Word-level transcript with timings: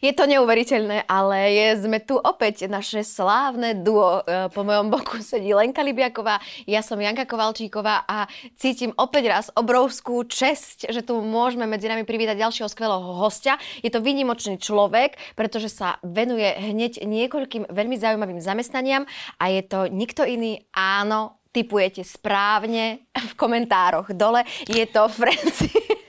Je 0.00 0.16
to 0.16 0.24
neuveriteľné, 0.24 1.04
ale 1.04 1.52
je, 1.52 1.84
sme 1.84 2.00
tu 2.00 2.16
opäť 2.16 2.64
naše 2.72 3.04
slávne 3.04 3.76
duo. 3.84 4.24
E, 4.24 4.48
po 4.48 4.64
mojom 4.64 4.88
boku 4.88 5.20
sedí 5.24 5.52
Lenka 5.52 5.84
Libiaková, 5.84 6.40
ja 6.64 6.80
som 6.80 6.96
Janka 6.96 7.28
Kovalčíková 7.28 8.08
a 8.08 8.24
cítim 8.56 8.96
opäť 8.96 9.24
raz 9.28 9.46
obrovskú 9.52 10.24
česť, 10.24 10.88
že 10.88 11.04
tu 11.04 11.20
môžeme 11.20 11.68
medzi 11.68 11.84
nami 11.84 12.08
privítať 12.08 12.40
ďalšieho 12.40 12.72
skvelého 12.72 13.12
hostia. 13.20 13.60
Je 13.84 13.92
to 13.92 14.00
výnimočný 14.00 14.56
človek, 14.56 15.20
pretože 15.36 15.68
sa 15.68 16.00
venuje 16.00 16.48
hneď 16.48 17.04
niekoľkým 17.04 17.68
veľmi 17.68 17.96
zaujímavým 18.00 18.40
zamestnaniam 18.40 19.04
a 19.36 19.52
je 19.52 19.60
to 19.68 19.84
nikto 19.92 20.24
iný, 20.24 20.64
áno, 20.72 21.44
typujete 21.52 22.08
správne 22.08 23.04
v 23.12 23.32
komentároch 23.36 24.16
dole. 24.16 24.48
Je 24.64 24.88
to 24.88 25.12
Francie. 25.20 25.99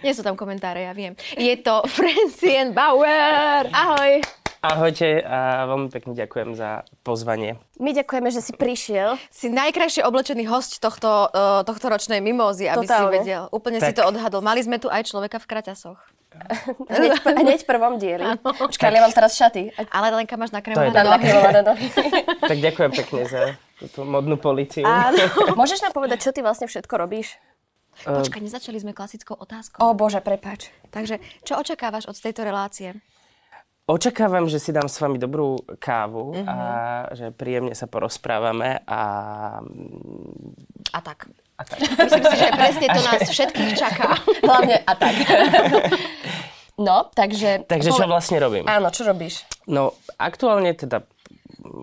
Nie 0.00 0.16
sú 0.16 0.24
tam 0.24 0.32
komentáre, 0.32 0.88
ja 0.88 0.92
viem. 0.96 1.12
Je 1.36 1.54
to 1.60 1.84
Francien 1.96 2.72
Bauer. 2.72 3.68
Ahoj. 3.68 4.24
Ahojte 4.60 5.24
a 5.24 5.64
veľmi 5.64 5.88
pekne 5.88 6.12
ďakujem 6.12 6.52
za 6.52 6.84
pozvanie. 7.00 7.56
My 7.80 7.96
ďakujeme, 7.96 8.28
že 8.28 8.44
si 8.44 8.52
prišiel. 8.52 9.16
Si 9.32 9.48
najkrajšie 9.48 10.04
oblečený 10.04 10.44
host 10.52 10.84
tohto, 10.84 11.32
uh, 11.32 11.64
tohto 11.64 11.88
ročnej 11.88 12.20
mimózy, 12.20 12.68
aby 12.68 12.84
Totálne. 12.84 13.08
si 13.08 13.24
vedel. 13.24 13.42
Úplne 13.48 13.80
tak. 13.80 13.88
si 13.88 13.92
to 13.96 14.04
odhadol. 14.04 14.44
Mali 14.44 14.60
sme 14.60 14.76
tu 14.76 14.92
aj 14.92 15.08
človeka 15.08 15.40
v 15.40 15.48
kraťasoch. 15.48 15.96
hneď, 16.92 17.24
hneď 17.24 17.58
v 17.64 17.66
prvom 17.66 17.96
dieli. 17.96 18.36
Počkaj, 18.44 18.92
ja 18.92 19.00
mám 19.00 19.16
teraz 19.16 19.32
šaty. 19.40 19.72
Ale 19.88 20.12
Lenka 20.12 20.36
máš 20.36 20.52
nakremované 20.52 21.08
nohy. 21.64 21.88
tak 22.44 22.58
ďakujem 22.60 22.90
pekne 23.00 23.20
za 23.26 23.56
túto 23.80 24.04
modnú 24.04 24.36
policiu. 24.36 24.84
Môžeš 25.56 25.80
nám 25.80 25.96
povedať, 25.96 26.20
čo 26.20 26.30
ty 26.36 26.44
vlastne 26.44 26.68
všetko 26.68 26.94
robíš? 27.00 27.40
Počkaj, 28.04 28.40
nezačali 28.40 28.78
sme 28.80 28.96
klasickou 28.96 29.36
otázkou. 29.36 29.80
O 29.82 29.92
bože, 29.92 30.24
prepač. 30.24 30.72
Takže, 30.88 31.20
čo 31.44 31.60
očakávaš 31.60 32.08
od 32.08 32.16
tejto 32.16 32.46
relácie? 32.46 32.96
Očakávam, 33.90 34.46
že 34.46 34.62
si 34.62 34.70
dám 34.70 34.86
s 34.86 35.02
vami 35.02 35.18
dobrú 35.18 35.58
kávu 35.82 36.30
uh-huh. 36.30 36.46
a 36.46 36.56
mhm. 36.56 37.14
že 37.18 37.26
príjemne 37.34 37.74
sa 37.74 37.90
porozprávame 37.90 38.86
a... 38.86 39.02
A 40.94 40.98
tak. 41.02 41.26
A 41.58 41.62
tak. 41.66 41.78
Myslím 42.06 42.24
si, 42.24 42.36
že 42.38 42.48
presne 42.54 42.86
to 42.86 43.00
nás 43.02 43.20
všetkých 43.26 43.72
čaká. 43.74 44.14
Hlavne 44.46 44.76
a 44.86 44.92
tak. 44.94 45.14
No, 46.80 47.12
takže... 47.12 47.68
Takže 47.68 47.92
čo 47.92 48.08
vlastne 48.08 48.40
robím? 48.40 48.64
Áno, 48.64 48.88
čo 48.88 49.04
robíš? 49.04 49.44
No, 49.68 50.00
aktuálne 50.16 50.72
teda... 50.72 51.04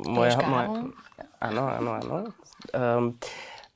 Moje, 0.09 0.33
moje, 0.41 0.89
áno, 1.37 1.63
áno, 1.69 1.89
áno. 2.01 2.15
Um, 2.73 3.13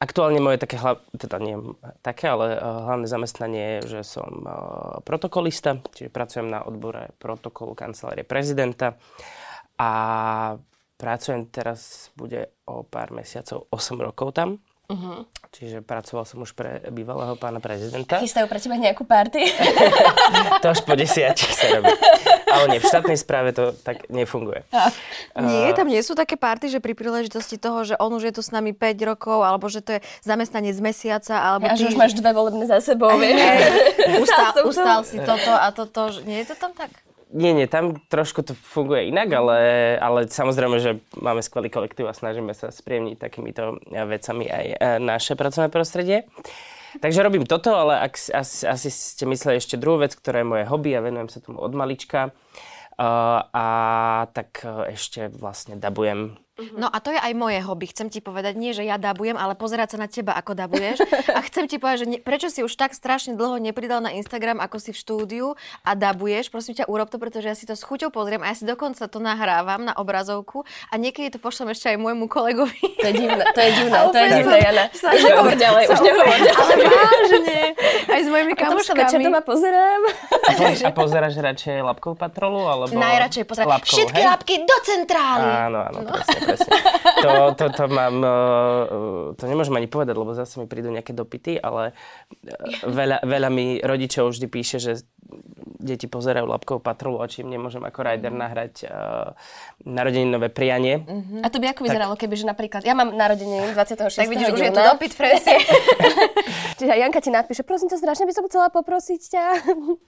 Aktuálne 0.02 0.42
moje 0.42 0.58
také, 0.58 0.82
teda 1.14 1.38
nie 1.38 1.62
také, 2.02 2.34
ale 2.34 2.58
eh, 2.58 2.60
hlavné 2.60 3.06
zamestnanie 3.06 3.64
je, 3.86 4.02
že 4.02 4.18
som 4.18 4.34
eh, 4.42 4.54
protokolista, 5.06 5.78
čiže 5.94 6.10
pracujem 6.10 6.50
na 6.50 6.66
odbore 6.66 7.14
protokolu 7.22 7.78
kancelárie 7.78 8.26
prezidenta 8.26 8.98
a 9.78 9.90
pracujem 10.98 11.50
teraz, 11.54 12.10
bude 12.18 12.50
o 12.66 12.82
pár 12.82 13.14
mesiacov, 13.14 13.70
8 13.70 13.98
rokov 13.98 14.34
tam. 14.34 14.62
Uh-huh. 14.92 15.24
Čiže 15.56 15.82
pracoval 15.82 16.28
som 16.28 16.44
už 16.44 16.52
pre 16.52 16.84
bývalého 16.92 17.40
pána 17.40 17.64
prezidenta. 17.64 18.20
Chystajú 18.20 18.46
pre 18.46 18.60
teba 18.60 18.76
nejakú 18.76 19.08
party? 19.08 19.40
to 20.62 20.68
až 20.68 20.84
po 20.84 20.94
desiatich 21.00 21.48
sa 21.48 21.80
robí. 21.80 21.90
Ale 22.52 22.66
nie, 22.76 22.80
v 22.84 22.88
štátnej 22.88 23.18
správe 23.18 23.56
to 23.56 23.72
tak 23.72 24.12
nefunguje. 24.12 24.68
A, 24.76 24.92
nie, 25.40 25.72
tam 25.72 25.88
nie 25.88 26.04
sú 26.04 26.14
také 26.14 26.36
party, 26.36 26.68
že 26.68 26.84
pri 26.84 26.92
príležitosti 26.92 27.56
toho, 27.56 27.88
že 27.88 27.96
on 27.98 28.12
už 28.12 28.32
je 28.32 28.34
tu 28.36 28.42
s 28.44 28.52
nami 28.52 28.76
5 28.76 29.10
rokov, 29.16 29.40
alebo 29.42 29.72
že 29.72 29.80
to 29.80 29.98
je 29.98 30.00
zamestnanie 30.22 30.76
z 30.76 30.82
mesiaca, 30.84 31.40
alebo 31.40 31.72
ja, 31.72 31.80
ty... 31.80 31.88
že 31.88 31.96
už 31.96 31.98
máš 31.98 32.14
dve 32.14 32.32
volebné 32.36 32.68
za 32.68 32.84
sebou, 32.84 33.16
vieš. 33.16 33.40
Ustal, 34.24 34.54
ustal 34.68 35.02
si 35.08 35.18
toto 35.24 35.52
a 35.56 35.72
toto. 35.72 36.12
Nie 36.28 36.44
je 36.44 36.52
to 36.52 36.56
tam 36.60 36.76
tak? 36.76 36.92
Nie, 37.32 37.56
nie, 37.56 37.64
tam 37.64 37.96
trošku 38.12 38.44
to 38.44 38.52
funguje 38.52 39.08
inak, 39.08 39.32
ale, 39.32 39.58
ale 40.04 40.20
samozrejme, 40.28 40.84
že 40.84 41.00
máme 41.16 41.40
skvelý 41.40 41.72
kolektív 41.72 42.12
a 42.12 42.18
snažíme 42.18 42.52
sa 42.52 42.68
spriemniť 42.68 43.16
takýmito 43.24 43.80
vecami 43.88 44.52
aj 44.52 44.66
e, 44.68 44.76
naše 45.00 45.40
pracovné 45.40 45.72
prostredie. 45.72 46.28
Takže 47.00 47.24
robím 47.24 47.48
toto, 47.48 47.72
ale 47.72 48.04
ak, 48.12 48.20
asi, 48.36 48.68
asi 48.68 48.90
ste 48.92 49.24
mysleli 49.24 49.64
ešte 49.64 49.80
druhú 49.80 50.04
vec, 50.04 50.12
ktorá 50.12 50.44
je 50.44 50.52
moje 50.52 50.66
hobby 50.68 50.92
a 50.92 51.06
venujem 51.06 51.32
sa 51.32 51.40
tomu 51.40 51.64
od 51.64 51.72
malička. 51.72 52.36
Uh, 53.00 53.48
a 53.56 53.68
tak 54.36 54.62
uh, 54.68 54.86
ešte 54.92 55.32
vlastne 55.32 55.80
dabujem 55.80 56.36
No 56.78 56.88
a 56.88 56.98
to 57.02 57.10
je 57.14 57.20
aj 57.20 57.34
moje 57.34 57.60
hobby. 57.64 57.90
Chcem 57.90 58.08
ti 58.12 58.20
povedať, 58.22 58.54
nie, 58.56 58.72
že 58.72 58.86
ja 58.86 59.02
dabujem, 59.02 59.36
ale 59.36 59.58
pozerať 59.58 59.96
sa 59.96 59.98
na 60.02 60.08
teba, 60.08 60.34
ako 60.38 60.54
dabuješ. 60.54 61.02
A 61.38 61.40
chcem 61.48 61.66
ti 61.66 61.82
povedať, 61.82 62.06
že 62.06 62.08
ne, 62.08 62.18
prečo 62.22 62.48
si 62.48 62.62
už 62.62 62.74
tak 62.78 62.94
strašne 62.96 63.34
dlho 63.36 63.58
nepridal 63.62 64.02
na 64.04 64.14
Instagram, 64.14 64.60
ako 64.62 64.78
si 64.78 64.92
v 64.94 64.98
štúdiu 64.98 65.48
a 65.86 65.92
dabuješ. 65.98 66.52
Prosím 66.52 66.78
ťa, 66.78 66.86
urob 66.88 67.10
to, 67.10 67.18
pretože 67.18 67.48
ja 67.48 67.56
si 67.56 67.66
to 67.66 67.74
s 67.74 67.84
chuťou 67.86 68.14
pozriem 68.14 68.44
a 68.44 68.52
ja 68.52 68.56
si 68.56 68.66
dokonca 68.68 69.06
to 69.08 69.20
nahrávam 69.20 69.86
na 69.86 69.94
obrazovku 69.98 70.64
a 70.90 70.94
niekedy 70.98 71.34
to 71.34 71.40
pošlem 71.40 71.74
ešte 71.74 71.92
aj 71.94 71.98
môjmu 71.98 72.28
kolegovi. 72.28 72.80
To 73.02 73.06
je 73.10 73.14
divné, 73.18 73.44
to 73.56 73.62
je 73.62 73.72
divné, 73.82 73.98
to 74.12 74.18
je 74.18 74.30
divné, 74.38 74.58
Jana. 74.62 74.86
Už 74.92 75.22
nehovor 75.26 75.56
ďalej, 75.58 75.84
už 75.90 76.00
nehovor 76.06 76.38
ďalej. 76.38 76.60
Ale 76.62 76.74
vážne, 76.86 77.60
aj 78.08 78.22
s 78.22 78.28
mojimi 78.30 78.54
kamoškami. 78.54 79.10
Čo 79.10 79.18
doma 79.18 79.42
pozerám. 79.42 80.02
A, 80.86 80.90
pozeráš 80.94 81.34
radšej 81.40 81.82
labkovú 81.82 82.16
patrolu? 82.16 82.68
Alebo 82.70 82.94
Najradšej 82.94 83.44
pozerám. 83.50 83.82
Všetky 83.82 84.22
labky 84.22 84.56
do 84.64 84.78
centrály. 84.86 85.50
Áno, 85.68 85.80
áno, 85.82 85.98
no. 86.06 86.12
presne 86.14 86.51
presne. 86.54 86.72
To, 87.22 87.32
to, 87.56 87.66
to 87.72 87.86
mám, 87.88 88.16
eh, 88.20 88.84
to 89.38 89.44
nemôžem 89.48 89.76
ani 89.78 89.88
povedať, 89.88 90.16
lebo 90.18 90.32
zase 90.34 90.60
mi 90.60 90.66
prídu 90.66 90.92
nejaké 90.92 91.16
dopity, 91.16 91.58
ale 91.62 91.92
eh, 91.92 92.88
veľa, 92.88 93.24
veľa 93.24 93.50
mi 93.50 93.80
rodičov 93.80 94.34
vždy 94.36 94.48
píše, 94.50 94.78
že 94.82 95.06
deti 95.82 96.06
pozerajú 96.06 96.46
labkovú 96.46 96.80
patrolu 96.80 97.26
a 97.26 97.26
čím 97.26 97.50
nemôžem 97.50 97.82
ako 97.82 98.06
rider 98.06 98.30
nahrať 98.30 98.86
uh, 98.86 99.34
narodeninové 99.82 100.54
prianie. 100.54 101.02
Uh-huh. 101.02 101.42
A 101.42 101.50
to 101.50 101.58
by 101.58 101.74
ako 101.74 101.90
vyzeralo, 101.90 102.14
tak... 102.14 102.30
keby, 102.30 102.36
že 102.38 102.46
napríklad, 102.46 102.82
ja 102.86 102.94
mám 102.94 103.10
narodeniny 103.18 103.74
26. 103.78 104.22
Tak 104.22 104.30
vidíš, 104.30 104.54
už 104.54 104.62
je 104.62 104.72
tu 104.72 104.82
dopyt, 104.82 105.12
Francie. 105.18 105.58
Čiže 106.80 106.94
Janka 106.94 107.20
ti 107.20 107.34
napíše, 107.34 107.66
prosím 107.66 107.90
ťa, 107.90 107.98
strašne 107.98 108.26
by 108.30 108.34
som 108.38 108.46
chcela 108.46 108.70
poprosiť 108.70 109.22
ťa. 109.34 109.46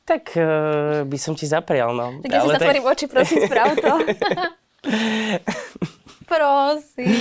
Tak 0.03 0.35
uh, 0.35 1.07
by 1.07 1.17
som 1.17 1.33
ti 1.33 1.47
zaprial, 1.47 1.95
no. 1.95 2.21
Tak 2.21 2.29
ja 2.29 2.43
si 2.43 2.49
zatvorím 2.53 2.83
tak... 2.85 2.91
oči, 2.93 3.05
prosím, 3.07 3.39
sprav 3.47 3.71
to. 3.79 3.93
Prosím. 6.25 7.13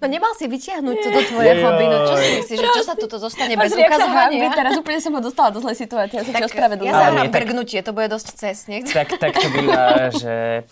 No 0.00 0.06
nemal 0.10 0.32
si 0.34 0.48
vytiahnuť 0.48 0.96
toto 0.98 1.20
tvoje 1.30 1.52
hobby, 1.62 1.84
no 1.86 1.96
čo 2.08 2.14
si 2.18 2.28
myslíš, 2.42 2.58
že 2.58 2.68
čo 2.74 2.82
sa 2.84 2.94
toto 2.98 3.16
zostane 3.20 3.54
bez 3.54 3.72
ukazovania? 3.76 4.50
Teraz 4.52 4.74
úplne 4.76 4.98
som 4.98 5.12
ho 5.14 5.20
dostala 5.22 5.54
do 5.54 5.60
zlej 5.60 5.76
situácie, 5.78 6.20
ja 6.20 6.24
sa 6.24 6.32
tak, 6.32 6.50
Ja 6.82 6.92
zahrám 6.92 7.28
grgnutie, 7.30 7.78
to 7.84 7.92
bude 7.94 8.08
dosť 8.10 8.28
cestne. 8.34 8.82
Tak, 8.82 9.20
tak 9.20 9.32
to 9.36 9.48
býva, 9.52 10.10
že 10.10 10.66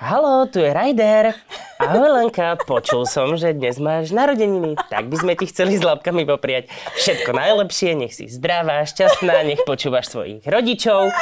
Halo, 0.00 0.48
tu 0.48 0.64
je 0.64 0.72
Ryder. 0.72 1.36
Ahoj 1.76 2.08
Lenka, 2.08 2.56
počul 2.64 3.04
som, 3.04 3.36
že 3.36 3.52
dnes 3.52 3.76
máš 3.76 4.16
narodeniny, 4.16 4.72
tak 4.88 5.12
by 5.12 5.16
sme 5.20 5.32
ti 5.36 5.44
chceli 5.44 5.76
s 5.76 5.84
labkami 5.84 6.24
popriať 6.24 6.72
všetko 6.96 7.36
najlepšie, 7.36 8.00
nech 8.00 8.16
si 8.16 8.24
zdravá, 8.24 8.88
šťastná, 8.88 9.44
nech 9.44 9.60
počúvaš 9.68 10.08
svojich 10.08 10.40
rodičov. 10.48 11.12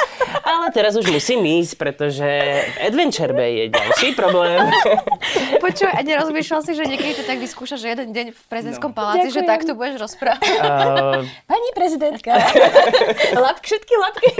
Ale 0.47 0.71
teraz 0.71 0.95
už 0.95 1.11
musím 1.11 1.43
ísť, 1.59 1.75
pretože 1.75 2.23
v 2.23 2.77
Adventure 2.79 3.35
Bay 3.35 3.67
je 3.67 3.75
ďalší 3.75 4.15
problém. 4.15 4.63
Počuj, 5.59 5.91
a 5.91 5.99
nerozmýšľal 5.99 6.63
si, 6.63 6.71
že 6.71 6.87
niekedy 6.87 7.19
to 7.19 7.27
tak 7.27 7.43
vyskúšaš, 7.43 7.83
že 7.83 7.99
jeden 7.99 8.15
deň 8.15 8.31
v 8.31 8.41
prezidentskom 8.47 8.95
no. 8.95 8.97
paláci, 8.99 9.27
Ďakujem. 9.27 9.43
že 9.43 9.51
takto 9.51 9.71
budeš 9.75 9.95
rozprávať? 10.07 10.55
Uh... 10.63 11.27
Pani 11.51 11.69
prezidentka, 11.75 12.31
labky, 13.43 13.75
všetky 13.75 13.93
labky. 13.99 14.31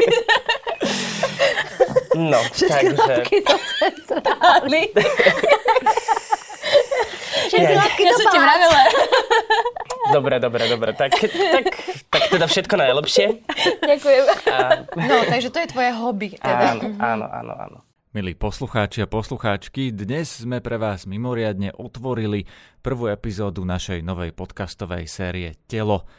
No, 2.15 2.39
Všetky 2.49 2.95
takže... 2.95 2.97
labky 2.97 3.37
do 3.45 3.55
centrály. 4.09 4.81
Všetky 7.49 8.03
ja 8.05 8.13
do 8.13 8.25
ti 8.29 8.37
vravela. 8.39 8.81
Dobre, 10.09 10.35
dobre, 10.41 10.63
dobre. 10.69 10.89
Tak, 10.97 11.11
tak, 11.29 11.65
tak 12.09 12.23
teda 12.33 12.45
všetko 12.49 12.75
najlepšie. 12.77 13.25
Ďakujem. 13.83 14.23
A... 14.49 14.57
No, 14.97 15.15
takže 15.29 15.49
to 15.53 15.57
je 15.61 15.67
tvoje 15.69 15.91
hobby. 15.93 16.29
Teda. 16.39 16.73
Áno, 16.73 16.83
áno, 16.97 17.25
áno, 17.29 17.53
áno. 17.53 17.77
Milí 18.09 18.33
poslucháči 18.33 19.05
a 19.05 19.07
poslucháčky, 19.07 19.93
dnes 19.93 20.41
sme 20.41 20.65
pre 20.65 20.81
vás 20.81 21.05
mimoriadne 21.05 21.77
otvorili 21.77 22.41
prvú 22.81 23.05
epizódu 23.05 23.61
našej 23.61 24.01
novej 24.01 24.33
podcastovej 24.33 25.05
série 25.05 25.53
Telo. 25.69 26.09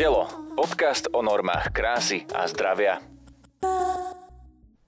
Telo 0.00 0.24
Podcast 0.56 1.12
o 1.12 1.20
normách 1.20 1.76
krásy 1.76 2.24
a 2.32 2.48
zdravia. 2.48 3.04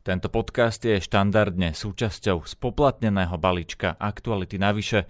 Tento 0.00 0.32
podcast 0.32 0.80
je 0.80 1.04
štandardne 1.04 1.76
súčasťou 1.76 2.48
spoplatneného 2.48 3.36
balíčka 3.36 3.92
Aktuality 4.00 4.56
navyše, 4.56 5.04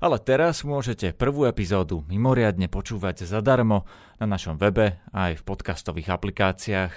ale 0.00 0.16
teraz 0.24 0.64
môžete 0.64 1.12
prvú 1.12 1.44
epizódu 1.44 2.00
mimoriadne 2.08 2.72
počúvať 2.72 3.28
zadarmo 3.28 3.84
na 4.16 4.24
našom 4.24 4.56
webe 4.56 5.04
a 5.12 5.28
aj 5.28 5.44
v 5.44 5.46
podcastových 5.52 6.08
aplikáciách. 6.16 6.92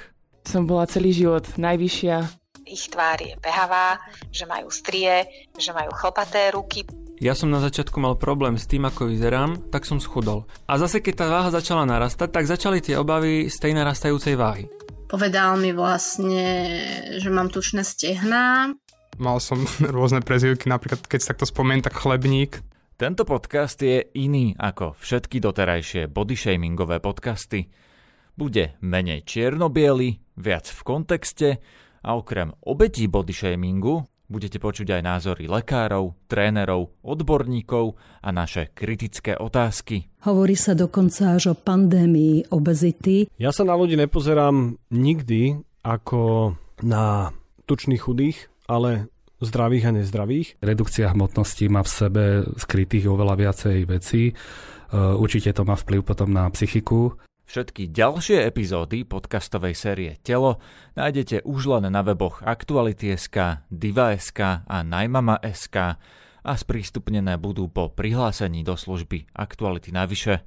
Som 0.48 0.64
bola 0.64 0.88
celý 0.88 1.12
život 1.12 1.60
najvyššia. 1.60 2.24
Ich 2.72 2.88
tvár 2.88 3.20
je 3.20 3.36
behavá, 3.36 4.00
že 4.32 4.48
majú 4.48 4.72
strie, 4.72 5.28
že 5.60 5.76
majú 5.76 5.92
chlpaté 5.92 6.56
ruky, 6.56 6.88
ja 7.16 7.32
som 7.32 7.48
na 7.48 7.64
začiatku 7.64 7.96
mal 7.96 8.20
problém 8.20 8.60
s 8.60 8.68
tým, 8.68 8.84
ako 8.84 9.08
vyzerám, 9.08 9.72
tak 9.72 9.88
som 9.88 10.04
schudol. 10.04 10.44
A 10.68 10.76
zase 10.76 11.00
keď 11.00 11.24
tá 11.24 11.26
váha 11.32 11.48
začala 11.48 11.88
narastať, 11.88 12.28
tak 12.28 12.44
začali 12.44 12.84
tie 12.84 13.00
obavy 13.00 13.48
z 13.48 13.56
tej 13.56 13.72
narastajúcej 13.72 14.36
váhy. 14.36 14.68
Povedal 15.08 15.56
mi 15.56 15.72
vlastne, 15.72 16.44
že 17.16 17.30
mám 17.32 17.48
tučné 17.48 17.88
stehná. 17.88 18.76
Mal 19.16 19.38
som 19.40 19.64
rôzne 19.96 20.20
prezivky, 20.20 20.68
napríklad 20.68 21.08
keď 21.08 21.20
sa 21.24 21.32
takto 21.32 21.48
spomeniem, 21.48 21.88
tak 21.88 21.96
chlebník. 21.96 22.60
Tento 23.00 23.24
podcast 23.24 23.80
je 23.80 24.08
iný 24.16 24.56
ako 24.56 24.96
všetky 25.00 25.40
doterajšie 25.40 26.12
bodyshamingové 26.12 27.00
podcasty. 27.00 27.68
Bude 28.36 28.76
menej 28.84 29.24
čierno 29.24 29.72
viac 30.36 30.68
v 30.68 30.82
kontexte 30.84 31.64
a 32.04 32.10
okrem 32.16 32.52
obetí 32.68 33.08
bodyshamingu 33.08 34.04
budete 34.26 34.58
počuť 34.58 34.98
aj 34.98 35.02
názory 35.02 35.46
lekárov, 35.46 36.16
trénerov, 36.26 36.94
odborníkov 37.06 37.96
a 38.26 38.30
naše 38.34 38.74
kritické 38.74 39.38
otázky. 39.38 40.10
Hovorí 40.26 40.58
sa 40.58 40.74
dokonca 40.74 41.38
až 41.38 41.54
o 41.54 41.56
pandémii 41.56 42.50
obezity. 42.50 43.30
Ja 43.38 43.54
sa 43.54 43.62
na 43.62 43.78
ľudí 43.78 43.94
nepozerám 43.98 44.78
nikdy 44.90 45.62
ako 45.86 46.56
na 46.82 47.30
tučných 47.70 48.02
chudých, 48.02 48.50
ale 48.66 49.10
zdravých 49.42 49.86
a 49.90 49.92
nezdravých. 50.02 50.48
Redukcia 50.64 51.14
hmotnosti 51.14 51.66
má 51.70 51.86
v 51.86 51.92
sebe 51.92 52.24
skrytých 52.58 53.06
oveľa 53.06 53.36
viacej 53.38 53.78
vecí. 53.86 54.32
E, 54.32 54.34
určite 54.96 55.54
to 55.54 55.68
má 55.68 55.78
vplyv 55.78 56.02
potom 56.02 56.34
na 56.34 56.50
psychiku. 56.50 57.14
Všetky 57.46 57.94
ďalšie 57.94 58.42
epizódy 58.42 59.06
podcastovej 59.06 59.78
série 59.78 60.18
Telo 60.26 60.58
nájdete 60.98 61.46
už 61.46 61.78
len 61.78 61.94
na 61.94 62.02
weboch 62.02 62.42
Aktuality.sk, 62.42 63.62
Diva.sk 63.70 64.66
a 64.66 64.78
Najmama.sk 64.82 65.78
a 66.42 66.54
sprístupnené 66.58 67.38
budú 67.38 67.70
po 67.70 67.94
prihlásení 67.94 68.66
do 68.66 68.74
služby 68.74 69.30
Aktuality 69.38 69.94
navyše. 69.94 70.42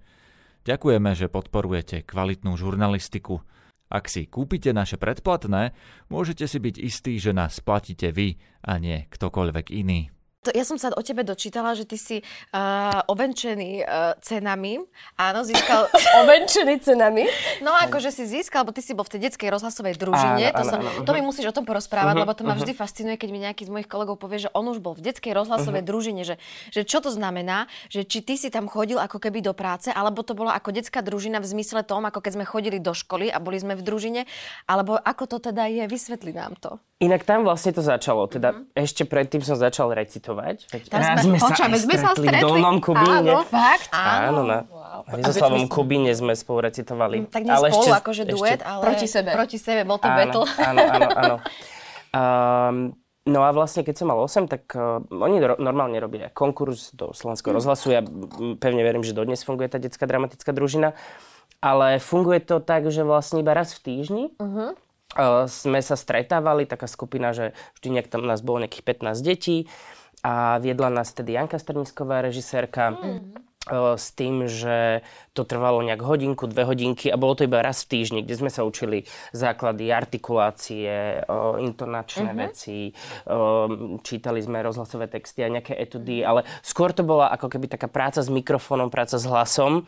Ďakujeme, 0.66 1.14
že 1.14 1.30
podporujete 1.30 2.02
kvalitnú 2.02 2.58
žurnalistiku. 2.58 3.46
Ak 3.86 4.10
si 4.10 4.26
kúpite 4.26 4.74
naše 4.74 4.98
predplatné, 4.98 5.78
môžete 6.10 6.50
si 6.50 6.58
byť 6.58 6.76
istí, 6.82 7.22
že 7.22 7.30
nás 7.30 7.62
platíte 7.62 8.10
vy 8.10 8.42
a 8.66 8.74
nie 8.82 9.06
ktokoľvek 9.06 9.70
iný. 9.70 10.10
To, 10.48 10.56
ja 10.56 10.64
som 10.64 10.80
sa 10.80 10.88
o 10.96 11.04
tebe 11.04 11.20
dočítala, 11.28 11.76
že 11.76 11.84
ty 11.84 12.00
si 12.00 12.16
uh, 12.24 13.04
ovenčený 13.04 13.84
uh, 13.84 14.16
cenami. 14.24 14.80
Áno, 15.20 15.44
získal... 15.44 15.92
ovenčený 16.24 16.80
cenami? 16.80 17.28
No, 17.60 17.76
akože 17.76 18.08
si 18.08 18.24
získal, 18.24 18.64
lebo 18.64 18.72
ty 18.72 18.80
si 18.80 18.96
bol 18.96 19.04
v 19.04 19.12
tej 19.12 19.28
detskej 19.28 19.52
rozhlasovej 19.52 20.00
družine. 20.00 20.48
Áno, 20.48 20.56
to, 20.56 20.64
áno, 20.64 20.72
som, 20.72 20.80
áno, 20.80 21.04
to 21.04 21.12
mi 21.12 21.20
musíš 21.20 21.52
o 21.52 21.54
tom 21.60 21.68
porozprávať, 21.68 22.16
uh-huh, 22.16 22.24
lebo 22.24 22.32
to 22.32 22.48
ma 22.48 22.56
uh-huh. 22.56 22.64
vždy 22.64 22.72
fascinuje, 22.72 23.20
keď 23.20 23.28
mi 23.28 23.44
nejaký 23.44 23.68
z 23.68 23.70
mojich 23.76 23.90
kolegov 23.92 24.16
povie, 24.16 24.48
že 24.48 24.50
on 24.56 24.64
už 24.72 24.80
bol 24.80 24.96
v 24.96 25.04
detskej 25.04 25.36
rozhlasovej 25.36 25.84
uh-huh. 25.84 25.90
družine. 25.92 26.22
Že, 26.24 26.40
že 26.72 26.80
čo 26.88 27.04
to 27.04 27.12
znamená, 27.12 27.68
že 27.92 28.08
či 28.08 28.24
ty 28.24 28.40
si 28.40 28.48
tam 28.48 28.64
chodil 28.70 28.96
ako 28.96 29.20
keby 29.20 29.44
do 29.44 29.52
práce, 29.52 29.92
alebo 29.92 30.24
to 30.24 30.32
bolo 30.32 30.48
ako 30.48 30.72
detská 30.72 31.04
družina 31.04 31.44
v 31.44 31.50
zmysle 31.52 31.84
tom, 31.84 32.08
ako 32.08 32.24
keď 32.24 32.40
sme 32.40 32.48
chodili 32.48 32.80
do 32.80 32.96
školy 32.96 33.28
a 33.28 33.36
boli 33.36 33.60
sme 33.60 33.76
v 33.76 33.84
družine, 33.84 34.24
alebo 34.64 34.96
ako 34.96 35.36
to 35.36 35.52
teda 35.52 35.68
je, 35.68 35.84
vysvetli 35.84 36.32
nám 36.32 36.56
to. 36.56 36.80
Inak 37.02 37.22
tam 37.26 37.42
vlastne 37.42 37.74
to 37.74 37.82
začalo. 37.82 38.30
Teda 38.30 38.54
uh-huh. 38.54 38.78
ešte 38.78 39.02
predtým 39.02 39.42
som 39.42 39.58
začal 39.58 39.90
recitovať. 39.90 40.37
Veď 40.44 40.82
tam 40.90 41.00
sme, 41.00 41.36
sme 41.36 41.38
sa 41.38 41.54
aj 41.66 41.80
sme 41.80 41.96
sa 41.96 42.10
stretli. 42.14 42.38
v 42.38 42.44
Dolnom 42.44 42.76
Kubíne. 42.78 43.18
Áno, 43.22 43.42
fakt? 43.46 43.88
Áno, 43.90 44.40
na 44.46 44.64
wow. 44.68 45.02
Rizoslavom 45.08 45.66
sme... 45.66 45.72
Kubíne 45.72 46.12
sme 46.14 46.32
spolu 46.38 46.68
recitovali. 46.68 47.24
Mm, 47.24 47.26
tak 47.30 47.42
nie 47.46 47.52
ale 47.52 47.68
spolu, 47.72 47.84
ešte, 47.86 47.98
akože 47.98 48.22
duet, 48.28 48.60
ale 48.62 48.82
proti 48.82 49.06
sebe. 49.06 49.30
Proti 49.34 49.58
sebe, 49.58 49.80
bol 49.82 49.98
to 49.98 50.08
áno, 50.08 50.18
battle. 50.18 50.44
Áno, 50.60 50.80
áno, 50.84 51.08
áno. 51.22 51.36
Um, 52.14 52.76
No 53.28 53.44
a 53.44 53.52
vlastne, 53.52 53.84
keď 53.84 53.92
som 53.92 54.08
mal 54.08 54.16
8, 54.16 54.48
tak 54.48 54.72
uh, 54.72 55.04
oni 55.12 55.36
ro- 55.44 55.60
normálne 55.60 56.00
robia 56.00 56.32
konkurs 56.32 56.96
do 56.96 57.12
Slovenského 57.12 57.52
rozhlasu. 57.52 57.92
Ja 57.92 58.00
pevne 58.56 58.80
verím, 58.80 59.04
že 59.04 59.12
dodnes 59.12 59.44
funguje 59.44 59.68
tá 59.68 59.76
detská 59.76 60.08
dramatická 60.08 60.48
družina. 60.56 60.96
Ale 61.60 62.00
funguje 62.00 62.40
to 62.40 62.64
tak, 62.64 62.88
že 62.88 63.04
vlastne 63.04 63.44
iba 63.44 63.52
raz 63.52 63.76
v 63.76 63.80
týždni 63.84 64.24
uh-huh 64.40 64.72
sme 65.48 65.80
sa 65.80 65.96
stretávali, 65.96 66.68
taká 66.68 66.84
skupina, 66.84 67.32
že 67.32 67.56
vždy 67.80 67.88
nejak 67.96 68.08
tam 68.12 68.28
nás 68.28 68.44
bolo 68.44 68.60
nejakých 68.60 68.84
15 68.84 69.24
detí 69.24 69.66
a 70.24 70.58
viedla 70.58 70.88
nás 70.88 71.12
tedy 71.12 71.32
Janka 71.32 71.58
Strnisková, 71.58 72.22
režisérka. 72.22 72.90
Mm 72.90 73.48
s 73.96 74.16
tým, 74.16 74.48
že 74.48 75.04
to 75.36 75.44
trvalo 75.44 75.84
nejak 75.84 76.00
hodinku, 76.00 76.48
dve 76.48 76.64
hodinky 76.64 77.12
a 77.12 77.20
bolo 77.20 77.36
to 77.36 77.44
iba 77.44 77.60
raz 77.60 77.84
v 77.84 78.00
týždni, 78.00 78.20
kde 78.24 78.34
sme 78.40 78.50
sa 78.50 78.64
učili 78.64 79.04
základy 79.36 79.92
artikulácie, 79.92 81.20
intonačné 81.60 82.32
mm-hmm. 82.32 82.44
veci, 82.48 82.78
čítali 84.02 84.40
sme 84.40 84.64
rozhlasové 84.64 85.12
texty 85.12 85.44
a 85.44 85.52
nejaké 85.52 85.76
etudy, 85.76 86.24
ale 86.24 86.48
skôr 86.64 86.96
to 86.96 87.04
bola 87.04 87.28
ako 87.28 87.52
keby 87.52 87.68
taká 87.68 87.86
práca 87.92 88.24
s 88.24 88.32
mikrofónom, 88.32 88.88
práca 88.88 89.20
s 89.20 89.28
hlasom 89.28 89.84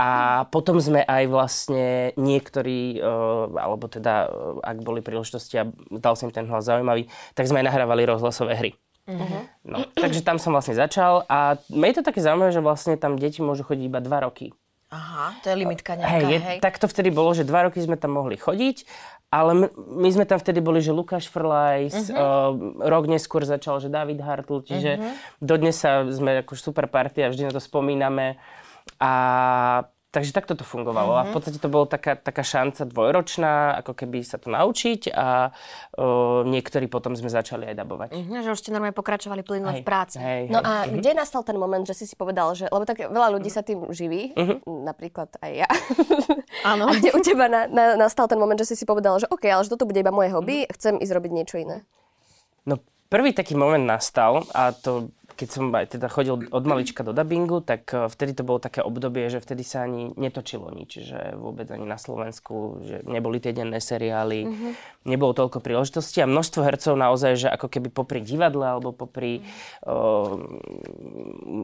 a 0.00 0.44
potom 0.48 0.80
sme 0.80 1.04
aj 1.04 1.24
vlastne 1.28 2.16
niektorí, 2.16 3.00
alebo 3.54 3.86
teda 3.92 4.28
ak 4.64 4.80
boli 4.80 5.04
príležitosti 5.04 5.60
a 5.60 5.68
dal 5.92 6.16
som 6.16 6.32
im 6.32 6.34
ten 6.34 6.48
hlas 6.48 6.64
zaujímavý, 6.64 7.06
tak 7.36 7.46
sme 7.46 7.60
aj 7.60 7.68
nahrávali 7.70 8.08
rozhlasové 8.08 8.56
hry. 8.56 8.72
Uh-huh. 9.08 9.42
No, 9.64 9.88
takže 9.96 10.20
tam 10.20 10.36
som 10.36 10.52
vlastne 10.52 10.76
začal 10.76 11.24
a 11.32 11.56
je 11.72 11.94
to 11.96 12.04
také 12.04 12.20
zaujímavé, 12.20 12.52
že 12.52 12.60
vlastne 12.60 13.00
tam 13.00 13.16
deti 13.16 13.40
môžu 13.40 13.64
chodiť 13.64 13.84
iba 13.88 14.04
2 14.04 14.26
roky. 14.28 14.52
Aha, 14.88 15.36
to 15.44 15.52
je 15.52 15.56
limitka 15.56 15.96
nejaká, 15.96 16.28
hej. 16.28 16.32
Je, 16.32 16.38
hej. 16.40 16.58
Tak 16.64 16.80
to 16.80 16.88
vtedy 16.88 17.12
bolo, 17.12 17.32
že 17.32 17.44
2 17.44 17.68
roky 17.68 17.80
sme 17.80 17.96
tam 17.96 18.16
mohli 18.16 18.36
chodiť, 18.36 18.84
ale 19.32 19.52
my, 19.52 19.66
my 20.04 20.08
sme 20.12 20.24
tam 20.24 20.40
vtedy 20.40 20.60
boli, 20.60 20.80
že 20.84 20.92
Lukáš 20.92 21.28
Frlajs, 21.28 22.12
uh-huh. 22.12 22.16
uh, 22.16 22.88
rok 22.88 23.08
neskôr 23.08 23.44
začal, 23.44 23.80
že 23.80 23.92
David 23.92 24.20
Hartl, 24.20 24.64
čiže 24.64 25.00
uh-huh. 25.00 25.12
dodnes 25.40 25.76
sa 25.76 26.04
sme 26.08 26.44
ako 26.44 26.56
super 26.56 26.88
partia, 26.88 27.32
vždy 27.32 27.48
na 27.48 27.52
to 27.52 27.60
spomíname. 27.60 28.40
A 29.00 29.12
Takže 30.08 30.32
takto 30.32 30.56
to 30.56 30.64
fungovalo. 30.64 31.12
Mm-hmm. 31.12 31.20
A 31.20 31.26
v 31.26 31.28
mhm. 31.28 31.34
podstate 31.36 31.58
to 31.60 31.68
bola 31.68 31.84
taká, 31.84 32.16
taká 32.16 32.40
šanca 32.40 32.88
dvojročná, 32.88 33.76
ako 33.84 33.92
keby 33.92 34.24
sa 34.24 34.40
to 34.40 34.48
naučiť 34.48 35.12
a 35.12 35.52
o, 36.00 36.48
niektorí 36.48 36.88
potom 36.88 37.12
sme 37.12 37.28
začali 37.28 37.68
aj 37.68 37.76
dabovať. 37.76 38.08
Mm-hmm, 38.16 38.40
že 38.40 38.48
už 38.48 38.58
ste 38.58 38.72
normálne 38.72 38.96
pokračovali 38.96 39.44
plynulo 39.44 39.76
v 39.76 39.84
práci. 39.84 40.16
Hej, 40.16 40.48
no 40.48 40.64
hej. 40.64 40.66
a 40.66 40.72
mm-hmm. 40.72 40.96
kde 40.96 41.10
nastal 41.12 41.44
ten 41.44 41.60
moment, 41.60 41.84
že 41.84 41.92
si 41.92 42.08
si 42.08 42.16
povedal, 42.16 42.56
že, 42.56 42.72
lebo 42.72 42.88
tak 42.88 43.04
veľa 43.04 43.28
ľudí 43.36 43.52
sa 43.52 43.60
tým 43.60 43.84
živí, 43.92 44.32
mm-hmm. 44.32 44.64
napríklad 44.88 45.28
aj 45.44 45.52
ja. 45.52 45.68
Áno. 46.72 46.88
a 46.88 46.96
kde 46.96 47.12
u 47.12 47.20
teba 47.20 47.44
na, 47.52 47.68
na, 47.68 48.00
nastal 48.00 48.24
ten 48.32 48.40
moment, 48.40 48.56
že 48.56 48.72
si 48.72 48.80
si 48.80 48.88
povedal, 48.88 49.20
že 49.20 49.28
OK, 49.28 49.44
ale 49.44 49.60
že 49.60 49.76
toto 49.76 49.84
bude 49.84 50.00
iba 50.00 50.08
moje 50.08 50.32
hobby, 50.32 50.64
mm-hmm. 50.64 50.72
chcem 50.72 50.94
ísť 51.04 51.12
robiť 51.12 51.32
niečo 51.36 51.60
iné? 51.60 51.84
No 52.64 52.80
prvý 53.12 53.36
taký 53.36 53.56
moment 53.56 53.84
nastal 53.84 54.44
a 54.56 54.72
to 54.72 55.12
keď 55.38 55.48
som 55.54 55.70
aj 55.70 55.94
teda 55.94 56.10
chodil 56.10 56.50
od 56.50 56.64
malička 56.66 57.06
do 57.06 57.14
dubbingu, 57.14 57.62
tak 57.62 57.86
eh, 57.94 58.10
vtedy 58.10 58.34
to 58.34 58.42
bolo 58.42 58.58
také 58.58 58.82
obdobie, 58.82 59.30
že 59.30 59.38
vtedy 59.38 59.62
sa 59.62 59.86
ani 59.86 60.10
netočilo 60.18 60.74
nič, 60.74 61.06
že 61.06 61.38
vôbec 61.38 61.70
ani 61.70 61.86
na 61.86 61.94
Slovensku, 61.94 62.82
že 62.82 62.96
neboli 63.06 63.38
tie 63.38 63.54
denné 63.54 63.78
seriály, 63.78 64.50
mm-hmm. 64.50 64.72
nebolo 65.06 65.30
toľko 65.38 65.62
príležitostí 65.62 66.18
a 66.18 66.26
množstvo 66.26 66.60
hercov 66.66 66.98
naozaj, 66.98 67.46
že 67.46 67.48
ako 67.48 67.70
keby 67.70 67.94
popri 67.94 68.18
divadle 68.18 68.66
alebo 68.66 68.90
popri 68.90 69.46
uh, 69.86 70.34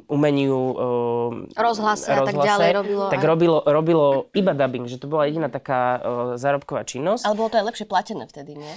umeniu 0.07 0.61
uh, 0.71 1.59
rozhlase, 1.59 2.15
a 2.15 2.23
tak 2.23 2.39
ďalej 2.39 2.71
robilo. 2.79 3.05
Tak 3.11 3.23
robilo, 3.27 3.59
robilo 3.67 4.07
iba 4.37 4.55
dubbing, 4.55 4.87
že 4.87 5.03
to 5.03 5.11
bola 5.11 5.27
jediná 5.27 5.51
taká 5.51 5.81
uh, 5.99 6.01
zárobková 6.39 6.87
činnosť. 6.87 7.27
Ale 7.27 7.35
bolo 7.35 7.51
to 7.51 7.59
aj 7.59 7.67
lepšie 7.75 7.87
platené 7.91 8.25
vtedy, 8.31 8.55
nie? 8.55 8.75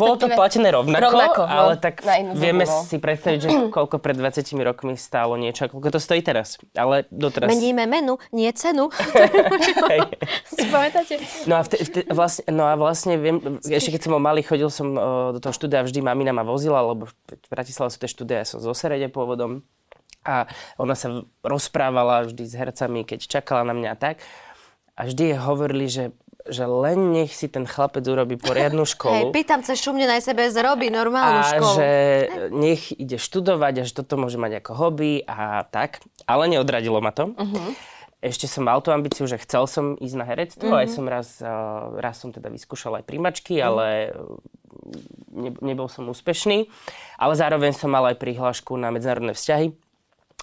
Bolo 0.00 0.16
to 0.16 0.26
platené 0.32 0.68
rovnako, 0.72 1.04
rovnako 1.04 1.42
no, 1.44 1.52
ale 1.52 1.72
tak 1.76 2.00
vieme 2.34 2.64
no. 2.64 2.82
si 2.86 2.96
predstaviť, 2.96 3.38
že 3.38 3.48
koľko 3.76 4.00
pred 4.00 4.16
20 4.16 4.42
rokmi 4.64 4.96
stálo 4.96 5.36
niečo 5.36 5.66
koľko 5.68 5.98
to 5.98 6.00
stojí 6.00 6.22
teraz. 6.22 6.56
Ale 6.74 7.06
doteraz... 7.10 7.50
Meníme 7.50 7.84
menu, 7.90 8.16
nie 8.30 8.50
cenu. 8.54 8.88
No 11.50 11.58
a, 11.58 11.62
vte, 11.66 11.76
vte, 11.84 12.00
vlastne, 12.10 12.44
no 12.54 12.64
a 12.70 12.74
vlastne 12.78 13.18
viem, 13.18 13.60
ešte 13.60 13.94
keď 13.94 14.00
som 14.06 14.16
malý, 14.16 14.40
chodil 14.46 14.70
som 14.70 14.88
uh, 14.94 15.02
do 15.34 15.40
toho 15.42 15.52
štúdia, 15.52 15.84
vždy 15.84 16.00
mamina 16.00 16.30
ma 16.30 16.46
vozila, 16.46 16.80
lebo 16.80 17.10
v 17.10 17.48
Bratislave 17.50 17.90
sú 17.90 17.98
tie 17.98 18.10
štúdia, 18.10 18.42
ja 18.42 18.46
som 18.46 18.62
zo 18.62 18.72
Serede 18.72 19.10
pôvodom. 19.10 19.66
A 20.24 20.48
ona 20.80 20.96
sa 20.96 21.20
rozprávala 21.44 22.24
vždy 22.24 22.44
s 22.48 22.54
hercami, 22.56 23.04
keď 23.04 23.28
čakala 23.28 23.60
na 23.68 23.76
mňa 23.76 23.92
tak. 24.00 24.24
A 24.96 25.04
vždy 25.04 25.36
hovorili, 25.36 25.90
že 25.90 26.16
že 26.44 26.68
len 26.68 27.16
nech 27.16 27.32
si 27.32 27.48
ten 27.48 27.64
chlapec 27.64 28.04
urobí 28.04 28.36
poriadnu 28.36 28.84
školu. 28.92 29.16
Hej, 29.16 29.24
pýtam 29.32 29.64
sa 29.64 29.72
šumne 29.72 30.04
na 30.04 30.20
sebe 30.20 30.44
zrobí 30.52 30.92
normálnu 30.92 31.40
a 31.40 31.50
školu. 31.56 31.76
že 31.80 31.90
nech 32.52 32.92
ide 32.92 33.16
študovať 33.16 33.74
a 33.80 33.82
že 33.88 33.92
toto 33.96 34.20
môže 34.20 34.36
mať 34.36 34.60
ako 34.60 34.72
hobby 34.76 35.24
a 35.24 35.64
tak. 35.72 36.04
Ale 36.28 36.52
neodradilo 36.52 37.00
ma 37.00 37.16
to. 37.16 37.32
Uh-huh. 37.32 37.72
Ešte 38.20 38.48
som 38.48 38.64
mal 38.64 38.80
tú 38.84 38.92
ambíciu, 38.92 39.24
že 39.24 39.40
chcel 39.40 39.64
som 39.68 39.84
ísť 39.96 40.16
na 40.16 40.24
herectvo. 40.28 40.68
Uh-huh. 40.68 40.84
Aj 40.84 40.88
som 40.88 41.08
raz, 41.08 41.40
raz 41.96 42.20
som 42.20 42.28
teda 42.28 42.52
vyskúšal 42.52 43.00
aj 43.00 43.04
primačky, 43.08 43.60
uh-huh. 43.60 43.68
ale 43.72 43.86
ne, 45.32 45.50
nebol 45.64 45.88
som 45.88 46.04
úspešný. 46.08 46.68
Ale 47.16 47.32
zároveň 47.40 47.72
som 47.72 47.88
mal 47.88 48.04
aj 48.12 48.20
prihlášku 48.20 48.76
na 48.76 48.92
medzinárodné 48.92 49.32
vzťahy 49.32 49.72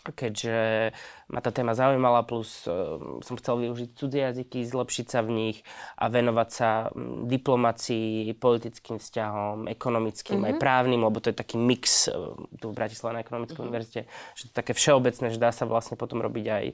keďže 0.01 0.89
ma 1.31 1.39
tá 1.39 1.47
téma 1.49 1.71
zaujímala, 1.71 2.27
plus 2.27 2.67
uh, 2.67 2.99
som 3.23 3.39
chcel 3.39 3.63
využiť 3.63 3.89
cudzie 3.95 4.21
jazyky, 4.27 4.67
zlepšiť 4.67 5.05
sa 5.07 5.23
v 5.23 5.29
nich 5.31 5.57
a 5.95 6.11
venovať 6.11 6.49
sa 6.51 6.91
diplomácii, 7.23 8.35
politickým 8.35 8.99
vzťahom, 8.99 9.71
ekonomickým, 9.71 10.43
mm-hmm. 10.43 10.49
aj 10.51 10.61
právnym, 10.61 10.99
lebo 10.99 11.23
to 11.23 11.31
je 11.31 11.37
taký 11.39 11.55
mix 11.55 12.11
uh, 12.11 12.35
tu 12.59 12.69
v 12.69 12.75
Bratislave 12.75 13.15
na 13.15 13.23
ekonomickej 13.23 13.55
mm-hmm. 13.55 13.71
univerzite, 13.71 14.01
že 14.35 14.41
to 14.45 14.49
je 14.51 14.57
také 14.59 14.75
všeobecné, 14.75 15.25
že 15.31 15.39
dá 15.39 15.55
sa 15.55 15.63
vlastne 15.63 15.95
potom 15.95 16.19
robiť 16.19 16.45
aj 16.51 16.65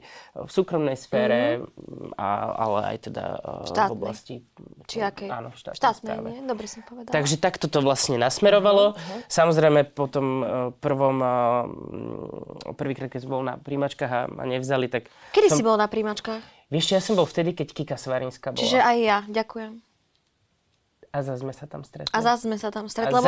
v 0.44 0.50
súkromnej 0.50 0.98
sfére, 0.98 1.62
mm-hmm. 1.62 2.18
a, 2.18 2.28
ale 2.58 2.78
aj 2.94 2.96
teda 3.06 3.24
uh, 3.38 3.70
v 3.70 3.94
oblasti... 3.94 4.42
Či 4.90 5.06
aké? 5.06 5.30
Áno, 5.30 5.54
štátnej, 5.54 5.78
štátnej 5.78 6.18
nie? 6.34 6.42
Dobre 6.42 6.66
som 6.66 6.82
povedala. 6.82 7.14
Takže 7.14 7.38
takto 7.38 7.70
to 7.70 7.78
vlastne 7.78 8.18
nasmerovalo. 8.18 8.96
Uh-huh. 8.96 9.18
Samozrejme 9.30 9.86
po 9.92 10.10
tom 10.10 10.26
uh, 10.42 10.46
prvom, 10.82 11.20
prvýkrát, 12.74 13.12
keď 13.12 13.20
som 13.22 13.30
bol 13.30 13.44
na 13.44 13.60
príjmačkách 13.60 14.12
a 14.12 14.20
nevzali, 14.48 14.88
tak... 14.88 15.12
Kedy 15.36 15.48
som... 15.52 15.56
si 15.60 15.62
bol 15.62 15.76
na 15.76 15.86
príjmačkách? 15.86 16.42
Vieš, 16.68 16.86
ja 16.92 17.00
som 17.00 17.16
bol 17.16 17.24
vtedy, 17.24 17.56
keď 17.56 17.72
Kika 17.72 17.96
Svarinská 17.96 18.52
bola. 18.52 18.60
Čiže 18.60 18.80
aj 18.80 18.96
ja, 19.00 19.18
ďakujem. 19.24 19.80
A 21.08 21.24
zase 21.24 21.40
sme 21.40 21.56
sa 21.56 21.64
tam 21.64 21.88
stretli. 21.88 22.12
A 22.12 22.20
zase 22.20 22.44
sme 22.44 22.60
sa 22.60 22.68
tam 22.68 22.84
stretli. 22.84 23.08
lebo, 23.08 23.24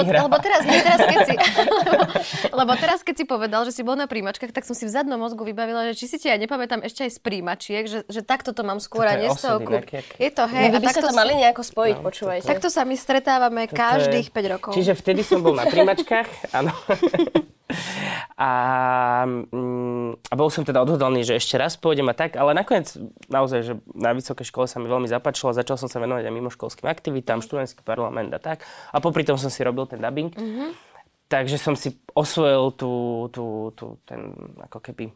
lebo, 0.00 0.36
teraz, 0.40 0.64
nie, 0.64 0.80
teraz, 0.80 1.00
keď 1.04 1.18
si, 1.28 1.34
lebo 2.60 2.72
teraz, 2.80 3.04
keď 3.04 3.14
si 3.20 3.24
povedal, 3.28 3.68
že 3.68 3.72
si 3.76 3.84
bol 3.84 4.00
na 4.00 4.08
príjmačkách, 4.08 4.48
tak 4.48 4.64
som 4.64 4.72
si 4.72 4.88
v 4.88 4.96
zadnom 4.96 5.20
mozgu 5.20 5.44
vybavila, 5.44 5.92
že 5.92 6.00
či 6.00 6.08
si 6.08 6.16
ti 6.16 6.32
ja 6.32 6.40
nepamätám 6.40 6.80
ešte 6.80 7.04
aj 7.04 7.12
z 7.12 7.20
príjmačiek, 7.20 7.84
že, 7.84 8.08
že 8.08 8.24
takto 8.24 8.56
to 8.56 8.64
mám 8.64 8.80
skôr 8.80 9.04
a 9.04 9.20
nie 9.20 9.28
z 9.28 9.44
toho 9.44 9.60
kúp. 9.60 9.84
Je 9.92 10.30
to, 10.32 10.44
hej. 10.48 10.72
No, 10.72 10.80
vy 10.80 10.80
by 10.80 10.88
ste 10.88 11.02
to 11.04 11.12
mali 11.12 11.32
nejako 11.36 11.62
spojiť, 11.68 11.96
no, 12.00 12.04
počúvajte. 12.08 12.48
Takto 12.48 12.68
sa 12.72 12.88
my 12.88 12.96
stretávame 12.96 13.68
toto 13.68 13.76
každých 13.76 14.32
je... 14.32 14.36
5 14.48 14.54
rokov. 14.56 14.72
Čiže 14.72 14.92
vtedy 14.96 15.20
som 15.20 15.44
bol 15.44 15.52
na 15.52 15.68
príjmačkách, 15.68 16.56
áno. 16.56 16.72
A, 18.36 18.50
mm, 19.26 20.28
a 20.28 20.34
bol 20.34 20.48
som 20.48 20.66
teda 20.66 20.82
odhodlaný, 20.82 21.22
že 21.22 21.38
ešte 21.38 21.56
raz 21.56 21.78
pôjdem 21.78 22.08
a 22.10 22.14
tak, 22.16 22.34
ale 22.34 22.56
nakoniec 22.56 22.90
naozaj, 23.30 23.60
že 23.62 23.72
na 23.94 24.12
vysokej 24.16 24.48
škole 24.48 24.66
sa 24.66 24.82
mi 24.82 24.90
veľmi 24.90 25.06
zapáčilo, 25.06 25.54
začal 25.54 25.78
som 25.78 25.86
sa 25.86 26.02
venovať 26.02 26.26
aj 26.26 26.34
mimoškolským 26.34 26.86
aktivitám, 26.90 27.44
študentský 27.44 27.86
parlament 27.86 28.32
a 28.34 28.40
tak. 28.42 28.66
A 28.90 28.98
popri 28.98 29.22
tom 29.22 29.38
som 29.38 29.48
si 29.48 29.62
robil 29.62 29.86
ten 29.86 30.02
dubbing. 30.02 30.34
Mm-hmm. 30.34 30.70
Takže 31.32 31.56
som 31.56 31.72
si 31.72 31.96
osvojil 32.12 32.76
tú, 32.76 32.92
tú, 33.32 33.72
tú, 33.72 33.96
ten 34.04 34.36
ako 34.60 34.84
keby 34.84 35.08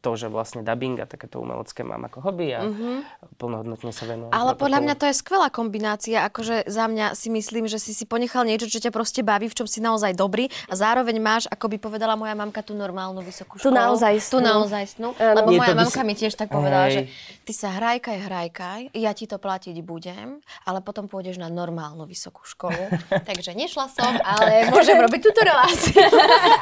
to, 0.00 0.10
že 0.16 0.32
vlastne 0.32 0.64
dubbing 0.64 0.96
a 0.96 1.04
takéto 1.04 1.44
umelecké 1.44 1.84
mám 1.84 2.08
ako 2.08 2.24
hobby 2.24 2.56
a 2.56 2.64
uh-huh. 2.64 3.04
plnohodnotne 3.36 3.92
sa 3.92 4.08
venujem. 4.08 4.32
Ale 4.32 4.56
podľa 4.56 4.80
mňa 4.80 4.94
to 4.96 5.04
je 5.12 5.14
skvelá 5.20 5.52
kombinácia, 5.52 6.24
akože 6.24 6.64
za 6.64 6.88
mňa 6.88 7.12
si 7.12 7.28
myslím, 7.28 7.68
že 7.68 7.76
si 7.76 7.92
si 7.92 8.08
ponechal 8.08 8.48
niečo, 8.48 8.64
čo 8.64 8.80
ťa 8.80 8.88
proste 8.88 9.20
baví, 9.20 9.44
v 9.52 9.56
čom 9.60 9.68
si 9.68 9.84
naozaj 9.84 10.16
dobrý 10.16 10.48
a 10.68 10.74
zároveň 10.74 11.20
máš, 11.20 11.44
ako 11.52 11.68
by 11.68 11.76
povedala 11.76 12.16
moja 12.16 12.32
mamka, 12.32 12.64
tú 12.64 12.72
normálnu 12.72 13.20
vysokú 13.20 13.60
školu. 13.60 13.68
Tu 13.68 13.70
naozaj 13.76 14.14
Tu 14.24 14.40
naozaj 14.40 14.84
snú. 14.96 15.12
Lebo 15.20 15.52
moja 15.52 15.76
mamka 15.76 16.00
by... 16.00 16.06
mi 16.08 16.14
tiež 16.16 16.32
tak 16.32 16.48
povedala, 16.48 16.88
Hej. 16.88 16.94
že 16.96 17.00
ty 17.44 17.52
sa 17.52 17.68
hrajkaj, 17.76 18.16
hrajkaj, 18.24 18.80
ja 18.96 19.12
ti 19.12 19.28
to 19.28 19.36
platiť 19.36 19.76
budem, 19.84 20.40
ale 20.64 20.80
potom 20.80 21.12
pôjdeš 21.12 21.36
na 21.36 21.52
normálnu 21.52 22.08
vysokú 22.08 22.48
školu. 22.48 22.88
Takže 23.28 23.52
nešla 23.52 23.86
som, 23.92 24.16
ale 24.24 24.72
môžem 24.72 24.96
robiť 24.96 25.20
túto 25.20 25.44
reláciu. 25.44 26.00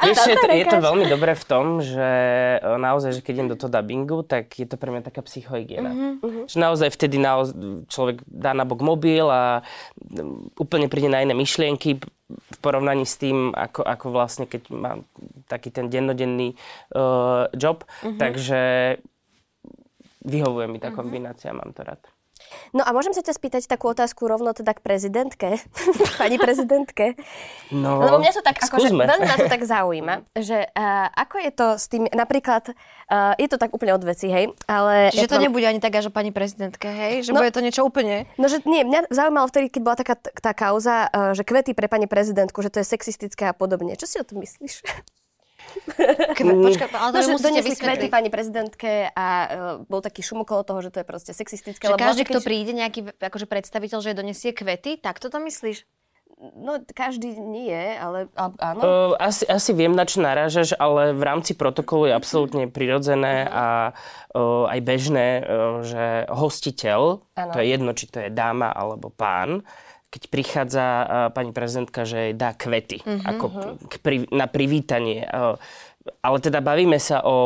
Je, 0.03 0.35
to, 0.35 0.51
je 0.51 0.65
to 0.67 0.77
veľmi 0.83 1.07
dobré 1.07 1.31
v 1.39 1.45
tom, 1.47 1.79
že 1.79 2.09
naozaj 2.59 2.96
naozaj, 2.97 3.21
že 3.21 3.21
keď 3.21 3.33
idem 3.37 3.51
do 3.53 3.59
toho 3.61 3.69
dubbingu, 3.69 4.25
tak 4.25 4.57
je 4.57 4.65
to 4.65 4.73
pre 4.73 4.89
mňa 4.89 5.05
taká 5.05 5.21
psychohygiena. 5.21 6.17
Uh-huh. 6.17 6.49
Že 6.49 6.57
naozaj 6.57 6.89
vtedy 6.89 7.21
naozaj 7.21 7.53
človek 7.85 8.25
dá 8.25 8.57
na 8.57 8.65
bok 8.65 8.81
mobil 8.81 9.29
a 9.29 9.61
úplne 10.57 10.89
príde 10.89 11.13
na 11.13 11.21
iné 11.21 11.37
myšlienky 11.37 12.01
v 12.27 12.57
porovnaní 12.57 13.05
s 13.05 13.21
tým, 13.21 13.53
ako, 13.53 13.85
ako 13.85 14.05
vlastne, 14.09 14.49
keď 14.49 14.73
mám 14.73 15.05
taký 15.45 15.69
ten 15.69 15.93
dennodenný 15.93 16.57
uh, 16.97 17.45
job. 17.53 17.85
Uh-huh. 18.01 18.17
Takže 18.17 18.97
vyhovuje 20.25 20.65
mi 20.65 20.81
tá 20.81 20.89
kombinácia, 20.89 21.53
uh-huh. 21.53 21.61
mám 21.61 21.77
to 21.77 21.85
rád. 21.85 22.01
No 22.75 22.83
a 22.83 22.89
môžem 22.91 23.13
sa 23.15 23.23
ťa 23.23 23.33
spýtať 23.35 23.63
takú 23.67 23.91
otázku 23.91 24.27
rovno 24.27 24.51
teda 24.51 24.75
k 24.75 24.81
prezidentke, 24.83 25.61
pani 26.21 26.37
prezidentke. 26.37 27.15
No, 27.73 28.03
Lebo 28.03 28.21
mňa 28.21 28.33
to 28.37 28.43
tak, 28.43 28.59
akože, 28.59 28.91
veľmi 28.91 29.25
ma 29.27 29.37
to 29.37 29.47
tak 29.49 29.63
zaujíma, 29.63 30.15
že 30.37 30.67
uh, 30.71 31.07
ako 31.13 31.35
je 31.41 31.51
to 31.51 31.67
s 31.77 31.85
tým, 31.89 32.03
napríklad, 32.11 32.71
uh, 33.11 33.33
je 33.35 33.47
to 33.49 33.57
tak 33.59 33.73
úplne 33.73 33.95
od 33.95 34.03
veci, 34.03 34.31
hej, 34.31 34.53
ale... 34.65 35.13
Čiže 35.13 35.29
to 35.29 35.37
mám... 35.39 35.45
nebude 35.49 35.65
ani 35.67 35.81
taká, 35.83 35.99
že 36.01 36.09
pani 36.13 36.31
prezidentke, 36.31 36.87
hej, 36.87 37.27
že 37.27 37.31
no, 37.35 37.41
bude 37.43 37.53
to 37.53 37.61
niečo 37.63 37.83
úplne... 37.83 38.29
No, 38.39 38.47
že 38.47 38.63
nie, 38.63 38.83
mňa 38.87 39.11
zaujímalo 39.11 39.47
vtedy, 39.49 39.67
keď 39.71 39.81
bola 39.83 39.97
taká 39.99 40.15
tá 40.17 40.51
kauza, 40.55 41.07
uh, 41.11 41.31
že 41.35 41.43
kvety 41.43 41.75
pre 41.75 41.91
pani 41.91 42.05
prezidentku, 42.05 42.59
že 42.63 42.71
to 42.71 42.79
je 42.81 42.87
sexistické 42.87 43.49
a 43.49 43.53
podobne. 43.53 43.99
Čo 43.99 44.07
si 44.07 44.15
o 44.17 44.25
tom 44.25 44.39
myslíš? 44.41 44.83
Kve, 46.37 46.51
počka, 46.63 46.85
ale 46.93 47.11
to 47.15 47.35
no, 47.35 47.39
donesli 47.39 47.75
kvety 47.75 48.07
pani 48.11 48.29
prezidentke 48.29 49.11
a 49.11 49.27
uh, 49.27 49.47
bol 49.87 50.03
taký 50.03 50.21
šum 50.21 50.43
okolo 50.43 50.61
toho, 50.67 50.79
že 50.83 50.89
to 50.93 51.01
je 51.01 51.07
proste 51.07 51.31
sexistické. 51.31 51.87
Že 51.87 51.93
lebo 51.95 52.03
každý, 52.03 52.23
kto 52.27 52.39
keď... 52.41 52.47
príde, 52.47 52.71
nejaký 52.75 52.99
akože 53.17 53.47
predstaviteľ, 53.49 53.97
že 54.03 54.17
donesie 54.17 54.51
kvety, 54.51 54.99
tak 54.99 55.17
to 55.17 55.27
myslíš? 55.31 55.87
No, 56.37 56.77
každý 56.93 57.33
nie, 57.33 57.97
ale 57.97 58.29
áno. 58.37 58.81
Uh, 58.85 59.13
asi, 59.17 59.41
asi 59.49 59.73
viem, 59.73 59.97
na 59.97 60.05
čo 60.05 60.21
narážaš, 60.21 60.77
ale 60.77 61.09
v 61.09 61.23
rámci 61.25 61.57
protokolu 61.57 62.05
je 62.05 62.13
absolútne 62.13 62.69
prirodzené 62.69 63.49
a 63.49 63.97
uh, 64.37 64.69
aj 64.69 64.79
bežné, 64.85 65.41
uh, 65.41 65.81
že 65.81 66.29
hostiteľ, 66.29 67.25
ano. 67.33 67.51
to 67.53 67.57
je 67.57 67.67
jedno, 67.73 67.89
či 67.97 68.05
to 68.05 68.21
je 68.21 68.29
dáma 68.29 68.69
alebo 68.69 69.09
pán, 69.09 69.65
keď 70.07 70.23
prichádza 70.31 70.85
uh, 70.85 71.05
pani 71.35 71.51
prezidentka, 71.51 72.07
že 72.07 72.31
dá 72.31 72.55
kvety 72.55 73.03
uh-huh. 73.03 73.27
ako 73.27 73.45
k, 73.91 73.93
pri, 73.99 74.17
na 74.31 74.47
privítanie. 74.47 75.27
Uh, 75.27 75.59
ale 76.23 76.39
teda 76.39 76.63
bavíme 76.63 76.95
sa 77.03 77.19
o, 77.19 77.27
o 77.27 77.37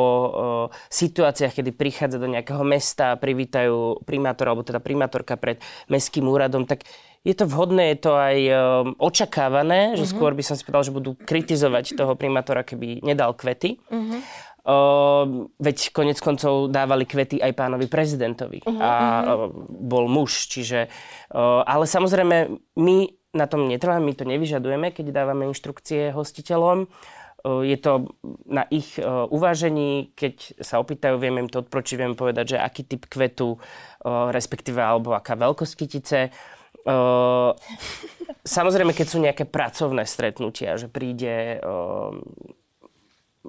situáciách, 0.94 1.58
kedy 1.58 1.74
prichádza 1.74 2.22
do 2.22 2.30
nejakého 2.30 2.62
mesta 2.62 3.18
a 3.18 3.20
privítajú 3.20 4.06
primátora, 4.06 4.54
alebo 4.54 4.62
teda 4.62 4.78
primátorka 4.78 5.34
pred 5.34 5.58
mestským 5.90 6.30
úradom, 6.30 6.70
tak 6.70 6.86
je 7.22 7.38
to 7.38 7.46
vhodné, 7.46 7.94
je 7.94 8.00
to 8.02 8.14
aj 8.18 8.38
um, 8.50 8.54
očakávané, 8.98 9.94
že 9.94 10.10
uh-huh. 10.10 10.14
skôr 10.18 10.34
by 10.34 10.42
som 10.42 10.58
si 10.58 10.66
povedal, 10.66 10.90
že 10.90 10.98
budú 10.98 11.12
kritizovať 11.18 11.94
toho 11.94 12.14
primátora, 12.18 12.66
keby 12.66 13.02
nedal 13.06 13.38
kvety. 13.38 13.78
Uh-huh. 13.90 14.22
Uh, 14.62 15.50
veď 15.58 15.90
konec 15.90 16.22
koncov 16.22 16.70
dávali 16.70 17.10
kvety 17.10 17.42
aj 17.42 17.58
pánovi 17.58 17.90
prezidentovi 17.90 18.62
uh-huh, 18.62 18.78
a 18.78 18.92
uh, 19.26 19.50
bol 19.66 20.06
muž, 20.06 20.54
čiže... 20.54 20.86
Uh, 21.34 21.66
ale 21.66 21.90
samozrejme, 21.90 22.62
my 22.78 22.98
na 23.34 23.50
tom 23.50 23.66
netrváme, 23.66 24.06
my 24.06 24.14
to 24.14 24.22
nevyžadujeme, 24.22 24.94
keď 24.94 25.18
dávame 25.18 25.50
inštrukcie 25.50 26.14
hostiteľom. 26.14 26.86
Uh, 27.42 27.66
je 27.66 27.74
to 27.82 28.14
na 28.46 28.70
ich 28.70 29.02
uh, 29.02 29.26
uvážení, 29.34 30.14
keď 30.14 30.62
sa 30.62 30.78
opýtajú, 30.78 31.18
vieme 31.18 31.42
im 31.42 31.50
to 31.50 31.66
odpročiť, 31.66 31.98
vieme 31.98 32.14
povedať, 32.14 32.54
že 32.54 32.58
aký 32.62 32.86
typ 32.86 33.10
kvetu, 33.10 33.58
uh, 33.58 34.30
respektíve 34.30 34.78
alebo 34.78 35.18
aká 35.18 35.42
veľkosť 35.42 35.74
kytice. 35.74 36.30
Uh, 36.86 37.58
samozrejme, 38.46 38.94
keď 38.94 39.08
sú 39.10 39.18
nejaké 39.26 39.50
pracovné 39.50 40.06
stretnutia, 40.06 40.78
že 40.78 40.86
príde 40.86 41.58
uh, 41.66 42.14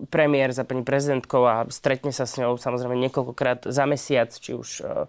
premiér 0.08 0.56
za 0.56 0.64
pani 0.64 0.82
prezidentkou 0.82 1.44
a 1.44 1.68
stretne 1.68 2.10
sa 2.10 2.24
s 2.24 2.40
ňou 2.40 2.56
samozrejme 2.56 2.96
niekoľkokrát 3.08 3.68
za 3.68 3.84
mesiac, 3.84 4.32
či 4.32 4.56
už 4.56 4.68
uh, 4.80 5.04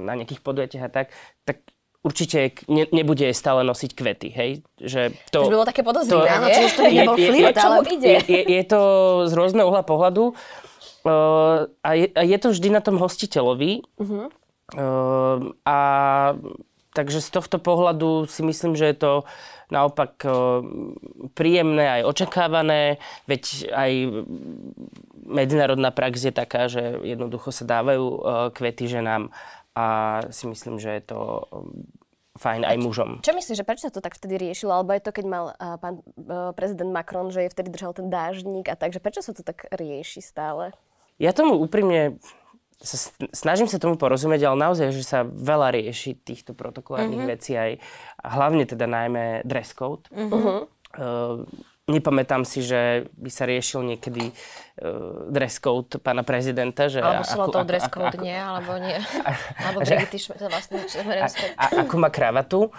na 0.00 0.16
nejakých 0.16 0.40
podujatiach 0.40 0.84
a 0.88 0.90
tak, 0.90 1.06
tak 1.44 1.60
určite 2.02 2.58
ne, 2.66 2.88
nebude 2.90 3.30
stále 3.30 3.62
nosiť 3.62 3.90
kvety, 3.94 4.28
hej? 4.34 4.50
Že 4.80 5.00
to, 5.30 5.46
to 5.46 5.48
by 5.48 5.56
bolo 5.62 5.68
také 5.68 5.82
podozrivé, 5.86 6.28
áno, 6.28 6.46
či 6.50 6.60
už 6.66 6.72
to 6.74 6.82
by 6.82 6.94
nebol 6.94 7.16
je, 7.16 7.28
flip, 7.30 7.56
ale 7.56 7.76
ide. 7.92 8.12
Je, 8.26 8.42
je 8.58 8.62
to 8.66 8.80
z 9.30 9.32
rôzneho 9.38 9.66
uhla 9.70 9.84
pohľadu 9.86 10.32
uh, 10.32 11.70
a, 11.84 11.90
je, 11.94 12.06
a 12.10 12.22
je 12.26 12.38
to 12.40 12.48
vždy 12.50 12.68
na 12.74 12.82
tom 12.82 12.98
hostiteľovi. 12.98 13.86
Uh-huh. 14.00 14.26
Uh, 14.72 15.52
a 15.68 15.78
takže 16.92 17.24
z 17.24 17.30
tohto 17.32 17.56
pohľadu 17.58 18.28
si 18.28 18.44
myslím, 18.44 18.76
že 18.76 18.92
je 18.92 18.96
to 18.96 19.12
naopak 19.72 20.20
príjemné 21.32 22.00
aj 22.00 22.02
očakávané, 22.04 23.00
veď 23.24 23.72
aj 23.72 23.90
medzinárodná 25.24 25.88
prax 25.88 26.28
je 26.28 26.34
taká, 26.34 26.68
že 26.68 27.00
jednoducho 27.00 27.48
sa 27.48 27.64
dávajú 27.64 28.04
kvety 28.52 28.84
ženám 28.84 29.32
a 29.72 29.86
si 30.28 30.44
myslím, 30.44 30.76
že 30.76 31.00
je 31.00 31.02
to 31.08 31.48
fajn 32.36 32.64
aj 32.64 32.76
mužom. 32.80 33.10
Čo 33.20 33.36
myslíš, 33.36 33.60
že 33.60 33.66
prečo 33.66 33.84
sa 33.88 33.92
to 33.92 34.00
tak 34.00 34.16
vtedy 34.16 34.40
riešilo? 34.40 34.72
Alebo 34.72 34.96
je 34.96 35.04
to, 35.04 35.12
keď 35.12 35.24
mal 35.28 35.44
uh, 35.52 35.76
pán 35.76 36.00
uh, 36.00 36.52
prezident 36.56 36.88
Macron, 36.88 37.28
že 37.28 37.44
je 37.44 37.52
vtedy 37.52 37.68
držal 37.68 37.92
ten 37.92 38.08
dážnik 38.08 38.72
a 38.72 38.74
takže 38.76 39.04
prečo 39.04 39.20
sa 39.20 39.36
to 39.36 39.44
tak 39.44 39.68
rieši 39.68 40.24
stále? 40.24 40.72
Ja 41.20 41.36
tomu 41.36 41.60
úprimne 41.60 42.16
sa 42.82 42.98
snažím 43.30 43.70
sa 43.70 43.78
tomu 43.78 43.94
porozumieť, 43.94 44.50
ale 44.50 44.58
naozaj, 44.58 44.90
že 44.90 45.06
sa 45.06 45.22
veľa 45.22 45.70
rieši 45.78 46.18
týchto 46.18 46.52
protokolárnych 46.52 47.22
uh-huh. 47.22 47.34
vecí 47.38 47.52
aj, 47.54 47.78
a 48.18 48.28
hlavne 48.34 48.66
teda 48.66 48.90
najmä 48.90 49.46
dress 49.46 49.70
code. 49.70 50.10
Uh-huh. 50.10 50.66
Uh, 50.92 51.46
nepamätám 51.86 52.42
si, 52.42 52.62
že 52.62 53.10
by 53.14 53.30
sa 53.30 53.46
riešil 53.46 53.86
niekedy 53.86 54.30
uh, 54.30 55.30
dress 55.30 55.62
code 55.62 55.98
pána 56.02 56.26
prezidenta. 56.26 56.90
Že 56.90 57.00
alebo 57.02 57.24
ako, 57.26 57.50
to 57.50 57.60
dress 57.66 57.86
code 57.86 58.18
ako, 58.18 58.22
nie, 58.22 58.38
alebo 58.38 58.72
nie. 58.78 58.98
alebo 59.66 59.78
Brigitte 59.82 60.18
to 60.18 60.46
vlastne 60.50 60.78
a, 61.22 61.26
a, 61.58 61.64
ako 61.86 61.94
má 61.98 62.10
kravatu. 62.10 62.70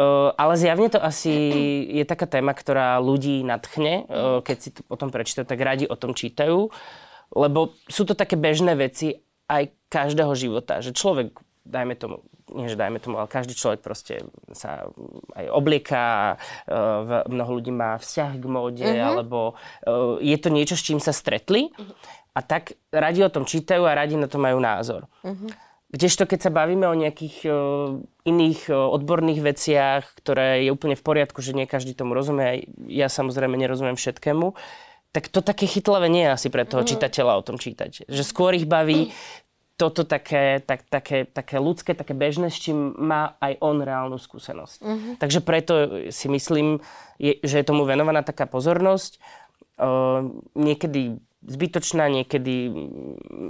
Uh, 0.00 0.32
ale 0.38 0.54
zjavne 0.56 0.88
to 0.88 1.02
asi 1.02 1.32
je 2.00 2.04
taká 2.08 2.24
téma, 2.24 2.56
ktorá 2.56 2.96
ľudí 3.00 3.44
nadchne, 3.44 4.08
uh, 4.08 4.40
keď 4.40 4.56
si 4.56 4.70
to 4.72 4.80
potom 4.88 5.12
prečítajú, 5.12 5.44
tak 5.44 5.60
radi 5.60 5.84
o 5.84 5.96
tom 6.00 6.16
čítajú. 6.16 6.72
lebo 7.30 7.78
sú 7.86 8.02
to 8.02 8.18
také 8.18 8.34
bežné 8.34 8.74
veci 8.74 9.20
aj 9.50 9.74
každého 9.90 10.32
života, 10.38 10.78
že 10.78 10.94
človek, 10.94 11.34
dajme 11.66 11.98
tomu, 11.98 12.22
nie 12.54 12.70
že 12.70 12.78
dajme 12.78 12.98
tomu, 12.98 13.18
ale 13.18 13.30
každý 13.30 13.54
človek 13.54 13.82
proste 13.82 14.26
sa 14.54 14.90
aj 15.34 15.46
oblieká, 15.50 16.34
uh, 16.34 17.26
mnoho 17.30 17.58
ľudí 17.58 17.70
má 17.74 17.98
vzťah 17.98 18.32
k 18.38 18.44
móde, 18.46 18.86
uh-huh. 18.86 19.06
alebo 19.06 19.38
uh, 19.54 20.18
je 20.18 20.36
to 20.38 20.48
niečo, 20.50 20.74
s 20.74 20.86
čím 20.86 20.98
sa 20.98 21.14
stretli 21.14 21.70
uh-huh. 21.70 21.94
a 22.34 22.40
tak 22.42 22.74
radi 22.90 23.22
o 23.22 23.30
tom 23.30 23.46
čítajú 23.46 23.86
a 23.86 23.94
radi 23.94 24.18
na 24.18 24.26
to 24.26 24.38
majú 24.38 24.58
názor. 24.58 25.06
Uh-huh. 25.22 25.50
Kdežto 25.90 26.26
keď 26.26 26.38
sa 26.46 26.54
bavíme 26.54 26.86
o 26.86 26.94
nejakých 26.94 27.36
uh, 27.50 27.98
iných 28.26 28.70
uh, 28.70 28.94
odborných 28.94 29.42
veciach, 29.42 30.02
ktoré 30.22 30.66
je 30.66 30.74
úplne 30.74 30.94
v 30.94 31.06
poriadku, 31.06 31.42
že 31.42 31.54
nie 31.54 31.70
každý 31.70 31.94
tomu 31.94 32.14
rozumie, 32.14 32.66
ja 32.86 33.10
samozrejme 33.10 33.58
nerozumiem 33.58 33.98
všetkému, 33.98 34.54
tak 35.10 35.26
to 35.26 35.42
také 35.42 35.66
chytlavé 35.66 36.06
nie 36.06 36.22
je 36.26 36.34
asi 36.34 36.48
pre 36.54 36.62
toho 36.62 36.86
čitateľa 36.86 37.38
o 37.38 37.46
tom 37.46 37.58
čítať. 37.58 38.06
Že 38.06 38.22
skôr 38.22 38.54
ich 38.54 38.66
baví 38.66 39.10
toto 39.80 40.04
také, 40.04 40.60
tak, 40.60 40.84
také, 40.92 41.24
také 41.24 41.56
ľudské, 41.56 41.96
také 41.96 42.12
bežné, 42.12 42.52
s 42.52 42.60
čím 42.60 42.92
má 43.00 43.40
aj 43.40 43.56
on 43.64 43.80
reálnu 43.80 44.20
skúsenosť. 44.20 44.78
Uh-huh. 44.84 45.12
Takže 45.16 45.40
preto 45.40 45.72
si 46.12 46.28
myslím, 46.28 46.84
je, 47.16 47.40
že 47.40 47.64
je 47.64 47.64
tomu 47.64 47.88
venovaná 47.88 48.20
taká 48.20 48.44
pozornosť. 48.44 49.16
Uh, 49.80 50.36
niekedy 50.52 51.16
zbytočná, 51.40 52.12
niekedy 52.12 52.68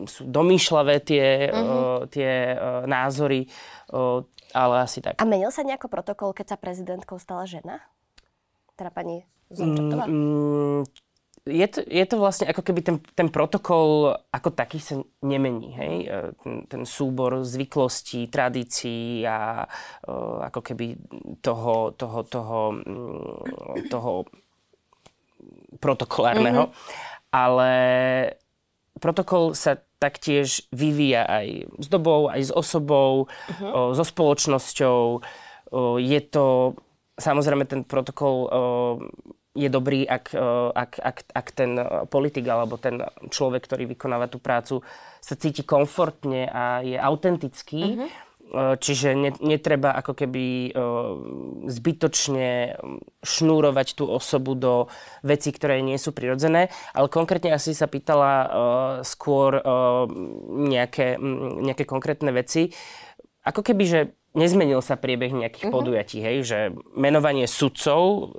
sú 0.07 0.23
domýšľavé 0.31 1.02
tie, 1.02 1.50
uh-huh. 1.50 1.59
uh, 1.59 2.00
tie 2.07 2.55
uh, 2.55 2.87
názory, 2.87 3.50
uh, 3.90 4.23
ale 4.55 4.87
asi 4.87 5.02
tak. 5.02 5.19
A 5.19 5.26
menil 5.26 5.50
sa 5.50 5.67
nejako 5.67 5.90
protokol, 5.90 6.31
keď 6.31 6.55
sa 6.55 6.62
prezidentkou 6.62 7.19
stala 7.19 7.43
žena? 7.50 7.83
Teda 8.79 8.95
pani 8.95 9.26
Zončatová? 9.50 10.07
Mm, 10.07 10.87
je 11.47 11.67
to, 11.67 11.81
je 11.81 12.05
to 12.05 12.17
vlastne 12.21 12.47
ako 12.49 12.61
keby 12.61 12.81
ten, 12.85 12.97
ten 13.17 13.29
protokol 13.33 14.13
ako 14.29 14.53
taký 14.53 14.77
sa 14.77 15.01
nemení. 15.25 15.73
Hej? 15.73 15.95
E, 16.05 16.19
ten, 16.37 16.55
ten 16.69 16.83
súbor 16.85 17.41
zvyklostí, 17.45 18.29
tradícií 18.29 19.25
a 19.25 19.65
uh, 19.65 20.45
ako 20.53 20.61
keby 20.61 21.01
toho, 21.41 21.97
toho, 21.97 22.19
toho, 22.29 22.59
mm, 22.77 23.89
toho 23.89 24.29
protokolárneho. 25.81 26.69
Mm-hmm. 26.69 27.29
Ale 27.31 27.73
protokol 29.01 29.57
sa 29.57 29.81
taktiež 30.01 30.65
vyvíja 30.73 31.25
aj 31.25 31.47
s 31.79 31.87
dobou, 31.89 32.29
aj 32.33 32.41
s 32.49 32.53
osobou, 32.53 33.29
uh-huh. 33.29 33.71
o, 33.71 33.81
so 33.93 34.05
spoločnosťou. 34.05 35.01
O, 35.21 36.01
je 36.01 36.21
to, 36.25 36.75
samozrejme 37.21 37.69
ten 37.69 37.85
protokol 37.85 38.37
o, 38.45 38.49
je 39.54 39.66
dobrý, 39.66 40.07
ak, 40.07 40.30
e, 40.30 40.49
ak, 40.75 40.92
ak, 41.02 41.16
ak 41.35 41.47
ten 41.50 41.75
politik 42.07 42.47
alebo 42.47 42.78
ten 42.78 43.02
človek, 43.30 43.66
ktorý 43.66 43.90
vykonáva 43.90 44.30
tú 44.30 44.38
prácu, 44.38 44.87
sa 45.19 45.35
cíti 45.35 45.66
komfortne 45.66 46.47
a 46.47 46.80
je 46.87 46.95
autentický. 46.95 47.99
Uh-huh. 47.99 48.11
Čiže 48.50 49.14
netreba 49.38 49.95
ako 49.95 50.11
keby 50.11 50.45
e, 50.45 50.71
zbytočne 51.71 52.75
šnúrovať 53.23 53.95
tú 53.95 54.11
osobu 54.11 54.59
do 54.59 54.90
vecí, 55.23 55.54
ktoré 55.54 55.78
nie 55.87 55.95
sú 56.02 56.11
prirodzené. 56.11 56.66
Ale 56.90 57.07
konkrétne 57.07 57.54
asi 57.54 57.78
sa 57.78 57.87
pýtala 57.87 58.50
skôr 59.07 59.54
nejaké, 60.50 61.14
nejaké 61.62 61.87
konkrétne 61.87 62.35
veci. 62.35 62.75
Ako 63.47 63.62
keby, 63.62 63.85
že 63.87 64.00
nezmenil 64.37 64.79
sa 64.85 64.95
priebeh 64.95 65.35
nejakých 65.35 65.67
uh-huh. 65.69 65.77
podujatí, 65.81 66.19
hej, 66.23 66.37
že 66.47 66.59
menovanie 66.95 67.51
sudcov 67.51 68.35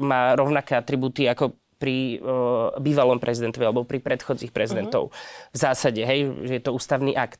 má 0.00 0.34
rovnaké 0.34 0.74
atributy 0.74 1.30
ako 1.30 1.54
pri 1.76 2.18
uh, 2.18 2.72
bývalom 2.80 3.20
prezidentovi 3.20 3.68
alebo 3.68 3.84
pri 3.84 4.00
predchodzích 4.00 4.50
prezidentov. 4.50 5.12
Uh-huh. 5.12 5.52
V 5.52 5.56
zásade, 5.60 6.00
hej, 6.02 6.32
že 6.48 6.52
je 6.58 6.62
to 6.64 6.72
ústavný 6.72 7.12
akt. 7.12 7.38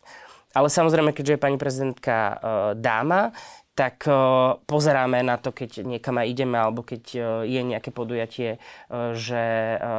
Ale 0.56 0.72
samozrejme, 0.72 1.12
keďže 1.12 1.36
je 1.36 1.44
pani 1.44 1.58
prezidentka 1.60 2.16
uh, 2.16 2.36
dáma, 2.76 3.32
tak 3.76 4.08
uh, 4.08 4.56
pozeráme 4.64 5.20
na 5.20 5.36
to, 5.36 5.52
keď 5.52 5.84
niekam 5.84 6.16
aj 6.16 6.26
ideme, 6.32 6.56
alebo 6.56 6.80
keď 6.80 7.02
uh, 7.14 7.22
je 7.44 7.60
nejaké 7.60 7.92
podujatie, 7.92 8.56
uh, 8.56 9.12
že 9.12 9.38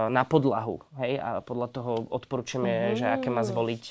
na 0.10 0.25
podlahu, 0.25 0.81
hej, 0.98 1.22
a 1.22 1.29
podľa 1.46 1.67
toho 1.69 1.91
odporúčame, 2.10 2.91
mm. 2.91 2.96
že 2.98 3.05
aké 3.05 3.29
má 3.29 3.46
zvoliť 3.46 3.84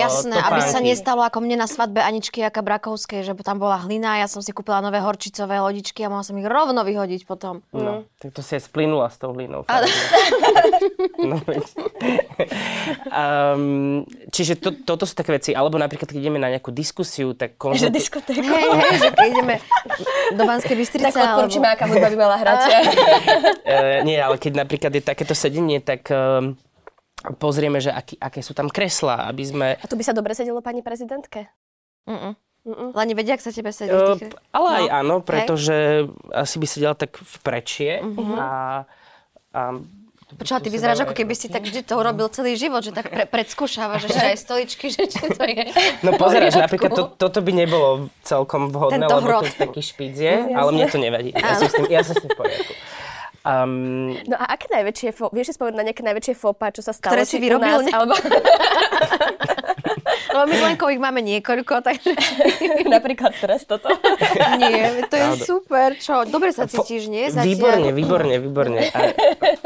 Jasné, 0.00 0.36
topánky. 0.40 0.48
aby 0.48 0.60
sa 0.64 0.80
nestalo 0.80 1.20
ako 1.20 1.44
mne 1.44 1.60
na 1.60 1.68
svadbe 1.68 2.00
Aničky 2.00 2.40
Jaka 2.40 2.64
Brakovskej, 2.64 3.26
že 3.26 3.36
tam 3.44 3.60
bola 3.60 3.76
hlina, 3.84 4.22
ja 4.22 4.30
som 4.30 4.40
si 4.40 4.56
kúpila 4.56 4.80
nové 4.80 5.02
horčicové 5.02 5.60
lodičky 5.60 6.06
a 6.06 6.08
mohla 6.08 6.24
som 6.24 6.38
ich 6.40 6.48
rovno 6.48 6.80
vyhodiť 6.80 7.28
potom. 7.28 7.60
No, 7.76 8.00
mm. 8.06 8.22
tak 8.22 8.30
to 8.32 8.40
si 8.40 8.56
je 8.56 8.64
splynula 8.64 9.12
s 9.12 9.20
tou 9.20 9.36
hlinou. 9.36 9.68
no, 11.20 11.36
um, 13.10 14.02
čiže 14.30 14.58
to, 14.60 14.70
toto 14.84 15.04
sú 15.04 15.14
také 15.14 15.34
veci, 15.34 15.50
alebo 15.52 15.76
napríklad, 15.80 16.10
keď 16.10 16.18
ideme 16.18 16.38
na 16.40 16.52
nejakú 16.52 16.70
diskusiu, 16.70 17.32
tak... 17.32 17.58
Konzult... 17.58 17.88
Že 17.88 17.94
diskotéka 17.94 18.42
že 19.00 19.08
keď 19.12 19.26
ideme 19.30 19.56
do 20.34 20.42
Banskej 20.44 20.76
Bystrice. 20.76 21.14
Tak 21.14 21.36
odporúčime, 21.36 21.66
aká 21.70 21.84
hudba 21.88 22.08
by 22.08 22.16
mala 22.18 22.36
hrať. 22.38 22.60
uh, 22.66 23.98
nie, 24.08 24.18
ale 24.18 24.36
keď 24.36 24.66
napríklad 24.66 24.92
je 24.94 25.02
takéto 25.02 25.34
sedenie, 25.34 25.80
tak 25.80 26.06
uh, 26.12 26.52
pozrieme, 27.38 27.82
že 27.82 27.90
aký, 27.90 28.14
aké 28.20 28.40
sú 28.44 28.54
tam 28.54 28.70
kreslá, 28.70 29.26
aby 29.26 29.42
sme... 29.42 29.66
A 29.80 29.86
tu 29.88 29.98
by 29.98 30.04
sa 30.04 30.14
dobre 30.14 30.32
sedelo 30.32 30.62
pani 30.62 30.84
prezidentke? 30.84 31.50
Mm-mm. 32.06 32.38
Mm-mm. 32.66 32.90
Len 32.98 33.06
nevedia, 33.06 33.38
ak 33.38 33.42
sa 33.46 33.54
tebe 33.54 33.70
sedí. 33.70 33.94
Uh, 33.94 34.18
ale 34.50 34.66
no. 34.66 34.76
aj 34.82 34.86
áno, 34.90 35.16
pretože 35.22 36.02
Hej. 36.02 36.10
asi 36.34 36.56
by 36.58 36.66
sedela 36.66 36.94
tak 36.98 37.14
v 37.14 37.36
prečie 37.46 37.92
uh-huh. 38.02 38.34
a, 38.34 38.50
a 39.54 39.62
Počula, 40.36 40.60
ty 40.60 40.68
vyzeráš, 40.68 41.08
ako 41.08 41.16
keby 41.16 41.32
si 41.32 41.48
tak 41.48 41.64
vždy 41.64 41.80
to 41.80 41.96
urobil 41.96 42.28
celý 42.28 42.60
život, 42.60 42.84
že 42.84 42.92
tak 42.92 43.08
pre, 43.08 43.24
predskúšavaš 43.24 44.12
ešte 44.12 44.20
aj 44.20 44.36
stoličky, 44.36 44.92
že 44.92 45.08
čo 45.08 45.32
to 45.32 45.42
je. 45.48 45.72
No 46.04 46.12
pozeráš, 46.20 46.60
napríklad 46.60 46.92
to, 46.92 47.04
toto 47.16 47.40
by 47.40 47.52
nebolo 47.56 48.12
celkom 48.20 48.68
vhodné, 48.68 49.00
Tento 49.00 49.16
lebo 49.16 49.40
to 49.40 49.48
je 49.48 49.56
taký 49.56 49.80
špíc 49.80 50.14
je, 50.20 50.34
ale 50.52 50.68
mne 50.76 50.86
to 50.92 50.98
nevadí. 51.00 51.32
Ja 51.32 51.56
som 51.56 51.72
s 51.72 51.74
tým, 51.74 51.88
ja 51.88 52.04
som 52.04 52.12
s 52.12 52.20
tým 52.20 52.30
v 52.30 52.36
poriadku. 52.36 52.72
Um, 53.46 54.18
no 54.26 54.34
a 54.34 54.58
aké 54.58 54.66
najväčšie, 54.74 55.14
fo- 55.14 55.30
vieš 55.30 55.50
si 55.50 55.52
spomenúť 55.54 55.78
na 55.78 55.86
nejaké 55.86 56.02
najväčšie 56.02 56.34
fopa, 56.34 56.74
čo 56.74 56.82
sa 56.82 56.90
stalo? 56.90 57.14
Ktoré 57.14 57.22
si 57.22 57.38
vyrobil? 57.38 57.78
Nás, 57.78 57.94
alebo... 57.94 58.12
Lebo 60.36 60.52
my 60.52 60.54
s 60.54 60.62
Lenkou 60.68 60.88
ich 60.92 61.00
máme 61.00 61.24
niekoľko, 61.24 61.80
takže... 61.88 62.12
Napríklad 62.94 63.32
teraz 63.40 63.64
toto. 63.64 63.88
Nie, 64.60 65.08
to 65.08 65.16
je 65.16 65.28
Pravda. 65.32 65.44
super. 65.48 65.88
Čo, 65.96 66.28
dobre 66.28 66.52
sa 66.52 66.68
cítiš, 66.68 67.08
nie? 67.08 67.32
Zatiaľ? 67.32 67.48
Výborne, 67.48 67.88
výborne, 67.96 68.34
výborne. 68.36 68.80
A, 68.92 69.00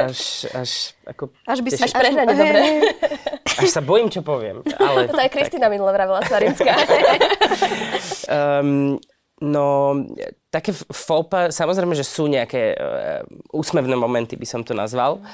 až, 0.06 0.46
až, 0.54 0.94
ako... 1.02 1.34
Až 1.42 1.58
by 1.66 1.68
si... 1.74 1.82
Až 1.82 1.92
prehnane, 1.98 2.32
dobre. 2.38 2.62
Až 3.42 3.68
sa 3.68 3.82
bojím, 3.82 4.14
čo 4.14 4.22
poviem. 4.22 4.62
Ale, 4.78 5.10
to 5.10 5.18
aj 5.18 5.30
Kristina 5.34 5.66
minule 5.66 5.90
vravila 5.90 6.22
Svarinská. 6.22 6.74
um, 8.30 8.94
No, 9.40 9.96
také 10.52 10.76
fópa, 10.92 11.48
samozrejme, 11.48 11.96
že 11.96 12.04
sú 12.04 12.28
nejaké 12.28 12.76
uh, 12.76 13.24
úsmevné 13.56 13.96
momenty, 13.96 14.36
by 14.36 14.44
som 14.44 14.60
to 14.60 14.76
nazval. 14.76 15.24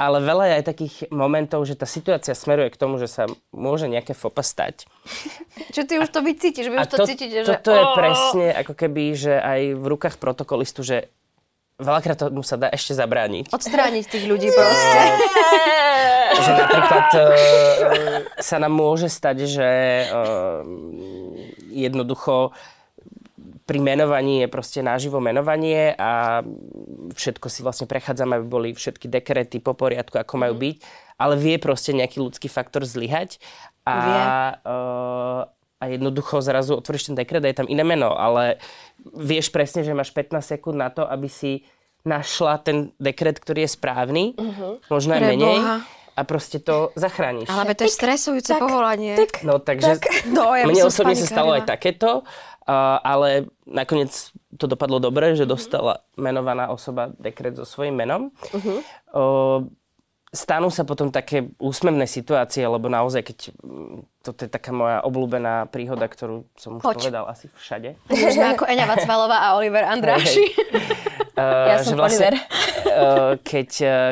Ale 0.00 0.24
veľa 0.24 0.44
je 0.48 0.54
aj 0.56 0.64
takých 0.64 0.94
momentov, 1.12 1.68
že 1.68 1.76
tá 1.76 1.84
situácia 1.84 2.32
smeruje 2.32 2.72
k 2.72 2.80
tomu, 2.80 2.96
že 2.96 3.12
sa 3.12 3.28
môže 3.52 3.84
nejaké 3.84 4.16
fopa 4.16 4.40
stať. 4.40 4.88
Čo 5.76 5.84
ty 5.84 6.00
už 6.00 6.08
to 6.08 6.24
vycítiš, 6.24 6.72
vy 6.72 6.80
už 6.80 6.88
to, 6.88 7.04
to 7.04 7.06
cítite, 7.12 7.44
že... 7.44 7.52
Toto 7.52 7.76
je 7.76 7.84
presne 7.92 8.46
ako 8.56 8.72
keby, 8.72 9.04
že 9.12 9.36
aj 9.36 9.60
v 9.76 9.84
rukách 9.92 10.16
protokolistu, 10.16 10.80
že 10.80 11.12
veľakrát 11.76 12.16
tomu 12.16 12.40
sa 12.40 12.56
dá 12.56 12.72
ešte 12.72 12.96
zabrániť. 12.96 13.52
Odstrániť 13.52 14.04
tých 14.08 14.24
ľudí 14.24 14.48
proste. 14.56 15.00
že 16.48 16.52
napríklad 16.56 17.08
uh, 17.12 17.24
sa 18.40 18.56
nám 18.56 18.72
môže 18.72 19.12
stať, 19.12 19.36
že 19.44 19.70
uh, 20.08 20.64
jednoducho 21.68 22.56
pri 23.72 23.80
menovaní 23.80 24.44
je 24.44 24.52
proste 24.52 24.84
naživo 24.84 25.16
menovanie 25.16 25.96
a 25.96 26.44
všetko 27.16 27.48
si 27.48 27.64
vlastne 27.64 27.88
prechádzame, 27.88 28.36
aby 28.36 28.44
boli 28.44 28.68
všetky 28.76 29.08
dekrety 29.08 29.64
po 29.64 29.72
poriadku, 29.72 30.20
ako 30.20 30.36
majú 30.36 30.60
mhm. 30.60 30.60
byť, 30.60 30.76
ale 31.16 31.34
vie 31.40 31.56
proste 31.56 31.96
nejaký 31.96 32.20
ľudský 32.20 32.52
faktor 32.52 32.84
zlyhať 32.84 33.40
a, 33.88 33.96
uh, 34.60 35.40
a 35.80 35.84
jednoducho 35.88 36.44
zrazu 36.44 36.76
otvoríš 36.76 37.08
ten 37.08 37.16
dekret 37.16 37.40
a 37.40 37.48
je 37.48 37.64
tam 37.64 37.68
iné 37.72 37.80
meno, 37.80 38.12
ale 38.12 38.60
vieš 39.16 39.48
presne, 39.48 39.80
že 39.80 39.96
máš 39.96 40.12
15 40.12 40.36
sekúnd 40.52 40.76
na 40.76 40.92
to, 40.92 41.08
aby 41.08 41.32
si 41.32 41.64
našla 42.04 42.60
ten 42.60 42.92
dekret, 43.00 43.40
ktorý 43.40 43.64
je 43.64 43.70
správny, 43.72 44.36
uh-huh. 44.36 44.84
možno 44.92 45.16
aj 45.16 45.22
menej. 45.32 45.58
a 46.12 46.20
proste 46.28 46.60
to 46.60 46.92
zachrániš. 46.92 47.48
Ale 47.48 47.72
to 47.72 47.88
je 47.88 47.92
stresujúce 47.94 48.52
tak, 48.52 48.60
povolanie. 48.60 49.16
Tak, 49.16 49.48
no 49.48 49.56
takže 49.62 49.96
tak. 49.96 50.12
No, 50.36 50.52
ja 50.52 50.68
mne 50.68 50.84
osobne 50.84 51.16
sa 51.16 51.24
stalo 51.24 51.56
aj 51.56 51.64
takéto 51.64 52.26
ale 52.68 53.50
nakoniec 53.66 54.30
to 54.58 54.70
dopadlo 54.70 55.02
dobre, 55.02 55.34
že 55.34 55.48
dostala 55.48 56.04
menovaná 56.14 56.68
osoba 56.70 57.10
dekret 57.18 57.58
so 57.58 57.66
svojím 57.66 57.98
menom. 57.98 58.22
Uh-huh. 58.52 58.78
Uh, 59.10 59.60
stanú 60.32 60.72
sa 60.72 60.88
potom 60.88 61.12
také 61.12 61.52
úsmevné 61.60 62.08
situácie, 62.08 62.64
lebo 62.64 62.88
naozaj, 62.88 63.22
keď 63.22 63.38
mm, 63.60 64.24
toto 64.24 64.40
je 64.46 64.50
taká 64.50 64.72
moja 64.72 65.04
obľúbená 65.04 65.68
príhoda, 65.68 66.08
ktorú 66.08 66.48
som 66.56 66.80
už 66.80 66.82
Poď. 66.82 66.96
povedal 67.04 67.24
asi 67.28 67.52
všade. 67.52 68.00
Sme 68.08 68.56
ako 68.56 68.64
Eňa 68.64 68.86
Vacvalová 68.88 69.38
a 69.44 69.60
Oliver 69.60 69.84
Andráši. 69.84 70.44
Uh, 71.32 71.72
ja 71.72 71.80
som 71.80 71.96
vlastne, 71.96 72.28
Oliver. 72.28 73.40
keď, 73.40 73.70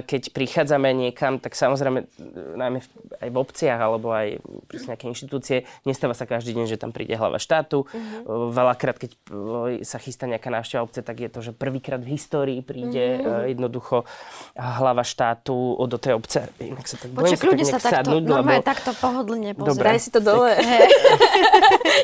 keď 0.08 0.22
prichádzame 0.32 0.88
niekam, 0.96 1.36
tak 1.36 1.52
samozrejme, 1.52 2.08
najmä 2.56 2.80
aj 3.20 3.28
v 3.28 3.36
obciach 3.36 3.76
alebo 3.76 4.08
aj 4.08 4.40
nejaké 4.88 5.04
inštitúcie, 5.12 5.68
nestáva 5.84 6.16
sa 6.16 6.24
každý 6.24 6.56
deň, 6.56 6.64
že 6.64 6.80
tam 6.80 6.90
príde 6.90 7.12
hlava 7.12 7.36
štátu. 7.36 7.84
Uh-huh. 7.84 8.48
Veľakrát, 8.48 8.96
keď 8.96 9.12
sa 9.84 10.00
chystá 10.00 10.24
nejaká 10.24 10.48
návšteva 10.48 10.88
obce, 10.88 11.04
tak 11.04 11.20
je 11.20 11.28
to, 11.28 11.44
že 11.44 11.52
prvýkrát 11.52 12.00
v 12.00 12.16
histórii 12.16 12.64
príde 12.64 13.20
uh-huh. 13.20 13.52
jednoducho 13.52 14.08
hlava 14.56 15.04
štátu 15.04 15.76
do 15.84 16.00
tej 16.00 16.16
obce. 16.16 16.48
Inak 16.56 16.88
sa 16.88 16.96
tak 16.96 17.12
Počkej, 17.12 17.36
kľudne 17.36 17.66
sa 17.68 17.76
takto, 17.76 17.96
sadnúť, 18.00 18.22
normálne 18.24 18.64
lebo... 18.64 18.72
takto 18.72 18.90
pohodlne 18.96 19.52
pozrieť. 19.52 19.76
Dobre. 19.76 19.86
Daj 19.92 20.00
si 20.00 20.10
to 20.10 20.20
dole. 20.24 20.52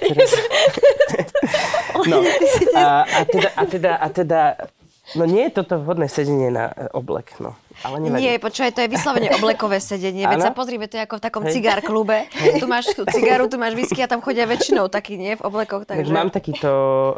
no, 2.11 2.25
a, 2.75 3.05
a, 3.05 3.25
teda, 3.25 3.51
a, 3.57 3.65
teda, 3.65 3.97
a 3.97 4.09
teda, 4.11 4.57
no 5.15 5.29
nie 5.29 5.47
je 5.47 5.63
toto 5.63 5.79
vhodné 5.79 6.09
sedenie 6.11 6.51
na 6.51 6.75
oblek, 6.91 7.39
no. 7.39 7.55
Ale 7.85 8.01
nevadí. 8.01 8.21
Nie, 8.25 8.33
počúvaj, 8.41 8.73
to 8.73 8.81
je 8.85 8.89
vyslovene 8.89 9.29
oblekové 9.39 9.79
sedenie. 9.83 10.25
Veď 10.25 10.49
sa 10.49 10.53
pozrime, 10.57 10.89
to 10.89 10.97
je 10.97 11.03
ako 11.05 11.21
v 11.21 11.23
takom 11.23 11.43
Hej. 11.45 11.53
cigár 11.53 11.79
klube. 11.85 12.25
Hej. 12.33 12.63
Tu 12.63 12.67
máš 12.71 12.93
tú 12.97 13.05
cigaru, 13.05 13.51
tu 13.53 13.61
máš 13.61 13.77
whisky 13.77 14.01
a 14.01 14.09
tam 14.09 14.25
chodia 14.25 14.49
väčšinou 14.49 14.89
takí, 14.89 15.21
nie? 15.21 15.37
V 15.37 15.43
oblekoch. 15.45 15.85
Takže... 15.85 16.09
Mám 16.09 16.33
takýto 16.33 16.71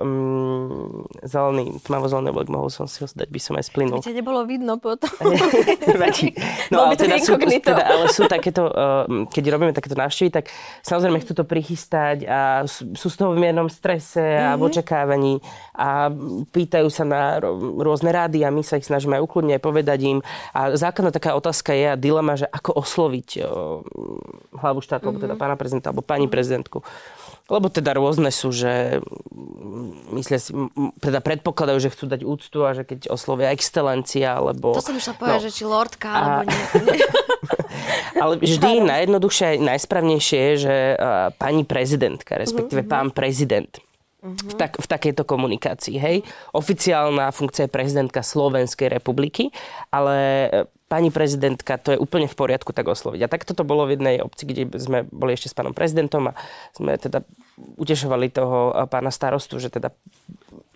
um, 0.02 1.06
zelený, 1.22 1.78
tmavo-zelený 1.86 2.34
oblek, 2.34 2.48
mohol 2.50 2.70
som 2.72 2.90
si 2.90 3.04
ho 3.04 3.06
zdať, 3.06 3.28
by 3.30 3.40
som 3.40 3.54
aj 3.54 3.64
splynul. 3.70 4.02
Ťa 4.02 4.18
nebolo 4.18 4.42
vidno 4.42 4.82
potom. 4.82 5.10
no, 6.72 6.76
ale 6.90 6.94
teda, 6.98 7.16
sú, 7.22 7.38
teda, 7.38 7.84
ale 7.86 8.04
sú 8.10 8.26
takéto, 8.26 8.66
uh, 8.66 9.04
keď 9.30 9.44
robíme 9.54 9.70
takéto 9.70 9.94
návštevy, 9.94 10.30
tak 10.34 10.50
samozrejme 10.82 11.22
chcú 11.22 11.32
to 11.38 11.44
prichystať 11.46 12.26
a 12.26 12.66
sú, 12.66 12.90
z 12.94 13.16
toho 13.16 13.34
v 13.34 13.42
miernom 13.46 13.70
strese 13.70 14.20
mm-hmm. 14.20 14.48
a 14.48 14.50
v 14.56 14.60
mhm. 14.60 14.68
očakávaní 14.68 15.34
a 15.78 16.10
pýtajú 16.50 16.88
sa 16.90 17.04
na 17.06 17.38
rôzne 17.78 18.10
rády 18.10 18.42
a 18.42 18.50
my 18.50 18.66
sa 18.66 18.80
ich 18.80 18.88
snažíme 18.88 19.14
aj 19.18 19.22
ukludne 19.22 19.56
povedať 19.62 19.98
im 20.08 20.18
a 20.52 20.76
základná 20.76 21.10
taká 21.12 21.34
otázka 21.34 21.72
je 21.74 21.86
a 21.92 21.96
dilema, 21.96 22.38
že 22.38 22.46
ako 22.48 22.80
osloviť 22.80 23.28
o, 23.40 23.44
hlavu 24.58 24.80
štátu, 24.80 25.10
mm-hmm. 25.10 25.22
teda 25.24 25.34
mhm. 25.36 25.40
pána 25.40 25.54
prezidenta, 25.56 25.88
alebo 25.90 26.02
pani 26.04 26.26
prezidentku. 26.26 26.84
Lebo 27.48 27.72
teda 27.72 27.96
rôzne 27.96 28.28
sú, 28.28 28.52
že 28.52 29.00
myslia 30.12 30.36
si, 30.36 30.52
teda 31.00 31.24
predpokladajú, 31.24 31.80
že 31.80 31.92
chcú 31.96 32.04
dať 32.04 32.20
úctu 32.20 32.58
a 32.60 32.76
že 32.76 32.84
keď 32.84 33.08
oslovia 33.08 33.56
excelencia, 33.56 34.36
alebo... 34.36 34.76
To 34.76 34.84
som 34.84 34.92
išla 34.92 35.16
povedať, 35.16 35.40
no, 35.40 35.44
že 35.48 35.50
či 35.56 35.64
lordka, 35.64 36.08
a... 36.12 36.18
alebo 36.20 36.52
nie. 36.92 37.00
Ale 38.22 38.34
vždy 38.36 38.84
najjednoduchšie 38.84 39.44
a 39.48 39.52
najsprávnejšie 39.64 40.38
je, 40.38 40.54
že 40.68 40.76
uh, 40.98 41.32
pani 41.40 41.64
prezidentka, 41.64 42.36
respektíve 42.36 42.84
uh-huh. 42.84 42.92
pán 42.92 43.08
prezident, 43.14 43.70
v, 44.22 44.52
tak, 44.58 44.82
v 44.82 44.86
takejto 44.86 45.22
komunikácii. 45.22 45.96
Hej? 45.98 46.16
Oficiálna 46.50 47.30
funkcia 47.30 47.70
je 47.70 47.74
prezidentka 47.74 48.26
Slovenskej 48.26 48.90
republiky, 48.90 49.54
ale 49.94 50.16
e, 50.50 50.50
pani 50.88 51.12
prezidentka, 51.12 51.76
to 51.76 51.92
je 51.94 51.98
úplne 52.00 52.24
v 52.24 52.36
poriadku 52.36 52.72
tak 52.72 52.88
osloviť. 52.88 53.20
A 53.28 53.28
takto 53.28 53.52
to 53.52 53.62
bolo 53.62 53.84
v 53.84 54.00
jednej 54.00 54.24
obci, 54.24 54.48
kde 54.48 54.72
sme 54.80 55.04
boli 55.12 55.36
ešte 55.36 55.52
s 55.52 55.54
pánom 55.54 55.76
prezidentom 55.76 56.32
a 56.32 56.36
sme 56.72 56.96
teda 56.96 57.20
utešovali 57.76 58.32
toho 58.32 58.72
e, 58.72 58.88
pána 58.88 59.12
starostu, 59.12 59.60
že 59.60 59.68
teda 59.68 59.92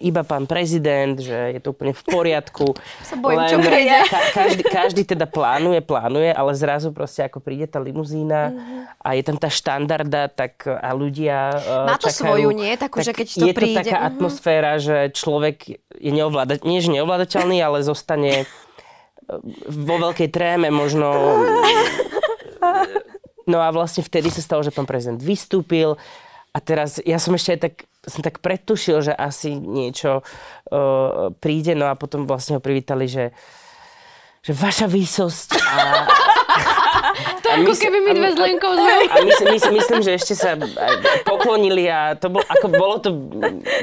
iba 0.03 0.27
pán 0.27 0.51
prezident, 0.51 1.14
že 1.14 1.55
je 1.57 1.61
to 1.62 1.72
úplne 1.72 1.96
v 1.96 2.03
poriadku. 2.05 2.77
Sa 3.09 3.16
bojím, 3.16 3.40
čo 3.48 3.57
Ka- 3.62 4.29
každý, 4.37 4.62
každý 4.68 5.03
teda 5.09 5.25
plánuje, 5.25 5.81
plánuje, 5.81 6.29
ale 6.29 6.53
zrazu 6.59 6.92
proste 6.92 7.25
ako 7.25 7.40
príde 7.40 7.64
tá 7.64 7.81
limuzína 7.81 8.53
mm-hmm. 8.53 8.81
a 9.01 9.09
je 9.16 9.22
tam 9.25 9.37
tá 9.40 9.48
štandarda, 9.48 10.29
tak 10.29 10.68
a 10.68 10.92
ľudia 10.92 11.57
e, 11.57 11.88
Má 11.88 11.96
to 11.96 12.12
čakajú, 12.12 12.20
svoju, 12.20 12.48
nie? 12.53 12.77
Takú, 12.77 13.01
že 13.01 13.16
keď 13.16 13.27
to 13.33 13.46
je 13.48 13.55
príde. 13.57 13.81
Je 13.81 13.81
to 13.81 13.83
taká 13.88 13.96
mm-hmm. 13.96 14.11
atmosféra, 14.12 14.72
že 14.77 14.96
človek 15.16 15.57
je 15.96 16.12
neovláda- 16.12 16.61
nie 16.68 16.85
že 16.85 16.92
neovládateľný, 16.92 17.64
ale 17.64 17.81
zostane 17.81 18.44
vo 19.68 19.97
veľkej 20.03 20.29
tréme 20.29 20.68
možno... 20.68 21.09
No 23.42 23.59
a 23.59 23.75
vlastne 23.75 24.07
vtedy 24.07 24.31
sa 24.31 24.38
stalo, 24.38 24.62
že 24.62 24.71
pán 24.71 24.87
prezident 24.87 25.18
vystúpil 25.18 25.99
a 26.55 26.59
teraz 26.62 27.03
ja 27.03 27.18
som 27.18 27.35
ešte 27.35 27.51
aj 27.57 27.61
tak, 27.64 27.75
som 28.07 28.23
tak 28.23 28.38
predtušil, 28.38 29.03
že 29.03 29.12
asi 29.16 29.57
niečo 29.57 30.23
uh, 30.23 31.35
príde, 31.42 31.75
no 31.75 31.90
a 31.90 31.99
potom 31.99 32.23
vlastne 32.29 32.61
ho 32.61 32.62
privítali, 32.62 33.11
že, 33.11 33.35
že 34.47 34.53
vaša 34.55 34.87
výsosť 34.87 35.49
a... 35.59 35.77
to 37.42 37.46
a 37.48 37.55
ako 37.61 37.72
keby 37.77 37.98
my 38.03 38.11
dve 38.16 38.29
s 38.33 38.38
Lenkou 38.38 38.72
sme... 38.75 38.92
A 39.09 39.16
myslím, 39.25 39.48
myslím, 39.57 39.72
myslím, 39.81 40.01
že 40.03 40.11
ešte 40.16 40.35
sa 40.37 40.57
poklonili 41.27 41.87
a 41.88 42.16
to 42.16 42.33
bolo, 42.33 42.44
ako 42.46 42.66
bolo 42.70 42.94
to 42.98 43.11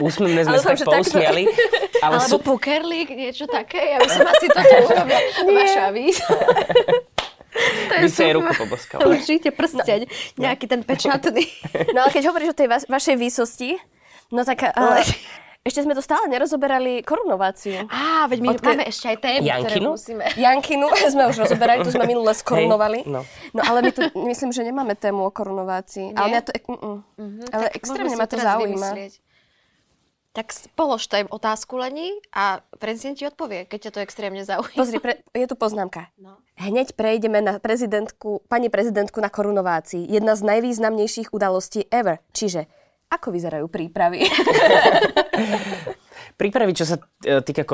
úsmevné, 0.03 0.45
sme 0.45 0.57
sa 0.59 0.73
tak 0.73 0.85
pousmiali. 0.85 1.43
Ale 2.05 2.15
Alebo 2.23 2.37
sú... 2.37 2.43
pokerlík, 2.43 3.11
niečo 3.11 3.45
také, 3.45 3.95
ja 3.95 3.97
by 3.99 4.09
som 4.09 4.25
asi 4.27 4.47
toto 4.47 4.75
urobila. 4.87 5.19
Vaša 5.45 5.85
výsosť. 5.91 7.19
To 7.59 7.93
je 7.97 8.01
By 8.05 8.09
jej 8.13 8.33
ruku 8.37 8.53
poboskala. 8.55 9.01
Určite 9.09 9.49
prsteň, 9.51 10.01
no. 10.37 10.39
nejaký 10.47 10.65
ten 10.69 10.81
pečatný. 10.85 11.43
No 11.95 12.05
ale 12.05 12.09
keď 12.13 12.29
hovoríš 12.29 12.53
o 12.53 12.57
tej 12.57 12.67
va- 12.69 12.87
vašej 12.87 13.15
výsosti, 13.17 13.75
no 14.31 14.45
tak... 14.45 14.71
Uh, 14.77 15.01
ešte 15.59 15.83
sme 15.83 15.91
to 15.91 15.99
stále 15.99 16.25
nerozoberali 16.31 17.03
korunováciu. 17.03 17.83
Á, 17.91 18.31
veď 18.31 18.39
my 18.39 18.49
Odke... 18.55 18.63
máme 18.63 18.83
ešte 18.87 19.05
aj 19.11 19.17
témy, 19.19 19.45
Jankinu? 19.45 19.67
ktoré 19.67 19.79
musíme... 19.91 20.23
Jankinu 20.47 20.87
sme 21.13 21.23
už 21.27 21.35
rozoberali, 21.43 21.83
to 21.83 21.91
sme 21.91 22.07
minule 22.07 22.31
skorunovali. 22.31 23.03
Hey, 23.03 23.11
no. 23.11 23.21
no 23.51 23.61
ale 23.67 23.83
my 23.83 23.91
tu 23.91 24.01
myslím, 24.23 24.55
že 24.55 24.63
nemáme 24.63 24.95
tému 24.95 25.27
o 25.27 25.31
korunovácii. 25.31 26.15
Nie? 26.15 26.17
Ale 26.17 26.27
mňa 26.31 26.41
to... 26.47 26.51
Mm-mm. 26.63 26.95
ale 27.51 27.65
tak 27.67 27.75
extrémne 27.75 28.15
ma 28.15 28.25
to 28.25 28.37
zaujíma. 28.39 28.89
Vymyslieť. 28.95 29.13
Tak 30.29 30.53
polož 30.77 31.09
im 31.17 31.25
otázku 31.27 31.73
Leni 31.81 32.13
a 32.31 32.61
prezident 32.77 33.17
ti 33.17 33.25
odpovie, 33.25 33.65
keď 33.65 33.89
ťa 33.89 33.91
to 33.97 33.99
extrémne 34.05 34.45
zaujíma. 34.45 34.77
Pozri, 34.77 35.01
pre, 35.01 35.25
je 35.33 35.47
tu 35.49 35.57
poznámka. 35.57 36.13
No. 36.21 36.37
Hneď 36.55 36.93
prejdeme 36.93 37.41
na 37.41 37.57
prezidentku, 37.57 38.45
pani 38.45 38.69
prezidentku 38.69 39.17
na 39.19 39.33
korunovácii. 39.33 40.05
Jedna 40.05 40.37
z 40.37 40.45
najvýznamnejších 40.47 41.33
udalostí 41.33 41.89
ever. 41.89 42.21
Čiže, 42.31 42.69
ako 43.09 43.27
vyzerajú 43.33 43.65
prípravy? 43.67 44.25
Prípravy, 46.39 46.71
čo 46.71 46.87
sa 46.87 46.95
e, 47.19 47.43
týka 47.43 47.67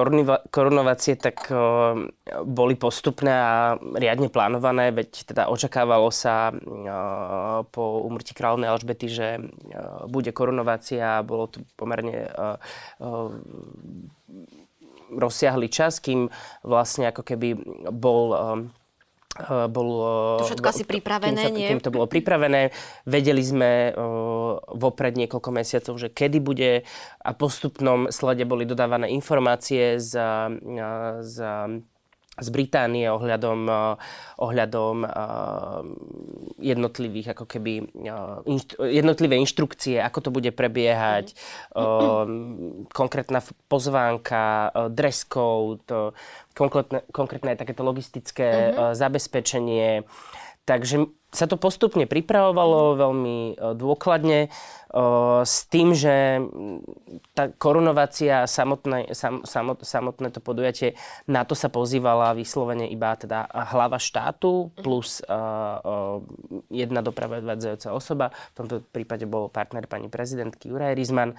korunovácie, 0.49 1.21
tak 1.21 1.53
e, 1.53 1.57
boli 2.49 2.73
postupné 2.73 3.29
a 3.29 3.77
riadne 3.77 4.33
plánované, 4.33 4.89
veď 4.89 5.09
teda 5.29 5.43
očakávalo 5.53 6.09
sa 6.09 6.49
e, 6.49 6.53
po 7.69 8.01
umrti 8.09 8.33
kráľovnej 8.33 8.69
Alžbety, 8.73 9.05
že 9.05 9.27
bude 10.09 10.33
korunovácia 10.33 11.21
a 11.21 11.25
bolo 11.25 11.45
to 11.45 11.61
pomerne 11.77 12.25
rozsiahly 15.13 15.69
čas, 15.69 16.01
kým 16.01 16.33
vlastne 16.65 17.13
ako 17.13 17.21
keby 17.21 17.53
bol 17.93 18.33
bol... 19.67 19.89
To 20.39 20.47
všetko 20.47 20.67
asi 20.71 20.83
pripravené, 20.87 21.41
kým 21.43 21.51
sa, 21.51 21.57
nie? 21.59 21.67
Kým 21.67 21.83
to 21.83 21.91
bolo 21.91 22.07
pripravené, 22.07 22.71
vedeli 23.03 23.43
sme 23.43 23.91
uh, 23.91 24.57
vopred 24.79 25.19
niekoľko 25.19 25.49
mesiacov, 25.51 25.95
že 25.99 26.07
kedy 26.07 26.39
bude 26.39 26.71
a 27.19 27.31
postupnom 27.35 28.07
slede 28.09 28.47
boli 28.47 28.63
dodávané 28.63 29.11
informácie 29.11 29.99
uh, 29.99 30.51
za 31.19 31.51
z 32.35 32.47
Británie 32.51 33.07
ohľadom, 33.07 33.71
ohľadom 34.43 35.07
jednotlivých 36.59 37.31
ako 37.31 37.45
keby 37.47 37.87
jednotlivé 38.91 39.39
inštrukcie, 39.39 40.03
ako 40.03 40.19
to 40.19 40.29
bude 40.35 40.51
prebiehať, 40.51 41.31
mm. 41.71 42.91
konkrétna 42.91 43.39
pozvánka, 43.71 44.67
dress 44.91 45.23
code, 45.23 45.87
konkrétne, 46.55 47.03
konkrétne 47.11 47.59
takéto 47.59 47.83
logistické 47.83 48.71
mm-hmm. 48.71 48.95
zabezpečenie. 48.95 49.89
Takže 50.65 51.05
sa 51.29 51.45
to 51.45 51.61
postupne 51.61 52.09
pripravovalo 52.09 52.97
veľmi 52.97 53.37
dôkladne 53.77 54.49
s 55.43 55.55
tým, 55.67 55.91
že 55.91 56.41
tá 57.35 57.51
korunovácia, 57.51 58.47
samotné, 58.47 59.11
sam, 59.11 59.43
samot, 59.43 59.83
samotné 59.83 60.31
to 60.31 60.39
podujatie, 60.39 60.95
na 61.27 61.43
to 61.43 61.51
sa 61.51 61.67
pozývala 61.67 62.31
vyslovene 62.33 62.87
iba 62.87 63.11
teda 63.19 63.45
hlava 63.51 63.99
štátu 63.99 64.71
plus 64.79 65.19
uh, 65.27 65.35
uh, 65.83 66.17
jedna 66.71 67.03
dopravedzajúca 67.03 67.91
osoba. 67.91 68.31
V 68.55 68.63
tomto 68.63 68.75
prípade 68.89 69.27
bol 69.27 69.51
partner 69.51 69.85
pani 69.85 70.07
prezidentky 70.07 70.71
Juraj 70.71 70.95
Rizman. 70.95 71.35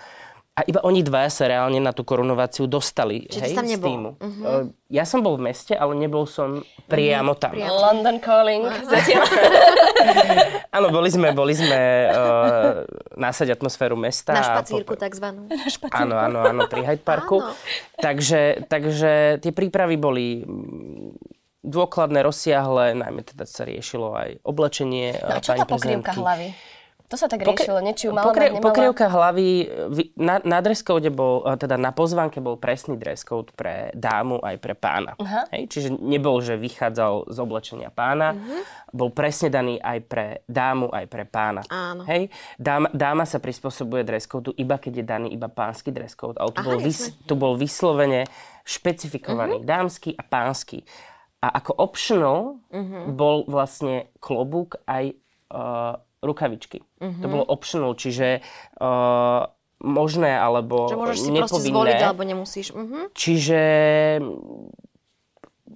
A 0.56 0.64
iba 0.64 0.80
oni 0.88 1.04
dvaja 1.04 1.28
sa 1.28 1.44
reálne 1.52 1.76
na 1.84 1.92
tú 1.92 2.00
korunováciu 2.00 2.64
dostali. 2.64 3.28
Čiže 3.28 3.44
hej, 3.44 3.56
tam 3.60 3.68
nebol. 3.68 3.76
Z 3.76 3.88
týmu. 3.92 4.10
Uh-huh. 4.16 4.72
Ja 4.88 5.04
som 5.04 5.20
bol 5.20 5.36
v 5.36 5.52
meste, 5.52 5.76
ale 5.76 5.92
nebol 6.00 6.24
som 6.24 6.64
priamo 6.88 7.36
tam. 7.36 7.52
Priamo. 7.52 7.76
London 7.76 8.16
calling. 8.24 8.64
Áno, 10.76 10.88
boli 10.88 11.12
sme, 11.12 11.36
boli 11.36 11.52
sme 11.52 12.08
uh, 12.08 12.88
násať 13.20 13.52
atmosféru 13.52 14.00
mesta. 14.00 14.32
Na 14.32 14.48
špacírku 14.48 14.92
po... 14.92 14.96
takzvanú. 14.96 15.44
Na 15.44 15.68
špacírku. 15.68 15.92
Áno, 15.92 16.16
áno, 16.16 16.40
áno, 16.40 16.64
pri 16.72 16.88
Hyde 16.88 17.04
Parku. 17.04 17.44
Áno. 17.44 17.52
Takže, 18.00 18.64
takže 18.64 19.36
tie 19.44 19.52
prípravy 19.52 20.00
boli 20.00 20.40
dôkladné, 21.66 22.22
rozsiahle, 22.22 22.94
najmä 22.94 23.26
teda 23.26 23.44
sa 23.44 23.66
riešilo 23.66 24.14
aj 24.14 24.38
oblečenie 24.46 25.18
no 25.18 25.36
a 25.36 25.42
čo 25.42 25.58
tá 25.58 25.66
pokrývka 25.66 26.14
hlavy? 26.14 26.54
To 27.06 27.14
sa 27.14 27.30
tak 27.30 27.40
riešilo, 27.40 27.78
niečo 27.78 28.10
mala 28.10 28.28
mať, 28.28 28.50
nemala. 28.50 28.66
Pokrievka 28.66 29.06
hlavy, 29.06 29.48
vy- 29.88 30.10
na, 30.14 30.42
na 30.42 30.58
bol, 31.08 31.46
eh, 31.46 31.54
teda 31.54 31.74
na 31.76 31.90
pozvánke 31.90 32.38
bol 32.38 32.56
presný 32.56 32.94
dress 32.94 33.22
code 33.22 33.54
pre 33.54 33.94
dámu 33.94 34.42
aj 34.42 34.56
pre 34.58 34.74
pána. 34.74 35.14
Aha. 35.16 35.46
Hej? 35.50 35.70
Čiže 35.70 35.88
nebol, 35.96 36.42
že 36.42 36.54
vychádzal 36.54 37.30
z 37.30 37.38
oblečenia 37.38 37.88
pána, 37.88 38.34
Mhm. 38.34 38.56
bol 38.90 39.10
presne 39.10 39.48
daný 39.48 39.78
aj 39.78 39.98
pre 40.02 40.26
dámu, 40.44 40.90
aj 40.90 41.06
pre 41.06 41.22
pána. 41.22 41.62
Áno. 41.68 42.02
Hej? 42.04 42.26
Dáma, 42.56 42.90
dáma 42.90 43.22
sa 43.22 43.38
prispôsobuje 43.38 44.02
dress 44.02 44.26
code 44.26 44.50
iba 44.52 44.74
keď 44.74 44.92
je 44.96 45.04
daný 45.04 45.28
iba 45.30 45.46
pánsky 45.46 45.90
dress 45.90 46.12
code, 46.12 46.36
ale 46.36 46.50
tu, 46.50 46.60
Aha, 46.60 46.68
bol, 46.68 46.78
vys, 46.80 46.98
tu 47.22 47.34
bol 47.34 47.54
vyslovene 47.54 48.26
špecifikovaný 48.66 49.62
Mhm. 49.62 49.64
dámsky 49.64 50.10
a 50.10 50.22
pánsky. 50.22 50.82
A 51.38 51.54
ako 51.54 51.72
optional 51.78 52.58
Mhm. 52.68 53.14
bol 53.14 53.46
vlastne 53.46 54.10
klobúk 54.18 54.82
aj 54.84 55.14
uh, 55.46 55.94
rukavičky. 56.26 56.82
Mhm. 56.98 57.20
To 57.20 57.26
bolo 57.26 57.44
optional, 57.44 57.94
čiže 57.94 58.42
uh, 58.76 59.46
možné 59.78 60.32
alebo 60.32 60.88
Že 60.88 60.96
môžeš 60.96 61.18
si 61.18 61.30
nepovinné. 61.30 61.70
zvoliť, 61.70 62.00
alebo 62.02 62.22
nemusíš. 62.22 62.66
Mhm. 62.72 62.98
Čiže 63.12 63.60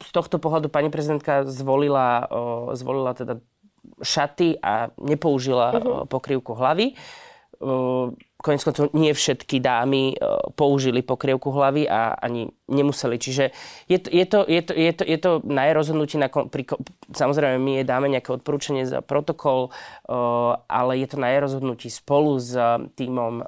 z 0.00 0.10
tohto 0.10 0.36
pohľadu 0.36 0.68
pani 0.68 0.88
prezidentka 0.88 1.44
zvolila, 1.44 2.24
uh, 2.24 2.72
zvolila 2.72 3.12
teda 3.12 3.38
šaty 4.00 4.56
a 4.56 4.88
nepoužila 4.96 5.66
Mhm. 5.72 5.80
uh, 5.80 6.04
pokrývku 6.06 6.52
hlavy. 6.52 6.96
Uh, 7.58 8.16
Konec 8.40 8.64
koncov 8.64 8.96
nie 8.96 9.12
všetky 9.12 9.61
dámy 9.61 10.16
uh, 10.16 10.50
použili 10.57 11.05
pokrievku 11.05 11.53
hlavy 11.53 11.85
a 11.85 12.16
ani 12.16 12.48
nemuseli. 12.72 13.20
Čiže 13.20 13.44
je 13.85 13.98
to, 14.00 14.09
je 14.09 14.24
to, 14.24 14.38
je 14.48 14.61
to, 14.64 14.72
je 14.72 14.92
to, 14.96 15.03
je 15.05 15.18
to 15.20 15.31
na 15.44 15.68
jej 15.68 15.74
rozhodnutí. 15.76 16.16
Na, 16.16 16.33
pri, 16.33 16.64
samozrejme, 17.12 17.61
my 17.61 17.70
jej 17.83 17.87
dáme 17.87 18.09
nejaké 18.09 18.33
odporúčanie 18.33 18.88
za 18.88 19.05
protokol, 19.05 19.68
uh, 19.68 20.57
ale 20.66 21.05
je 21.05 21.09
to 21.12 21.16
na 21.20 21.29
jej 21.31 21.40
rozhodnutí 21.44 21.88
spolu 21.92 22.40
s 22.40 22.57
týmom 22.96 23.35
um, 23.40 23.46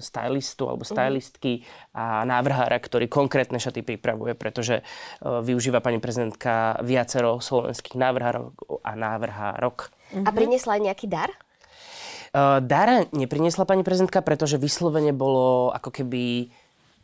stylistu 0.00 0.64
alebo 0.64 0.82
stylistky 0.86 1.62
a 1.92 2.24
návrhára, 2.24 2.80
ktorý 2.80 3.10
konkrétne 3.10 3.60
šaty 3.60 3.82
pripravuje, 3.84 4.32
pretože 4.38 4.80
využíva 5.20 5.82
pani 5.84 5.98
prezidentka 6.00 6.78
viacero 6.80 7.42
slovenských 7.42 7.98
návrhárov 7.98 8.54
a 8.80 8.92
návrhárok. 8.96 9.90
A 10.24 10.30
priniesla 10.30 10.78
aj 10.78 10.82
nejaký 10.86 11.06
dar? 11.10 11.30
Uh, 12.30 12.62
Dara 12.62 13.10
nepriniesla 13.10 13.66
pani 13.66 13.82
prezidentka, 13.82 14.22
pretože 14.22 14.54
vyslovene 14.54 15.10
bolo 15.10 15.74
ako 15.74 15.90
keby 15.90 16.46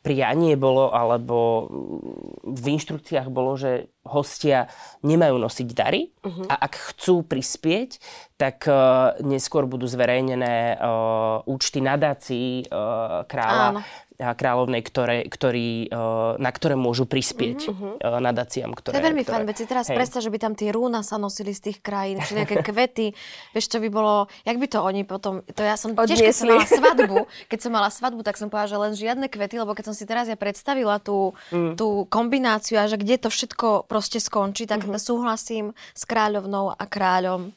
prianie 0.07 0.55
bolo, 0.55 0.95
alebo 0.95 1.67
mm, 1.67 2.55
v 2.55 2.67
inštrukciách 2.79 3.27
bolo, 3.27 3.59
že 3.59 3.91
hostia 4.07 4.71
nemajú 5.03 5.35
nosiť 5.35 5.69
dary 5.75 6.15
Mhm. 6.23 6.47
a 6.47 6.55
ak 6.63 6.95
chcú 6.95 7.27
prispieť, 7.27 7.99
tak 8.39 8.71
uh, 8.71 9.19
neskôr 9.27 9.67
budú 9.67 9.91
zverejnené 9.91 10.79
uh, 10.79 11.43
účty 11.51 11.83
nadácií 11.83 12.71
uh, 12.71 13.27
kráľa 13.27 13.67
Áno. 13.75 13.81
A 14.19 14.33
kráľovnej, 14.33 14.81
ktoré, 14.81 15.25
ktorý, 15.25 15.87
uh, 15.87 15.99
na 16.37 16.49
ktoré 16.49 16.73
môžu 16.73 17.05
prispieť 17.05 17.69
Mhm. 17.69 17.89
uh, 17.97 18.19
nadáciám, 18.19 18.73
To 18.73 18.79
ktoré... 18.83 18.95
je 18.95 19.05
veľmi 19.05 19.23
ktoré, 19.23 19.35
fajn, 19.35 19.45
veď 19.45 19.57
si 19.57 19.67
teraz 19.67 19.87
predstav, 19.87 20.21
že 20.21 20.29
by 20.29 20.39
tam 20.39 20.53
tie 20.53 20.71
rúna 20.71 21.01
sa 21.01 21.17
nosili 21.17 21.51
z 21.51 21.61
tých 21.63 21.79
krajín, 21.81 22.19
či 22.19 22.33
nejaké 22.35 22.63
kvety, 22.63 23.13
vieš, 23.51 23.67
čo 23.67 23.79
by 23.79 23.89
bolo, 23.89 24.15
jak 24.43 24.57
by 24.57 24.67
to 24.67 24.79
oni 24.81 25.03
potom, 25.03 25.45
to 25.47 25.61
ja 25.61 25.75
som 25.75 25.93
tiež, 25.93 26.17
keď 26.17 26.33
som 26.33 26.47
Odniesli. 26.47 26.51
mala 26.51 26.67
svadbu, 26.67 27.17
keď 27.47 27.59
som 27.59 27.71
mala 27.71 27.91
svadbu, 27.91 28.21
tak 28.23 28.35
som 28.35 28.49
povedala, 28.49 28.69
že 28.69 28.77
len 28.79 28.93
žiadne 28.95 29.27
kvety, 29.27 29.57
lebo 29.57 29.73
keď 29.73 29.85
som 29.85 29.95
si 29.95 30.05
teraz 30.05 30.27
ja 30.27 30.35
predstavila 30.35 30.97
tú, 30.99 31.37
Mm. 31.49 31.75
tú 31.75 31.89
kombináciu 32.07 32.77
a 32.77 32.87
že 32.87 32.97
kde 32.97 33.19
to 33.19 33.29
všetko 33.29 33.85
proste 33.85 34.17
skončí, 34.19 34.65
tak 34.65 34.83
Mhm. 34.83 34.97
súhlasím 34.97 35.67
s 35.93 36.03
kráľovnou 36.03 36.73
a 36.73 36.85
kráľom. 36.87 37.53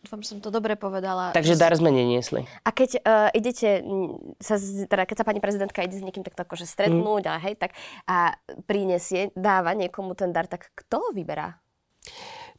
Dúfam, 0.00 0.24
že 0.24 0.32
som 0.32 0.40
to 0.40 0.48
dobre 0.48 0.80
povedala. 0.80 1.36
Takže 1.36 1.60
dar 1.60 1.76
sme 1.76 1.92
neniesli. 1.92 2.48
A 2.64 2.72
keď 2.72 2.90
uh, 3.04 3.28
idete, 3.36 3.84
mm, 3.84 4.40
sa, 4.40 4.56
teda 4.88 5.04
keď 5.04 5.16
sa 5.20 5.28
pani 5.28 5.44
prezidentka 5.44 5.84
ide 5.84 6.00
s 6.00 6.04
niekým 6.04 6.24
takto 6.24 6.40
akože 6.40 6.64
stretnúť 6.64 7.28
a 7.28 7.36
hej, 7.36 7.60
tak 7.60 7.76
a 8.08 8.32
prinesie, 8.64 9.28
dáva 9.36 9.76
niekomu 9.76 10.16
ten 10.16 10.32
dar, 10.32 10.48
tak 10.48 10.72
kto 10.72 11.12
vyberá? 11.12 11.60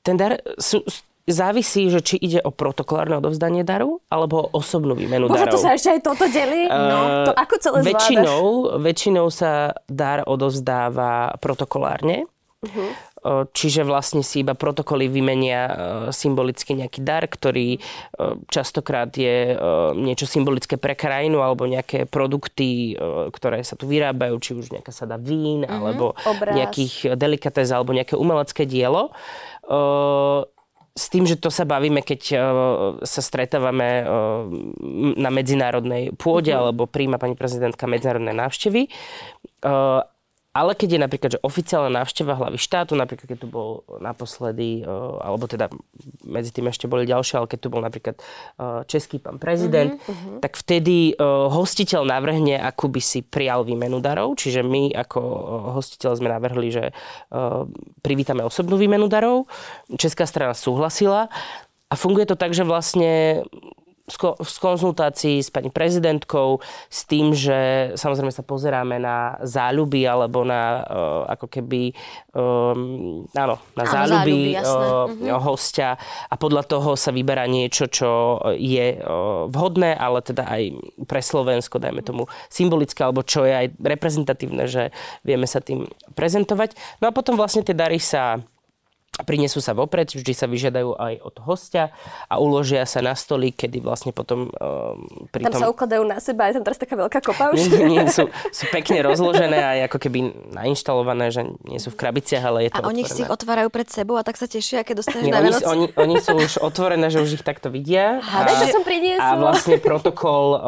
Ten 0.06 0.21
dar 0.21 0.38
sú, 0.62 0.86
závisí, 1.25 1.89
že 1.89 2.01
či 2.06 2.15
ide 2.21 2.45
o 2.45 2.54
protokolárne 2.54 3.17
odovzdanie 3.17 3.65
daru 3.65 4.01
alebo 4.10 4.45
o 4.45 4.62
osobnú 4.62 4.97
výmenu 4.97 5.25
Bože, 5.25 5.49
darov. 5.49 5.54
to 5.58 5.60
sa 5.62 5.73
ešte 5.73 5.97
aj 5.97 6.01
toto 6.06 6.25
delí? 6.30 6.69
No, 6.69 7.25
to 7.30 7.34
ako 7.34 7.56
celé 7.58 7.77
zvládaš? 7.82 7.93
väčšinou, 7.93 8.43
väčšinou 8.82 9.27
sa 9.34 9.73
dar 9.89 10.25
odovzdáva 10.25 11.41
protokolárne. 11.41 12.25
Uh-huh. 12.62 12.93
Čiže 13.23 13.86
vlastne 13.86 14.25
si 14.25 14.41
iba 14.41 14.57
protokoly 14.57 15.05
vymenia 15.05 15.69
symbolicky 16.10 16.73
nejaký 16.73 17.05
dar, 17.05 17.29
ktorý 17.29 17.77
častokrát 18.49 19.13
je 19.13 19.53
niečo 19.93 20.25
symbolické 20.25 20.81
pre 20.81 20.97
krajinu 20.97 21.45
alebo 21.45 21.69
nejaké 21.69 22.10
produkty, 22.10 22.97
ktoré 23.29 23.62
sa 23.62 23.77
tu 23.77 23.86
vyrábajú, 23.86 24.36
či 24.41 24.51
už 24.57 24.73
nejaká 24.73 24.89
sada 24.89 25.21
vín 25.21 25.62
Mhm. 25.62 25.69
alebo 25.69 26.17
Obráz. 26.25 26.57
nejakých 26.57 27.13
delikatéz 27.13 27.69
alebo 27.69 27.93
nejaké 27.93 28.17
umelecké 28.17 28.65
dielo. 28.65 29.13
S 30.91 31.07
tým, 31.07 31.23
že 31.23 31.39
to 31.39 31.47
sa 31.47 31.63
bavíme, 31.63 32.03
keď 32.03 32.21
sa 33.05 33.21
stretávame 33.21 34.03
na 35.15 35.29
medzinárodnej 35.29 36.12
pôde, 36.17 36.51
Mhm. 36.51 36.57
alebo 36.57 36.84
príjma 36.89 37.21
pani 37.21 37.38
prezidentka 37.38 37.86
medzinárodné 37.86 38.34
návštevy. 38.34 38.89
Ale 40.52 40.76
keď 40.76 40.90
je 40.92 41.00
napríklad 41.00 41.32
že 41.32 41.40
oficiálna 41.40 42.04
návšteva 42.04 42.36
hlavy 42.36 42.60
štátu, 42.60 43.00
napríklad 43.00 43.24
keď 43.24 43.40
tu 43.40 43.48
bol 43.48 43.88
naposledy, 44.04 44.84
e, 44.84 44.96
alebo 45.24 45.48
teda 45.48 45.72
medzi 46.28 46.52
tým 46.52 46.68
ešte 46.68 46.92
boli 46.92 47.08
ďalšie, 47.08 47.40
ale 47.40 47.48
keď 47.48 47.60
tu 47.64 47.70
bol 47.72 47.80
napríklad 47.80 48.20
e, 48.20 48.22
český 48.84 49.24
pán 49.24 49.40
prezident, 49.40 49.96
mhm. 49.96 50.44
tak 50.44 50.60
vtedy 50.60 51.16
e, 51.16 51.24
hostiteľ 51.48 52.04
navrhne, 52.04 52.60
akú 52.60 52.92
by 52.92 53.00
si 53.00 53.24
prijal 53.24 53.64
výmenu 53.64 54.04
darov. 54.04 54.36
Čiže 54.36 54.60
my 54.68 54.92
ako 54.92 55.20
hostiteľ 55.80 56.20
sme 56.20 56.28
navrhli, 56.28 56.68
že 56.72 56.84
privítame 58.04 58.44
osobnú 58.44 58.76
výmenu 58.76 59.08
darov. 59.08 59.48
Česká 59.96 60.28
strana 60.28 60.52
súhlasila. 60.52 61.32
A 61.92 61.94
funguje 62.00 62.24
to 62.24 62.40
tak, 62.40 62.56
že 62.56 62.64
vlastne 62.64 63.44
v 64.19 64.58
konzultácii 64.60 65.39
s 65.39 65.54
pani 65.54 65.69
prezidentkou 65.69 66.60
s 66.88 67.06
tým, 67.06 67.32
že 67.32 67.91
samozrejme 67.95 68.34
sa 68.34 68.43
pozeráme 68.43 68.97
na 69.00 69.39
záľuby 69.43 70.04
alebo 70.08 70.43
na 70.43 70.82
uh, 70.82 71.24
ako 71.32 71.47
keby 71.47 71.95
um, 72.36 73.24
áno, 73.32 73.56
na 73.78 73.84
Áno, 73.84 73.93
záľuby, 73.93 74.58
záľuby, 74.58 75.28
uh, 75.28 75.32
Mhm. 75.32 75.41
hostia 75.43 75.89
a 76.28 76.36
podľa 76.36 76.63
toho 76.67 76.95
sa 76.95 77.12
vyberá 77.13 77.45
niečo, 77.47 77.88
čo 77.88 78.41
je 78.56 78.97
uh, 78.97 79.47
vhodné, 79.47 79.95
ale 79.95 80.21
teda 80.21 80.47
aj 80.47 80.63
pre 81.08 81.21
Slovensko, 81.21 81.80
dajme 81.82 82.02
tomu 82.02 82.28
symbolické, 82.50 83.04
alebo 83.04 83.21
čo 83.26 83.45
je 83.45 83.54
aj 83.54 83.67
reprezentatívne, 83.80 84.65
že 84.67 84.89
vieme 85.26 85.45
sa 85.45 85.62
tým 85.62 85.88
prezentovať. 86.13 86.76
No 87.00 87.10
a 87.10 87.15
potom 87.15 87.38
vlastne 87.38 87.65
tie 87.65 87.76
dary 87.78 87.97
sa 88.02 88.41
prinesú 89.28 89.60
sa 89.60 89.76
vopred, 89.76 90.08
vždy 90.08 90.32
sa 90.32 90.47
vyžiadajú 90.47 90.95
aj 90.95 91.13
od 91.19 91.36
hostia 91.43 91.91
a 92.32 92.39
uložia 92.39 92.88
sa 92.88 93.04
na 93.04 93.12
stoli, 93.12 93.52
kedy 93.52 93.84
vlastne 93.84 94.15
potom 94.15 94.47
um, 94.47 95.28
pri 95.36 95.52
Tam 95.52 95.52
tom... 95.52 95.62
sa 95.62 95.67
ukladajú 95.67 96.04
na 96.08 96.24
seba, 96.24 96.47
je 96.47 96.56
tam 96.56 96.63
teraz 96.63 96.80
taká 96.80 96.95
veľká 96.95 97.19
kopa 97.19 97.52
už. 97.52 97.60
Nie, 97.76 97.91
nie, 97.91 98.04
sú, 98.08 98.32
sú 98.32 98.63
pekne 98.71 99.04
rozložené 99.04 99.60
a 99.60 99.71
ako 99.91 100.00
keby 100.00 100.32
nainštalované, 100.56 101.28
že 101.28 101.43
nie 101.67 101.78
sú 101.84 101.91
v 101.91 102.00
krabiciach, 102.00 102.43
ale 102.43 102.58
je 102.67 102.69
to 102.71 102.80
A 102.80 102.88
oni 102.88 103.04
si 103.04 103.28
ich 103.28 103.32
otvárajú 103.32 103.67
pred 103.67 103.91
sebou 103.91 104.15
a 104.15 104.24
tak 104.24 104.39
sa 104.39 104.47
tešia, 104.47 104.88
keď 104.88 105.04
dostaneš 105.04 105.24
Nie, 105.28 105.36
na 105.36 105.43
oni, 105.43 105.52
oni, 105.60 105.86
oni 105.91 106.15
sú 106.24 106.32
už 106.39 106.63
otvorené, 106.63 107.12
že 107.12 107.19
už 107.19 107.36
ich 107.36 107.43
takto 107.43 107.67
vidia. 107.67 108.24
Hádaj, 108.24 108.63
čo 108.63 108.80
som 108.80 108.84
priniesla. 108.88 109.28
A 109.28 109.36
vlastne 109.36 109.76
protokol, 109.76 110.45
uh, 110.56 110.62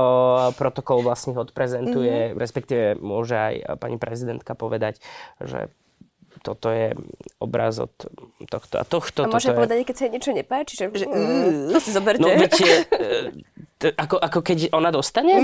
protokol 0.60 1.00
vlastne 1.00 1.32
ho 1.32 1.42
odprezentuje, 1.48 2.36
Mhm. 2.36 2.36
respektíve 2.36 2.84
môže 3.00 3.40
aj 3.40 3.80
pani 3.80 3.96
prezidentka 3.96 4.52
povedať, 4.54 5.00
že 5.40 5.72
toto 6.44 6.68
je 6.70 6.92
obraz 7.40 7.80
od 7.80 7.96
tohto 8.52 8.76
a 8.78 8.84
tohto. 8.84 9.24
A 9.24 9.32
môže 9.32 9.48
toto 9.48 9.56
je... 9.56 9.60
povedať, 9.64 9.78
keď 9.88 9.96
sa 9.96 10.06
niečo 10.12 10.32
nepáči, 10.36 10.74
že, 10.76 10.86
že 10.92 11.06
mm, 11.08 11.72
zoberte. 11.80 12.20
No 12.20 12.36
viete, 12.36 12.84
ako, 13.90 14.16
ako 14.16 14.40
keď 14.42 14.58
ona 14.72 14.90
dostane? 14.90 15.36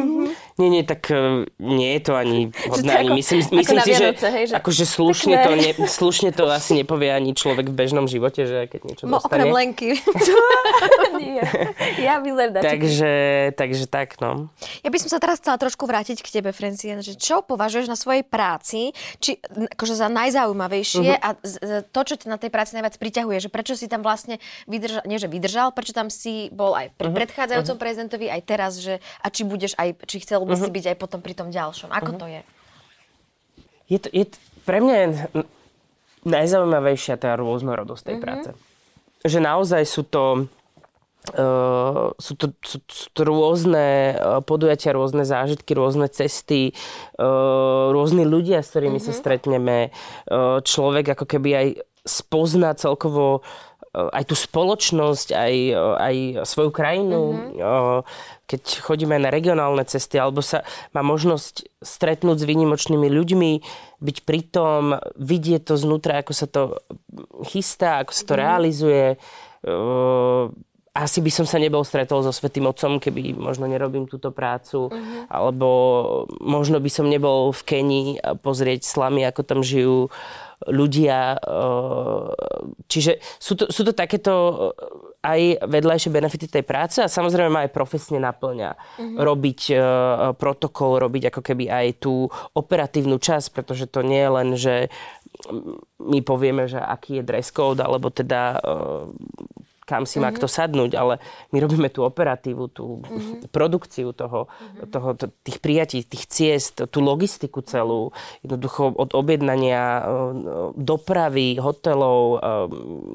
Nie, 0.56 0.70
nie, 0.70 0.82
tak 0.82 1.08
e, 1.08 1.44
nie 1.58 1.92
je 1.94 2.02
to 2.02 2.14
ani 2.14 2.40
hodné. 2.72 2.92
Ani 2.96 3.10
ako- 3.10 3.18
myslím, 3.18 3.40
ako 3.42 3.56
myslím 3.58 3.76
na 3.76 3.84
si, 3.84 3.92
že, 3.92 4.06
Vianoce, 4.06 4.28
hej, 4.30 4.44
že 4.46 4.54
akože 4.56 4.84
slušne, 4.86 5.36
to 5.38 5.52
ne, 5.52 5.70
slušne 5.82 6.30
to 6.30 6.44
asi 6.46 6.72
nepovie 6.76 7.10
ani 7.10 7.32
človek 7.32 7.66
v 7.66 7.76
bežnom 7.76 8.06
živote, 8.06 8.44
že 8.44 8.66
keď 8.66 8.82
niečo 8.86 9.04
Mo, 9.06 9.18
dostane. 9.18 9.42
okrem 9.42 9.50
Lenky. 9.50 9.90
Nie. 11.20 11.44
Ja 11.98 12.20
vyzerám. 12.20 12.62
Takže, 12.62 13.12
takže 13.54 13.86
tak, 13.86 14.16
no. 14.18 14.48
Ja 14.80 14.88
by 14.88 14.98
som 14.98 15.10
sa 15.10 15.18
teraz 15.18 15.40
chcela 15.40 15.58
trošku 15.58 15.84
vrátiť 15.84 16.20
k 16.20 16.30
tebe, 16.32 16.52
Francien, 16.52 17.00
že 17.00 17.14
čo 17.14 17.42
považuješ 17.42 17.86
na 17.86 17.96
svojej 17.96 18.22
práci, 18.22 18.92
či 19.18 19.36
akože 19.42 19.96
za 19.96 20.08
najzaujímavejšie 20.08 21.10
Mhm. 21.10 21.18
a 21.18 21.30
z, 21.40 21.54
z, 21.58 21.72
to, 21.88 22.02
čo 22.04 22.14
ťa 22.16 22.28
na 22.28 22.38
tej 22.38 22.50
práci 22.50 22.72
najviac 22.74 22.96
priťahuje, 22.96 23.38
že 23.40 23.50
prečo 23.50 23.74
si 23.74 23.86
tam 23.86 24.00
vlastne 24.00 24.38
vydržal, 24.66 25.04
nie 25.04 25.18
že 25.18 25.26
vydržal, 25.26 25.72
prečo 25.72 25.92
tam 25.92 26.08
si 26.08 26.48
bol 26.50 26.74
aj 26.74 26.94
pri 26.94 27.10
Mhm. 27.10 27.16
predchádzajúcom 27.18 27.76
Mhm. 27.76 27.82
prezidentovi, 27.82 28.26
aj 28.30 28.42
teraz, 28.46 28.72
že 28.80 29.02
a 29.20 29.28
či 29.34 29.44
budeš 29.44 29.74
aj, 29.76 30.06
či 30.06 30.22
chcel 30.24 30.46
by 30.46 30.56
si 30.56 30.70
Mhm. 30.70 30.76
byť 30.78 30.86
aj 30.94 30.98
potom 30.98 31.20
pri 31.20 31.34
tom 31.36 31.50
ďalšom. 31.50 31.90
Ako 31.90 32.12
Mhm. 32.16 32.20
to 32.22 32.26
je? 32.30 32.42
Je 33.90 33.98
to, 34.00 34.08
je 34.14 34.26
to, 34.30 34.38
pre 34.70 34.78
mňa 34.80 34.96
je 34.96 35.08
najzaujímavejšia 36.24 37.18
tá 37.18 37.34
rôznorodosť 37.34 38.04
tej 38.06 38.18
Mhm. 38.18 38.22
práce. 38.22 38.50
Že 39.26 39.40
naozaj 39.44 39.84
sú 39.86 40.04
to 40.06 40.48
Uh, 41.36 42.16
sú, 42.16 42.34
to, 42.40 42.56
sú, 42.64 42.80
sú 42.88 43.08
to 43.12 43.28
rôzne 43.28 44.16
uh, 44.16 44.40
podujatia, 44.40 44.96
rôzne 44.96 45.28
zážitky, 45.28 45.76
rôzne 45.76 46.08
cesty, 46.08 46.72
uh, 47.20 47.92
rôzni 47.92 48.24
ľudia, 48.24 48.64
s 48.64 48.72
ktorými 48.72 48.98
mm-hmm. 48.98 49.14
sa 49.14 49.20
stretneme. 49.20 49.92
Uh, 50.26 50.64
človek 50.64 51.20
ako 51.20 51.26
keby 51.28 51.50
aj 51.54 51.68
spozná 52.08 52.72
celkovo 52.74 53.44
uh, 53.44 53.69
aj 54.08 54.24
tú 54.32 54.36
spoločnosť, 54.40 55.36
aj, 55.36 55.54
uh, 55.76 55.96
aj 56.00 56.16
svoju 56.48 56.72
krajinu. 56.72 57.22
Mm-hmm. 57.36 58.08
Keď 58.50 58.62
chodíme 58.82 59.20
na 59.20 59.30
regionálne 59.30 59.84
cesty, 59.86 60.18
alebo 60.18 60.40
sa 60.40 60.64
má 60.96 61.04
možnosť 61.04 61.68
stretnúť 61.84 62.42
s 62.42 62.50
výnimočnými 62.50 63.06
ľuďmi, 63.12 63.52
byť 64.00 64.18
pritom, 64.24 64.98
vidieť 65.20 65.68
to 65.68 65.76
znútra, 65.76 66.24
ako 66.24 66.34
sa 66.34 66.48
to 66.50 66.80
chystá, 67.46 68.02
ako 68.02 68.12
sa 68.16 68.24
to 68.24 68.34
mm-hmm. 68.34 68.46
realizuje. 68.48 69.06
Asi 70.90 71.22
by 71.22 71.32
som 71.32 71.46
sa 71.46 71.62
nebol 71.62 71.86
stretol 71.86 72.26
so 72.26 72.34
Svetým 72.34 72.66
Otcom, 72.66 72.98
keby 72.98 73.38
možno 73.38 73.70
nerobím 73.70 74.10
túto 74.10 74.34
prácu. 74.34 74.90
Uh-huh. 74.90 75.24
Alebo 75.30 75.70
možno 76.42 76.82
by 76.82 76.90
som 76.92 77.08
nebol 77.08 77.54
v 77.54 77.62
Kenii 77.64 78.08
pozrieť 78.42 78.84
slamy, 78.84 79.24
ako 79.24 79.42
tam 79.46 79.62
žijú 79.62 80.10
ľudia. 80.68 81.40
Čiže 82.92 83.24
sú 83.40 83.54
to, 83.56 83.72
sú 83.72 83.88
to 83.88 83.96
takéto 83.96 84.34
aj 85.20 85.68
vedľajšie 85.68 86.12
benefity 86.16 86.48
tej 86.48 86.64
práce 86.64 87.04
a 87.04 87.12
samozrejme 87.12 87.52
ma 87.52 87.62
aj 87.68 87.76
profesne 87.76 88.24
naplňa 88.24 88.72
uh-huh. 88.72 89.20
robiť 89.20 89.62
protokol, 90.40 91.00
robiť 91.00 91.32
ako 91.32 91.42
keby 91.44 91.68
aj 91.68 91.88
tú 92.04 92.32
operatívnu 92.56 93.20
časť, 93.20 93.48
pretože 93.52 93.92
to 93.92 94.00
nie 94.00 94.20
je 94.20 94.32
len, 94.32 94.50
že 94.56 94.76
my 96.00 96.20
povieme, 96.24 96.72
že 96.72 96.80
aký 96.80 97.20
je 97.20 97.28
dress 97.28 97.52
code, 97.52 97.84
alebo 97.84 98.12
teda 98.12 98.60
kam 99.90 100.06
si 100.06 100.22
má 100.22 100.30
mm-hmm. 100.30 100.38
kto 100.38 100.46
sadnúť, 100.46 100.92
ale 100.94 101.18
my 101.50 101.58
robíme 101.58 101.90
tú 101.90 102.06
operatívu, 102.06 102.70
tú 102.70 103.02
mm-hmm. 103.02 103.50
produkciu 103.50 104.14
toho, 104.14 104.46
mm-hmm. 104.46 104.90
toho, 104.94 105.10
to, 105.18 105.26
tých 105.42 105.58
prijatí, 105.58 106.06
tých 106.06 106.30
ciest, 106.30 106.86
tú 106.94 107.02
logistiku 107.02 107.66
celú, 107.66 108.14
jednoducho 108.46 108.94
od 108.94 109.18
objednania 109.18 109.82
e, 109.82 110.02
dopravy, 110.78 111.58
hotelov, 111.58 112.22
e, 112.22 112.38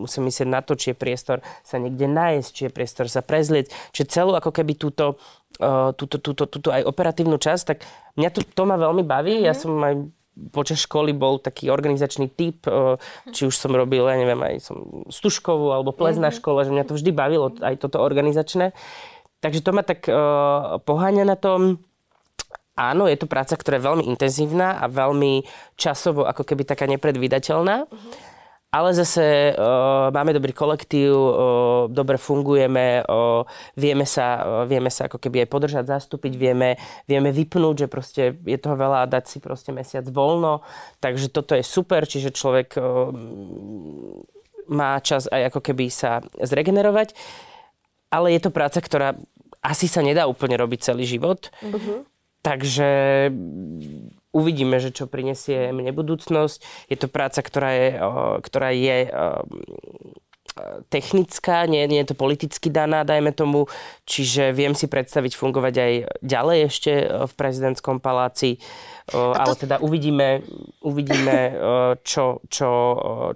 musím 0.02 0.26
myslieť 0.26 0.48
na 0.50 0.66
to, 0.66 0.74
či 0.74 0.90
je 0.90 0.96
priestor 0.98 1.38
sa 1.62 1.78
niekde 1.78 2.10
nájsť, 2.10 2.48
či 2.50 2.62
je 2.66 2.74
priestor 2.74 3.06
sa 3.06 3.22
prezlieť, 3.22 3.70
čiže 3.94 4.10
celú 4.10 4.34
ako 4.34 4.50
keby 4.50 4.74
túto, 4.74 5.22
e, 5.62 5.94
túto, 5.94 6.18
túto, 6.18 6.50
túto 6.50 6.74
aj 6.74 6.82
operatívnu 6.82 7.38
časť, 7.38 7.62
tak 7.62 7.86
mňa 8.18 8.28
to, 8.34 8.42
to 8.42 8.62
ma 8.66 8.74
veľmi 8.74 9.06
baví, 9.06 9.38
mm-hmm. 9.38 9.46
ja 9.46 9.54
som 9.54 9.78
aj 9.78 10.10
počas 10.50 10.82
školy 10.82 11.14
bol 11.14 11.38
taký 11.38 11.70
organizačný 11.70 12.30
typ, 12.30 12.66
e, 12.66 12.98
či 13.30 13.46
už 13.46 13.54
som 13.54 13.70
robil, 13.70 14.02
ja 14.06 14.18
neviem, 14.18 14.38
aj 14.42 14.70
som 14.70 15.06
stužkovú 15.06 15.70
alebo 15.70 15.94
ples 15.94 16.18
na 16.18 16.34
mhm. 16.34 16.36
škole, 16.42 16.66
že 16.66 16.74
mňa 16.74 16.84
to 16.86 16.96
vždy 16.98 17.10
bavilo, 17.14 17.54
aj 17.62 17.78
toto 17.78 18.02
organizačné. 18.02 18.74
Takže 19.38 19.60
to 19.60 19.76
ma 19.76 19.84
tak 19.84 20.08
uh, 20.08 20.80
poháňa 20.88 21.28
na 21.28 21.36
tom. 21.36 21.76
Áno, 22.80 23.04
je 23.04 23.20
to 23.20 23.28
práca, 23.28 23.52
ktorá 23.60 23.76
je 23.76 23.84
veľmi 23.84 24.04
intenzívna 24.08 24.80
a 24.80 24.88
veľmi 24.88 25.44
časovo 25.76 26.24
ako 26.24 26.48
keby 26.48 26.64
taká 26.64 26.88
nepredvídateľná. 26.88 27.84
Uh-huh 27.84 28.33
ale 28.74 28.90
zase 28.90 29.54
uh, 29.54 30.10
máme 30.10 30.34
dobrý 30.34 30.50
kolektív, 30.50 31.14
uh, 31.14 31.30
dobre 31.86 32.18
fungujeme, 32.18 33.06
uh, 33.06 33.46
vieme, 33.78 34.02
sa, 34.02 34.26
uh, 34.42 34.46
vieme 34.66 34.90
sa 34.90 35.06
ako 35.06 35.22
keby 35.22 35.46
aj 35.46 35.48
podržať, 35.54 35.84
zastúpiť, 35.86 36.34
vieme, 36.34 36.74
vieme 37.06 37.30
vypnúť, 37.30 37.86
že 37.86 37.88
proste 37.88 38.22
je 38.34 38.58
toho 38.58 38.74
veľa 38.74 39.06
a 39.06 39.10
dať 39.10 39.30
si 39.30 39.38
proste 39.38 39.70
mesiac 39.70 40.02
voľno. 40.10 40.66
Takže 40.98 41.30
toto 41.30 41.54
je 41.54 41.62
super, 41.62 42.02
čiže 42.02 42.34
človek 42.34 42.74
uh, 42.74 43.14
má 44.66 44.98
čas 44.98 45.30
aj 45.30 45.54
ako 45.54 45.60
keby 45.70 45.86
sa 45.94 46.26
zregenerovať. 46.42 47.14
Ale 48.10 48.34
je 48.34 48.42
to 48.42 48.50
práca, 48.50 48.82
ktorá 48.82 49.14
asi 49.62 49.86
sa 49.86 50.02
nedá 50.02 50.26
úplne 50.26 50.58
robiť 50.58 50.92
celý 50.92 51.06
život. 51.06 51.50
Uh-huh. 51.62 52.02
Takže 52.42 53.30
uvidíme, 54.34 54.82
že 54.82 54.90
čo 54.90 55.06
prinesie 55.06 55.70
mne 55.70 55.94
budúcnosť. 55.94 56.90
Je 56.90 56.98
to 56.98 57.06
práca, 57.06 57.40
ktorá 57.40 57.70
je, 57.72 57.88
ktorá 58.42 58.70
je 58.74 58.96
technická, 60.88 61.66
nie, 61.66 61.82
nie 61.90 61.98
je 62.02 62.14
to 62.14 62.16
politicky 62.18 62.70
daná, 62.70 63.02
dajme 63.02 63.34
tomu, 63.34 63.66
čiže 64.06 64.54
viem 64.54 64.70
si 64.78 64.86
predstaviť 64.86 65.34
fungovať 65.34 65.74
aj 65.74 65.92
ďalej 66.22 66.58
ešte 66.70 66.92
v 67.26 67.32
prezidentskom 67.34 67.98
paláci, 67.98 68.62
to... 69.10 69.34
ale 69.34 69.58
teda 69.58 69.82
uvidíme, 69.82 70.46
uvidíme 70.78 71.58
čo, 72.06 72.38
čo, 72.46 72.70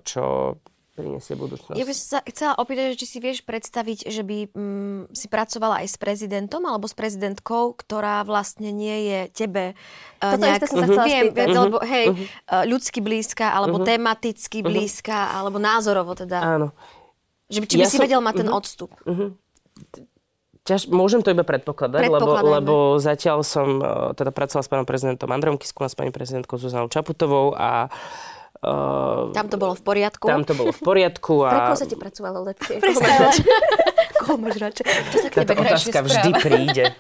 čo 0.06 0.54
prinesie 0.98 1.38
budúcnosť. 1.38 1.78
Ja 1.78 1.86
by 1.86 1.94
som 1.94 2.06
sa 2.10 2.20
chcela 2.26 2.58
opýtať, 2.58 2.98
či 2.98 3.06
si 3.06 3.18
vieš 3.22 3.46
predstaviť, 3.46 4.10
že 4.10 4.26
by 4.26 4.38
mm, 4.50 5.00
si 5.14 5.30
pracovala 5.30 5.86
aj 5.86 5.94
s 5.94 5.96
prezidentom 5.96 6.66
alebo 6.66 6.90
s 6.90 6.98
prezidentkou, 6.98 7.78
ktorá 7.78 8.26
vlastne 8.26 8.74
nie 8.74 9.06
je 9.06 9.20
tebe 9.30 9.78
uh, 9.78 10.34
Toto 10.34 10.42
nejak... 10.42 10.66
som 10.66 10.82
sa 10.82 10.86
chcela 10.90 11.06
viem, 11.06 11.24
spýtať. 11.30 11.46
Uh-huh. 11.46 11.62
lebo 11.70 11.76
hej, 11.86 12.06
uh-huh. 12.10 12.66
ľudsky 12.66 12.98
blízka, 12.98 13.54
alebo 13.54 13.78
uh-huh. 13.78 13.86
tematicky 13.86 14.58
blízka, 14.66 15.14
uh-huh. 15.14 15.38
alebo 15.38 15.62
názorovo 15.62 16.18
teda. 16.18 16.38
Áno. 16.42 16.68
Že 17.46 17.58
by, 17.62 17.66
či 17.70 17.76
by 17.78 17.84
ja 17.86 17.88
si 17.88 17.96
som... 17.96 18.02
vedel 18.02 18.18
mať 18.18 18.34
uh-huh. 18.34 18.50
ten 18.50 18.50
odstup. 18.50 18.90
Uh-huh. 19.06 19.38
Ťaž, 20.66 20.92
môžem 20.92 21.24
to 21.24 21.32
iba 21.32 21.46
predpokladať, 21.46 22.12
lebo, 22.12 22.28
lebo 22.44 22.74
zatiaľ 23.00 23.40
som 23.46 23.80
uh, 23.80 24.12
teda 24.12 24.34
pracovala 24.34 24.66
s 24.66 24.68
pánom 24.68 24.84
prezidentom 24.84 25.30
Androm 25.30 25.56
Kiskom 25.56 25.86
a 25.86 25.88
s 25.88 25.96
pani 25.96 26.12
prezidentkou 26.12 26.60
Zuzanou 26.60 26.92
Čaputovou 26.92 27.56
a 27.56 27.88
uh, 27.88 28.37
Uh, 28.58 29.30
tam 29.30 29.46
to 29.46 29.54
bolo 29.54 29.78
v 29.78 29.82
poriadku. 29.86 30.26
Tam 30.26 30.42
to 30.42 30.50
bolo 30.58 30.74
v 30.74 30.82
poriadku. 30.82 31.46
A... 31.46 31.50
Pre 31.50 31.60
koho 31.70 31.78
sa 31.78 31.86
ti 31.86 31.94
pracovalo 31.94 32.42
lepšie? 32.42 32.82
Koho 34.18 34.34
máš 34.34 34.56
radšej? 34.58 34.84
Kto 35.06 35.16
sa 35.22 35.28
k 35.30 35.34
tebe 35.46 35.52
otázka 35.62 35.98
vždy 36.02 36.30
príde. 36.42 36.84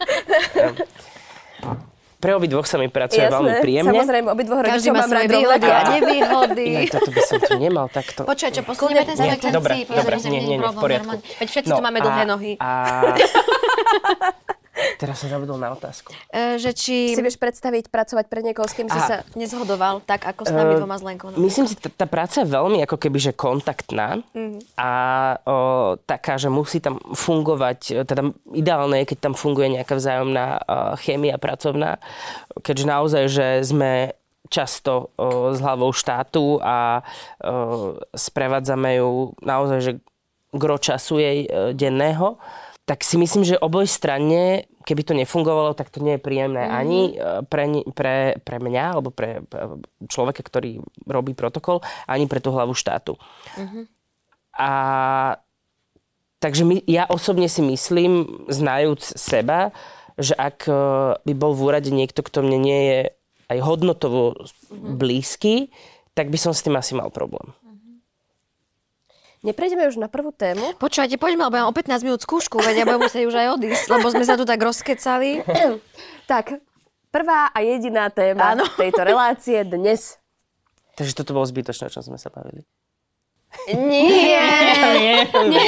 Pre 2.18 2.34
dvoch 2.34 2.66
sa 2.66 2.82
mi 2.82 2.90
pracuje 2.90 3.22
Jasné, 3.22 3.30
veľmi 3.30 3.52
príjemne. 3.62 3.94
Samozrejme, 3.94 4.26
obidvoch 4.34 4.58
rodičov 4.66 4.90
mám 4.90 5.06
rád 5.06 5.30
výhody 5.30 5.68
a 5.70 5.80
nevýhody. 5.86 6.66
Inak 6.66 6.90
toto 6.98 7.10
by 7.14 7.22
som 7.22 7.38
tu 7.38 7.54
nemal 7.62 7.86
takto. 7.86 8.26
Počkaj, 8.26 8.50
čo, 8.58 8.62
posunieme 8.66 9.06
ten 9.06 9.14
svoj 9.14 9.38
Dobre, 9.54 9.86
dobre, 9.86 10.14
nie, 10.26 10.42
nie, 10.42 10.58
nie, 10.58 10.66
v 10.66 10.78
poriadku. 10.82 11.14
Veď 11.14 11.46
všetci 11.46 11.70
tu 11.70 11.78
no 11.78 11.86
máme 11.86 12.02
dlhé 12.02 12.22
nohy. 12.26 12.52
A... 12.58 13.14
Teraz 14.98 15.22
som 15.22 15.28
zabudol 15.30 15.58
na 15.58 15.74
otázku. 15.74 16.14
Uh, 16.30 16.54
že 16.58 16.70
či... 16.74 17.14
Si 17.14 17.22
vieš 17.22 17.38
predstaviť 17.38 17.90
pracovať 17.90 18.26
pre 18.30 18.40
niekoho, 18.46 18.66
s 18.66 18.74
kým 18.74 18.86
Aha. 18.86 18.94
si 18.94 19.00
sa 19.02 19.16
nezhodoval, 19.34 20.02
tak 20.06 20.26
ako 20.26 20.46
s 20.46 20.52
nami 20.54 20.74
uh, 20.74 20.78
dvoma 20.78 20.96
s 20.98 21.04
Lenkou? 21.04 21.34
Myslím 21.34 21.66
si, 21.66 21.74
tá, 21.74 21.90
tá 21.90 22.06
práca 22.06 22.42
je 22.42 22.48
veľmi 22.48 22.82
ako 22.86 22.96
keby, 22.96 23.18
že 23.18 23.32
kontaktná 23.34 24.22
uh-huh. 24.22 24.58
a 24.78 24.90
o, 25.42 25.56
taká, 26.02 26.38
že 26.38 26.46
musí 26.50 26.78
tam 26.78 27.02
fungovať, 27.02 28.06
teda 28.06 28.30
ideálne 28.54 29.02
je, 29.02 29.14
keď 29.14 29.18
tam 29.30 29.34
funguje 29.34 29.78
nejaká 29.78 29.98
vzájomná 29.98 30.46
o, 30.46 30.58
chémia 31.02 31.38
pracovná, 31.38 31.98
keďže 32.62 32.86
naozaj, 32.86 33.24
že 33.30 33.46
sme 33.66 34.14
často 34.48 35.12
o, 35.14 35.52
s 35.52 35.58
hlavou 35.60 35.90
štátu 35.92 36.62
a 36.62 37.02
o, 37.42 37.98
sprevádzame 38.14 39.02
ju 39.02 39.34
naozaj, 39.42 39.78
že 39.82 39.92
gro 40.54 40.80
času 40.80 41.20
jej 41.20 41.38
o, 41.44 41.76
denného 41.76 42.40
tak 42.88 43.04
si 43.04 43.20
myslím, 43.20 43.44
že 43.44 43.60
oboj 43.60 43.84
strane, 43.84 44.64
keby 44.88 45.04
to 45.04 45.12
nefungovalo, 45.12 45.76
tak 45.76 45.92
to 45.92 46.00
nie 46.00 46.16
je 46.16 46.24
príjemné 46.24 46.64
mm-hmm. 46.64 46.80
ani 46.80 47.00
e, 47.12 47.44
pre, 47.44 47.64
pre, 47.92 48.16
pre 48.40 48.56
mňa, 48.56 48.84
alebo 48.96 49.12
pre 49.12 49.44
človeka, 50.08 50.40
ktorý 50.40 50.80
robí 51.04 51.36
protokol, 51.36 51.84
ani 52.08 52.24
pre 52.24 52.40
tú 52.40 52.48
hlavu 52.48 52.72
štátu. 52.72 53.20
Mm-hmm. 53.60 53.84
A 54.56 54.70
takže 56.40 56.64
my, 56.64 56.80
ja 56.88 57.04
osobne 57.12 57.52
si 57.52 57.60
myslím, 57.60 58.24
znajúc 58.48 59.04
seba, 59.20 59.68
že 60.16 60.32
ak 60.32 60.64
e, 60.64 60.72
by 61.28 61.32
bol 61.36 61.52
v 61.52 61.68
úrade 61.68 61.92
niekto, 61.92 62.24
kto 62.24 62.40
mne 62.40 62.56
nie 62.56 62.80
je 62.88 63.00
aj 63.52 63.58
hodnotovo 63.68 64.32
mm-hmm. 64.32 64.96
blízky, 64.96 65.68
tak 66.16 66.32
by 66.32 66.40
som 66.40 66.56
s 66.56 66.64
tým 66.64 66.80
asi 66.80 66.96
mal 66.96 67.12
problém. 67.12 67.52
Neprejdeme 69.46 69.86
už 69.86 70.02
na 70.02 70.10
prvú 70.10 70.34
tému? 70.34 70.74
Počúvajte, 70.82 71.14
poďme, 71.14 71.46
lebo 71.46 71.54
ja 71.54 71.62
mám 71.62 71.70
o 71.70 71.76
15 71.76 72.02
minút 72.02 72.20
skúšku, 72.26 72.58
veď 72.58 72.82
ja 72.82 72.84
budem 72.90 73.06
musieť 73.06 73.24
už 73.30 73.36
aj 73.38 73.48
odísť, 73.54 73.86
lebo 73.94 74.06
sme 74.10 74.24
sa 74.26 74.34
tu 74.34 74.42
tak 74.42 74.58
rozkecali. 74.58 75.46
tak, 76.32 76.58
prvá 77.14 77.54
a 77.54 77.58
jediná 77.62 78.10
téma 78.10 78.58
Áno. 78.58 78.66
tejto 78.74 79.06
relácie 79.06 79.62
dnes. 79.62 80.18
Takže 80.98 81.22
toto 81.22 81.38
bolo 81.38 81.46
zbytočné, 81.46 81.86
o 81.86 81.94
čom 81.94 82.02
sme 82.02 82.18
sa 82.18 82.34
bavili. 82.34 82.66
Nie. 83.68 84.40
nie. 84.96 85.16
nie. 85.28 85.64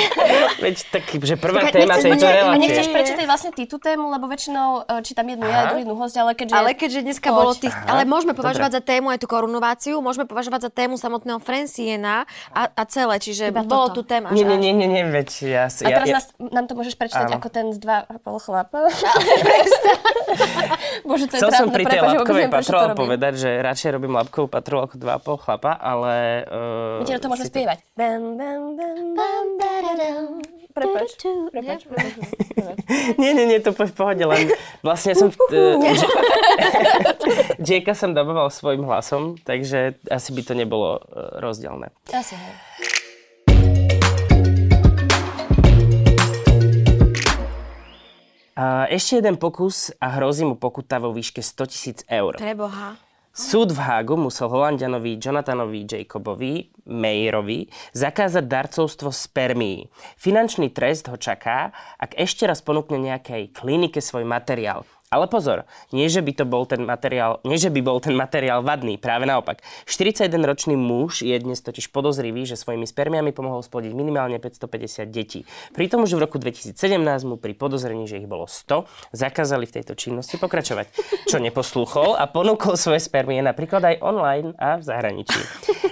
Veď 0.61 0.77
tak, 0.89 1.05
že 1.21 1.37
prvá 1.37 1.69
tak, 1.69 1.81
téma 1.81 2.01
tejto 2.01 2.25
relácie. 2.25 2.61
Nechceš 2.65 2.89
prečítať 2.89 3.25
vlastne 3.29 3.51
ty 3.53 3.69
tú 3.69 3.77
tému, 3.77 4.09
lebo 4.09 4.25
väčšinou 4.25 4.89
e, 4.89 5.05
čítam 5.05 5.29
jednu 5.29 5.45
Aha. 5.45 5.53
ja 5.53 5.59
a 5.61 5.69
druhý 5.73 5.83
jednu 5.85 5.97
host, 5.97 6.17
ale 6.17 6.33
keďže... 6.33 6.55
Ale 6.57 6.71
keďže 6.73 7.01
dneska 7.05 7.29
Poď. 7.29 7.37
bolo 7.37 7.53
tých... 7.57 7.75
Aha. 7.77 7.89
Ale 7.93 8.03
môžeme 8.09 8.33
považovať 8.33 8.71
Dobre. 8.73 8.81
za 8.81 8.89
tému 8.89 9.07
aj 9.13 9.19
tú 9.21 9.27
korunováciu, 9.29 9.97
môžeme 10.01 10.25
považovať 10.25 10.61
za 10.69 10.71
tému 10.73 10.97
samotného 10.97 11.41
Franciena 11.41 12.25
a, 12.53 12.63
a 12.73 12.83
celé, 12.89 13.21
čiže 13.21 13.53
Iba 13.53 13.65
bolo 13.65 13.93
toto. 13.93 14.05
tu 14.05 14.17
téma. 14.17 14.33
Nie, 14.33 14.45
nie, 14.49 14.57
nie, 14.57 14.73
nie, 14.73 14.89
nie, 14.89 15.05
veď 15.05 15.29
ja... 15.45 15.65
A 15.69 15.89
teraz 15.89 16.09
ja, 16.09 16.17
nás, 16.21 16.27
nám 16.41 16.65
to 16.69 16.77
môžeš 16.77 16.97
prečítať 16.97 17.33
Áno. 17.33 17.41
ako 17.41 17.49
ten 17.53 17.67
z 17.73 17.79
dva 17.85 18.05
a 18.09 18.17
pol 18.17 18.41
chlapa. 18.41 18.89
Bože, 21.09 21.27
to 21.29 21.35
je 21.37 21.41
Chcel 21.41 21.53
som 21.53 21.69
pri 21.69 21.85
tej 21.85 22.01
labkovej 22.01 22.49
patrol 22.49 22.97
povedať, 22.97 23.33
že 23.41 23.51
radšej 23.61 23.91
robím 23.97 24.17
labkovú 24.17 24.49
patrol 24.49 24.89
ako 24.89 24.97
dva 24.97 25.17
a 25.17 25.21
pol 25.21 25.37
chlapa, 25.37 25.77
ale... 25.77 26.45
My 27.01 27.05
ti 27.05 27.13
to 27.17 27.29
môžeme 27.29 27.49
spievať 27.49 27.70
spievať. 27.77 27.79
Prepač, 30.71 31.11
prepač, 31.51 31.81
prepač. 31.83 32.15
Nie, 33.19 33.35
nie, 33.35 33.47
nie, 33.51 33.59
to 33.59 33.75
v 33.75 33.91
pohode, 33.91 34.23
len 34.23 34.55
vlastne 34.87 35.19
som... 35.19 35.35
Uh, 35.51 35.83
Jaka 37.67 37.93
som 37.99 38.15
daboval 38.15 38.55
svojim 38.55 38.87
hlasom, 38.87 39.35
takže 39.43 39.99
asi 40.07 40.31
by 40.31 40.43
to 40.47 40.55
nebolo 40.55 41.03
uh, 41.03 41.43
rozdielne. 41.43 41.91
Asi 42.15 42.39
hej. 42.39 42.55
Ešte 48.91 49.25
jeden 49.25 49.41
pokus 49.41 49.89
a 50.03 50.21
hrozí 50.21 50.45
mu 50.45 50.59
pokuta 50.59 51.01
vo 51.01 51.15
výške 51.17 51.41
100 51.41 51.73
tisíc 51.73 51.99
eur. 52.05 52.37
Preboha. 52.37 53.10
Súd 53.41 53.73
v 53.73 53.81
Hágu 53.81 54.21
musel 54.21 54.53
Holandianovi 54.53 55.17
Jonathanovi 55.17 55.89
Jacobovi 55.89 56.69
Mayerovi 56.85 57.73
zakázať 57.97 58.45
darcovstvo 58.45 59.09
spermií. 59.09 59.89
Finančný 60.21 60.69
trest 60.69 61.09
ho 61.09 61.17
čaká, 61.17 61.73
ak 61.97 62.21
ešte 62.21 62.45
raz 62.45 62.61
ponúkne 62.61 63.01
nejakej 63.01 63.57
klinike 63.57 64.05
svoj 64.05 64.29
materiál. 64.29 64.85
Ale 65.11 65.27
pozor, 65.27 65.67
nie 65.91 66.07
že 66.07 66.23
by 66.23 66.39
to 66.39 66.47
bol 66.47 66.63
ten 66.71 66.87
materiál, 66.87 67.43
nie 67.43 67.59
že 67.59 67.67
by 67.67 67.83
bol 67.83 67.99
ten 67.99 68.15
materiál 68.15 68.63
vadný, 68.63 68.95
práve 68.95 69.27
naopak. 69.27 69.59
41-ročný 69.91 70.79
muž 70.79 71.27
je 71.27 71.35
dnes 71.35 71.59
totiž 71.59 71.91
podozrivý, 71.91 72.47
že 72.47 72.55
svojimi 72.55 72.87
spermiami 72.87 73.35
pomohol 73.35 73.67
splodiť 73.67 73.91
minimálne 73.91 74.39
550 74.39 75.11
detí. 75.11 75.43
Pritom 75.75 76.07
už 76.07 76.15
v 76.15 76.23
roku 76.23 76.39
2017 76.39 76.79
mu 77.27 77.43
pri 77.43 77.59
podozrení, 77.59 78.07
že 78.07 78.23
ich 78.23 78.31
bolo 78.31 78.47
100, 78.47 78.87
zakázali 79.11 79.67
v 79.67 79.83
tejto 79.83 79.99
činnosti 79.99 80.39
pokračovať. 80.39 80.95
Čo 81.27 81.43
neposlúchol 81.43 82.15
a 82.15 82.31
ponúkol 82.31 82.79
svoje 82.79 83.03
spermie 83.03 83.43
napríklad 83.43 83.83
aj 83.83 83.97
online 84.07 84.55
a 84.63 84.79
v 84.79 84.87
zahraničí. 84.87 85.43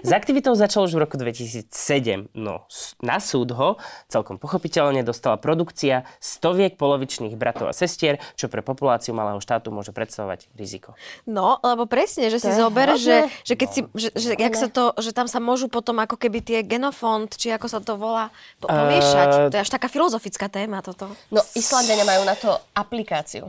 S 0.07 0.15
aktivitou 0.15 0.55
začal 0.55 0.87
už 0.87 0.95
v 0.95 1.03
roku 1.03 1.19
2007, 1.19 2.31
no 2.39 2.71
na 3.03 3.19
súd 3.19 3.51
ho 3.51 3.83
celkom 4.07 4.39
pochopiteľne 4.39 5.03
dostala 5.03 5.43
produkcia 5.43 6.07
stoviek 6.23 6.79
polovičných 6.79 7.35
bratov 7.35 7.67
a 7.67 7.75
sestier, 7.75 8.23
čo 8.39 8.47
pre 8.47 8.63
populáciu 8.63 9.08
malého 9.11 9.39
štátu 9.39 9.69
môže 9.69 9.91
predstavovať 9.91 10.51
riziko. 10.53 10.97
No, 11.25 11.61
lebo 11.61 11.85
presne, 11.85 12.29
že 12.29 12.39
si 12.39 12.51
zober, 12.51 12.97
že, 12.97 13.29
hodne. 13.29 13.45
že 13.45 13.55
keď 13.55 13.69
si, 13.69 13.81
že, 13.93 14.09
že, 14.13 14.29
jak 14.35 14.55
sa 14.55 14.69
to, 14.69 14.93
že 14.99 15.11
tam 15.11 15.27
sa 15.27 15.39
môžu 15.39 15.67
potom 15.67 15.97
ako 15.99 16.17
keby 16.17 16.41
tie 16.41 16.59
genofond, 16.61 17.29
či 17.31 17.49
ako 17.51 17.67
sa 17.67 17.79
to 17.79 17.95
volá, 17.95 18.29
po- 18.59 18.69
pomiešať. 18.69 19.29
Eh, 19.29 19.51
To 19.51 19.57
je 19.57 19.63
až 19.63 19.71
taká 19.71 19.87
filozofická 19.87 20.49
téma 20.49 20.81
toto. 20.81 21.09
No, 21.29 21.41
Islandania 21.53 22.03
majú 22.03 22.23
na 22.23 22.35
to 22.35 22.53
aplikáciu. 22.73 23.49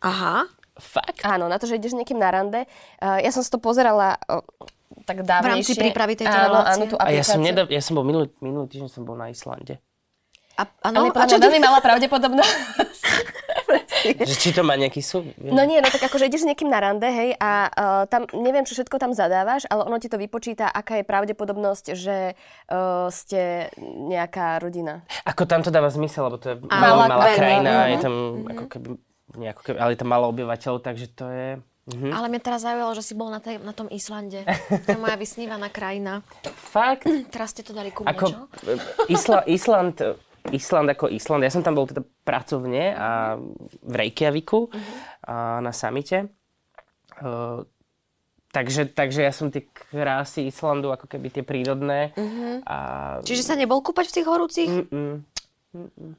Aha. 0.00 0.46
Fakt? 0.72 1.20
Áno, 1.22 1.46
na 1.46 1.60
to, 1.60 1.68
že 1.68 1.76
ideš 1.76 1.92
niekým 1.92 2.16
na 2.16 2.32
rande. 2.32 2.64
Uh, 2.96 3.20
ja 3.20 3.28
som 3.28 3.44
si 3.44 3.52
to 3.52 3.60
pozerala 3.60 4.16
uh, 4.24 4.40
tak 5.04 5.20
dávnejšie. 5.20 5.44
V 5.44 5.52
rámci 5.52 5.72
prípravy 5.76 6.12
tejto 6.16 6.32
áno, 6.32 6.48
relácie. 6.48 6.72
áno, 6.72 6.84
tú 6.88 6.96
A 6.96 7.12
ja 7.12 7.20
som, 7.20 7.38
aplikáciu. 7.38 7.44
nedav, 7.44 7.66
ja 7.68 7.82
som 7.84 7.92
bol 7.94 8.04
minulý, 8.04 8.26
minulý 8.40 8.66
týždeň 8.72 8.88
som 8.88 9.04
bol 9.04 9.14
na 9.14 9.28
Islande. 9.28 9.76
A, 10.52 10.68
Ale 10.84 10.96
áno, 10.96 11.12
podľa 11.12 11.28
mňa 11.28 11.38
veľmi 11.44 11.60
malá 11.60 11.80
pravdepodobnosť. 11.80 12.54
Že 14.28 14.36
či 14.38 14.50
to 14.54 14.62
má 14.64 14.74
nejaký 14.74 15.02
sú? 15.04 15.22
No 15.38 15.62
nie, 15.62 15.78
no 15.78 15.88
tak 15.88 16.08
akože 16.08 16.26
ideš 16.28 16.44
s 16.44 16.48
niekým 16.48 16.68
na 16.72 16.80
rande, 16.80 17.06
hej, 17.06 17.36
a 17.38 17.68
uh, 17.68 18.02
tam, 18.08 18.26
neviem, 18.34 18.64
čo 18.64 18.74
všetko 18.76 18.96
tam 18.98 19.12
zadávaš, 19.12 19.68
ale 19.68 19.86
ono 19.86 20.00
ti 20.00 20.08
to 20.08 20.16
vypočíta, 20.16 20.68
aká 20.68 21.00
je 21.00 21.04
pravdepodobnosť, 21.06 21.86
že 21.94 22.34
uh, 22.34 23.08
ste 23.12 23.68
nejaká 23.82 24.58
rodina. 24.58 25.04
Ako 25.28 25.44
tam 25.44 25.60
to 25.60 25.70
dáva 25.70 25.92
zmysel, 25.92 26.28
lebo 26.28 26.38
to 26.40 26.46
je 26.52 26.56
Áno. 26.58 26.70
malá, 26.70 27.04
Malá 27.06 27.06
malá 27.08 27.26
krajina, 27.36 27.70
mhm. 27.70 27.90
je 27.90 27.98
tam 28.00 28.14
ako 28.48 28.64
keby, 28.68 28.88
nejako 29.38 29.60
keby, 29.64 29.76
ale 29.78 29.90
je 29.94 30.00
tam 30.00 30.10
malo 30.10 30.24
obyvateľov, 30.32 30.78
takže 30.82 31.06
to 31.12 31.26
je... 31.28 31.48
Mhm. 31.82 32.14
Ale 32.14 32.30
mňa 32.30 32.40
teraz 32.46 32.62
zaujalo, 32.62 32.94
že 32.94 33.02
si 33.02 33.14
bol 33.18 33.26
na, 33.26 33.42
tej, 33.42 33.58
na 33.58 33.74
tom 33.74 33.90
Islande. 33.90 34.46
To 34.70 34.86
je 34.86 35.02
moja 35.02 35.18
vysnívaná 35.18 35.66
krajina. 35.66 36.22
Fakt? 36.74 37.10
Teraz 37.34 37.50
ste 37.50 37.66
to 37.66 37.74
dali 37.74 37.90
ku 37.90 38.06
mne, 38.06 38.14
Ako 38.14 38.26
čo? 38.30 38.38
Isla, 39.10 39.42
Island, 39.50 39.98
Island 40.50 40.90
ako 40.90 41.06
Island, 41.06 41.44
ja 41.44 41.50
som 41.50 41.62
tam 41.62 41.78
bol 41.78 41.86
teda 41.86 42.02
pracovne 42.22 42.90
a 42.90 43.38
v 43.78 43.94
Reykjaviku 43.94 44.66
a 45.22 45.62
na 45.62 45.70
samite. 45.70 46.26
Uh, 47.20 47.62
takže, 48.50 48.90
takže 48.90 49.22
ja 49.22 49.30
som 49.30 49.48
tie 49.48 49.62
krásy 49.62 50.48
Islandu, 50.48 50.90
ako 50.90 51.06
keby 51.06 51.30
tie 51.30 51.44
prírodné. 51.44 52.10
Mhm. 52.18 52.66
A... 52.66 52.76
Čiže 53.22 53.42
sa 53.44 53.54
nebol 53.54 53.78
kúpať 53.78 54.10
v 54.10 54.14
tých 54.18 54.26
horúcich? 54.26 54.70
Mm-mm. 54.70 55.22
Mm-mm. 55.72 56.12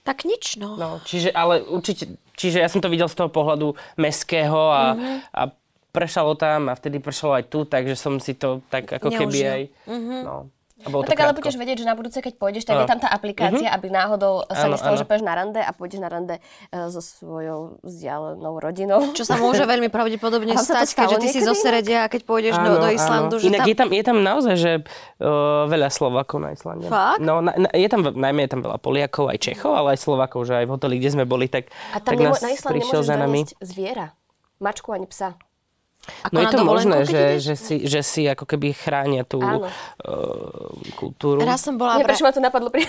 Tak 0.00 0.24
nič, 0.24 0.56
no. 0.56 0.80
No, 0.80 0.96
čiže, 1.04 1.28
ale 1.28 1.60
určite, 1.60 2.16
čiže 2.32 2.64
ja 2.64 2.72
som 2.72 2.80
to 2.80 2.88
videl 2.88 3.04
z 3.04 3.20
toho 3.20 3.28
pohľadu 3.28 3.76
meského 3.96 4.72
a, 4.72 4.96
Mhm. 4.96 5.12
a 5.30 5.42
pršalo 5.90 6.32
tam 6.34 6.70
a 6.70 6.78
vtedy 6.78 6.96
pršalo 6.96 7.36
aj 7.36 7.44
tu, 7.46 7.66
takže 7.66 7.92
som 7.92 8.16
si 8.16 8.32
to 8.32 8.64
tak 8.72 8.88
ako 8.88 9.10
keby 9.10 9.36
Neužil. 9.36 9.52
aj... 9.52 9.62
Mhm. 9.84 10.16
No, 10.24 10.34
a 10.80 10.86
No 10.86 10.90
bolo 10.90 11.02
to 11.02 11.06
tak 11.06 11.18
ale 11.18 11.30
krátko. 11.30 11.38
budeš 11.42 11.56
vedieť, 11.56 11.76
že 11.76 11.84
na 11.84 11.92
budúce, 11.92 12.18
keď 12.18 12.34
pôjdeš, 12.34 12.62
tak 12.62 12.74
Áno. 12.74 12.82
je 12.82 12.88
tam 12.88 12.98
tá 12.98 13.08
aplikácia, 13.08 13.68
Mhm. 13.68 13.74
aby 13.74 13.86
náhodou 13.88 14.42
sa 14.44 14.64
Áno, 14.64 14.72
nestalo, 14.72 14.94
áno. 14.94 14.98
že 14.98 15.04
pôjdeš 15.04 15.22
na 15.22 15.34
rande 15.34 15.60
a 15.60 15.70
pôjdeš 15.70 15.98
na 15.98 16.08
rande 16.08 16.34
uh, 16.68 16.88
so 16.88 17.00
svojou 17.00 17.58
vzdialenou 17.80 18.54
rodinou. 18.56 19.00
Čo 19.12 19.22
sa 19.22 19.36
môže 19.36 19.60
veľmi 19.62 19.86
pravdepodobne 19.86 20.56
stať, 20.60 20.88
keďže 20.94 21.16
ty 21.18 21.28
si 21.28 21.40
zo? 21.40 21.52
Seredia 21.52 22.02
a 22.02 22.08
keď 22.08 22.24
pôjdeš 22.24 22.56
do, 22.56 22.72
do 22.78 22.88
Islandu. 22.88 23.36
Že 23.36 23.46
Inak 23.46 23.60
tam... 23.60 23.66
je, 23.66 23.74
tam, 23.74 23.88
je 23.90 24.02
tam 24.02 24.16
naozaj, 24.18 24.54
že 24.54 24.72
uh, 24.80 25.26
veľa 25.66 25.88
Slovákov 25.88 26.38
na 26.38 26.50
Islande. 26.50 26.86
Fakt? 26.86 27.20
No, 27.20 27.38
na, 27.38 27.52
na, 27.54 27.68
je 27.70 27.86
tam, 27.86 28.00
najmä 28.02 28.40
je 28.42 28.50
tam 28.50 28.60
veľa 28.60 28.78
Poliakov, 28.78 29.26
aj 29.26 29.38
Čechov, 29.38 29.72
ale 29.74 29.92
aj 29.92 30.00
Slovákov, 30.00 30.40
že 30.42 30.54
aj 30.54 30.64
v 30.64 30.70
hoteli, 30.70 30.94
kde 30.96 31.10
sme 31.10 31.24
boli, 31.24 31.46
tak, 31.46 31.68
A 31.90 31.98
tam 31.98 32.06
tak 32.06 32.16
nemo- 32.16 32.32
nás 32.32 32.40
na 32.40 32.50
Islande 32.50 32.72
prišiel 32.74 33.00
za 33.02 33.14
nami. 33.14 33.44
zviera. 33.58 34.16
Mačku 34.56 34.90
ani 34.90 35.04
psa. 35.04 35.36
Ako 36.22 36.32
No 36.32 36.38
je 36.38 36.46
to 36.48 36.62
možné, 36.62 36.96
že, 37.02 37.22
že, 37.38 37.54
si, 37.54 37.74
že 37.82 38.00
si 38.00 38.22
ako 38.24 38.44
keby 38.44 38.72
chránia 38.72 39.22
tú 39.22 39.38
Áno. 39.38 39.64
uh, 39.64 40.70
kultúru. 40.94 41.40
Raz 41.40 41.60
som 41.60 41.74
bola... 41.74 41.96
Nie, 41.96 42.04
prečo 42.04 42.20
ma 42.20 42.30
to 42.30 42.38
napadlo 42.38 42.68
pri 42.68 42.84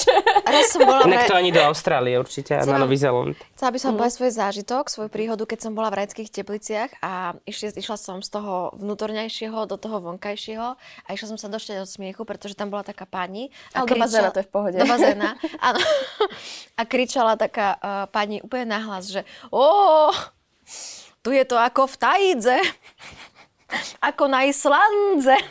Raz 0.46 0.66
som 0.68 0.82
bola... 0.82 1.02
Inak 1.04 1.26
to 1.26 1.34
ani 1.34 1.50
do 1.50 1.60
Austrálie 1.60 2.14
určite 2.14 2.52
a 2.52 2.60
na 2.60 2.64
Chcela- 2.66 2.80
Nový 2.80 2.96
Zéland. 2.96 3.34
Chcela 3.52 3.70
by 3.70 3.78
som 3.78 3.88
Mhm. 3.88 3.96
povedať 3.96 4.14
svoj 4.14 4.32
zážitok, 4.32 4.84
svoju 4.86 5.08
príhodu, 5.08 5.42
keď 5.42 5.58
som 5.60 5.72
bola 5.72 5.88
v 5.88 5.98
rajských 5.98 6.28
tepliciach 6.30 6.90
a 7.00 7.12
išla, 7.42 7.74
išla 7.74 7.96
som 7.96 8.18
z 8.18 8.28
toho 8.30 8.70
vnútornejšieho 8.74 9.64
do 9.64 9.76
toho 9.76 9.98
vonkajšieho 10.00 10.68
a 10.76 11.08
išla 11.08 11.26
som 11.28 11.38
sa 11.38 11.48
došťať 11.48 11.76
od 11.78 11.88
smiechu, 11.88 12.22
pretože 12.22 12.52
tam 12.52 12.68
bola 12.68 12.82
taká 12.82 13.04
pani. 13.04 13.48
A 13.72 13.80
Ale 13.80 13.88
do 13.88 13.96
bazéna 13.96 14.28
to 14.28 14.40
je 14.40 14.46
v 14.46 14.52
pohode. 14.52 14.76
Do 14.76 14.86
bazéna, 14.90 15.34
áno. 15.58 15.80
A 16.76 16.84
kričala 16.84 17.34
taká 17.34 17.74
uh, 17.74 17.80
pani 18.06 18.38
úplne 18.38 18.68
nahlas, 18.68 19.08
že 19.08 19.24
o, 19.48 20.12
tu 21.26 21.34
je 21.34 21.42
to 21.42 21.58
ako 21.58 21.90
v 21.90 21.94
Taidze. 21.98 22.58
Ako 24.14 24.30
na 24.30 24.46
Islandze. 24.46 25.34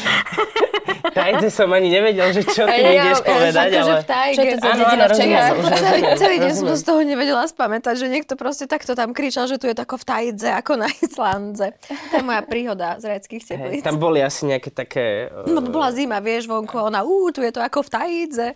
Tajde 1.10 1.48
som 1.48 1.68
ani 1.68 1.88
nevedel, 1.88 2.30
že 2.30 2.42
čo 2.44 2.64
ty 2.64 2.76
Ja- 2.76 2.92
ideš 3.02 3.18
ja- 3.18 3.26
povedať, 3.26 3.66
akože 3.72 3.82
ale... 3.84 3.94
v 3.96 4.06
Tajge. 4.06 4.36
Čo 4.36 4.42
je 4.42 4.52
to 4.52 4.60
za 4.60 4.72
dedina 4.72 5.04
v 5.04 5.12
Čechách? 5.12 5.50
Celý, 5.72 6.00
celý 6.16 6.36
deň 6.38 6.52
som 6.54 6.68
z 6.70 6.84
toho 6.84 7.00
nevedela 7.02 7.44
spamätať, 7.44 7.94
že 7.96 8.06
niekto 8.06 8.32
proste 8.34 8.64
takto 8.64 8.92
tam 8.92 9.10
kričal, 9.10 9.44
že 9.44 9.56
tu 9.56 9.66
je 9.66 9.74
to 9.74 9.82
ako 9.82 9.96
v 9.96 10.06
Tajdze, 10.06 10.50
ako 10.54 10.72
na 10.76 10.88
Islandze. 10.88 11.66
To 12.10 12.14
je 12.14 12.22
moja 12.22 12.42
príhoda 12.42 12.88
z 12.96 13.04
Hej, 13.10 13.20
teplíc. 13.40 13.82
tam 13.82 13.96
boli 13.96 14.20
asi 14.20 14.46
nejaké 14.46 14.70
také... 14.70 15.04
Uh, 15.28 15.50
No, 15.50 15.62
bola 15.62 15.90
zima, 15.90 16.18
vieš, 16.18 16.46
vonku 16.46 16.76
ona, 16.76 17.02
ú, 17.02 17.28
tu 17.28 17.40
je 17.40 17.50
to 17.50 17.60
ako 17.60 17.82
v 17.82 17.90
Tajdze. 17.90 18.48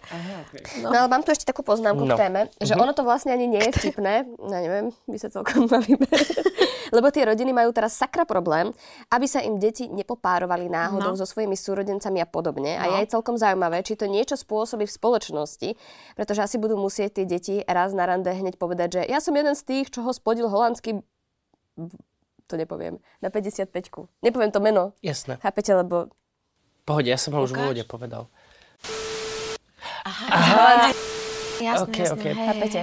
No. 0.80 0.88
ale 0.90 1.06
mám 1.06 1.20
tu 1.20 1.30
ešte 1.30 1.44
takú 1.44 1.60
poznámku 1.60 2.02
No. 2.02 2.14
k 2.14 2.20
téme, 2.20 2.40
že 2.58 2.72
Mhm. 2.72 2.80
ono 2.80 2.92
to 2.92 3.02
vlastne 3.02 3.30
ani 3.30 3.46
nie 3.46 3.62
je 3.62 3.72
vtipné, 3.72 4.14
ja 4.26 4.58
neviem, 4.60 4.92
by 5.04 5.16
sa 5.16 5.28
celkom 5.28 5.64
výber. 5.80 6.12
Lebo 6.90 7.08
tie 7.08 7.24
rodiny 7.24 7.50
majú 7.50 7.70
teraz 7.70 7.94
sakra 7.94 8.22
problém, 8.22 8.70
aby 9.08 9.24
sa 9.24 9.40
im 9.40 9.56
deti 9.56 9.86
nepopárovali 9.86 10.66
náhodou 10.66 10.92
No. 11.06 11.16
so 11.16 11.26
svojimi 11.34 11.58
súrodencami 11.58 12.22
a 12.22 12.28
podobne. 12.30 12.78
A 12.78 12.86
No. 12.86 12.90
je 12.94 12.96
aj 13.02 13.08
celkom 13.10 13.34
zaujímavé, 13.34 13.82
či 13.82 13.98
to 13.98 14.06
niečo 14.06 14.38
spôsobí 14.38 14.86
v 14.86 14.94
spoločnosti, 14.94 15.68
pretože 16.14 16.40
asi 16.46 16.56
budú 16.62 16.78
musieť 16.78 17.20
tie 17.20 17.26
deti 17.26 17.54
raz 17.66 17.90
na 17.90 18.06
rande 18.06 18.30
hneď 18.30 18.54
povedať, 18.54 18.88
že 18.96 19.00
ja 19.10 19.18
som 19.18 19.34
jeden 19.34 19.58
z 19.58 19.62
tých, 19.66 19.86
čo 19.90 20.06
ho 20.06 20.14
spodil 20.14 20.46
holandský 20.46 21.02
to 22.46 22.54
nepoviem, 22.54 23.00
na 23.24 23.32
55 23.32 23.72
Nepoviem 24.22 24.52
to 24.52 24.60
meno. 24.60 24.92
Jasné. 25.00 25.40
Chápete, 25.40 25.74
lebo... 25.74 26.12
Pohode, 26.84 27.08
ja 27.08 27.16
som 27.16 27.32
ho 27.32 27.42
už 27.42 27.56
v 27.56 27.64
úvode 27.64 27.84
povedal. 27.88 28.28
Jasné, 31.64 31.88
Ok, 31.88 31.96
jasné. 31.96 32.12
ok. 32.12 32.24
Hej, 32.24 32.36
Chápete? 32.44 32.80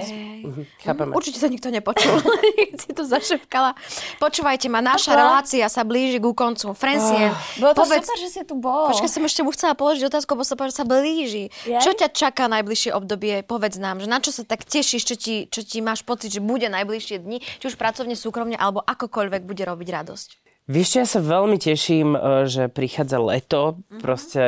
chápeme. 0.82 1.12
Určite 1.14 1.38
to 1.38 1.48
nikto 1.48 1.68
nepočul. 1.70 2.18
si 2.82 2.90
to 2.90 3.06
zašepkala. 3.06 3.78
Počúvajte 4.18 4.66
ma, 4.66 4.82
naša 4.82 5.14
Aha. 5.14 5.20
relácia 5.22 5.66
sa 5.70 5.86
blíži 5.86 6.18
ku 6.18 6.34
koncu. 6.34 6.74
Francien, 6.74 7.30
Bolo 7.56 7.72
to 7.72 7.86
povedz... 7.86 8.02
super, 8.02 8.16
že 8.18 8.28
si 8.28 8.42
tu 8.42 8.58
bol. 8.58 8.90
Počkaj, 8.90 9.10
som 9.10 9.22
ešte 9.22 9.40
mu 9.46 9.54
chcela 9.54 9.78
položiť 9.78 10.02
otázku, 10.10 10.34
bo 10.34 10.42
som 10.42 10.58
povedala, 10.58 10.74
že 10.74 10.80
sa 10.82 10.86
blíži. 10.86 11.44
Jej? 11.62 11.78
Čo 11.78 11.90
ťa 11.94 12.08
čaká 12.10 12.50
najbližšie 12.50 12.90
obdobie? 12.90 13.46
Povedz 13.46 13.78
nám, 13.78 14.02
že 14.02 14.10
na 14.10 14.18
čo 14.18 14.34
sa 14.34 14.42
tak 14.42 14.66
tešíš, 14.66 15.02
čo 15.06 15.14
ti, 15.14 15.46
čo 15.46 15.62
ti 15.62 15.78
máš 15.78 16.02
pocit, 16.02 16.34
že 16.34 16.42
bude 16.42 16.66
najbližšie 16.66 17.22
dni, 17.22 17.38
či 17.38 17.64
už 17.70 17.78
pracovne, 17.78 18.18
súkromne, 18.18 18.58
alebo 18.58 18.82
akokoľvek 18.82 19.46
bude 19.46 19.62
robiť 19.62 19.88
radosť. 19.94 20.41
Vieš 20.62 20.86
čo, 20.88 20.96
ja 21.02 21.08
sa 21.08 21.18
veľmi 21.18 21.58
teším, 21.58 22.14
e, 22.14 22.18
že 22.46 22.70
prichádza 22.70 23.18
leto. 23.18 23.82
Mhm. 23.90 23.98
Proste 23.98 24.42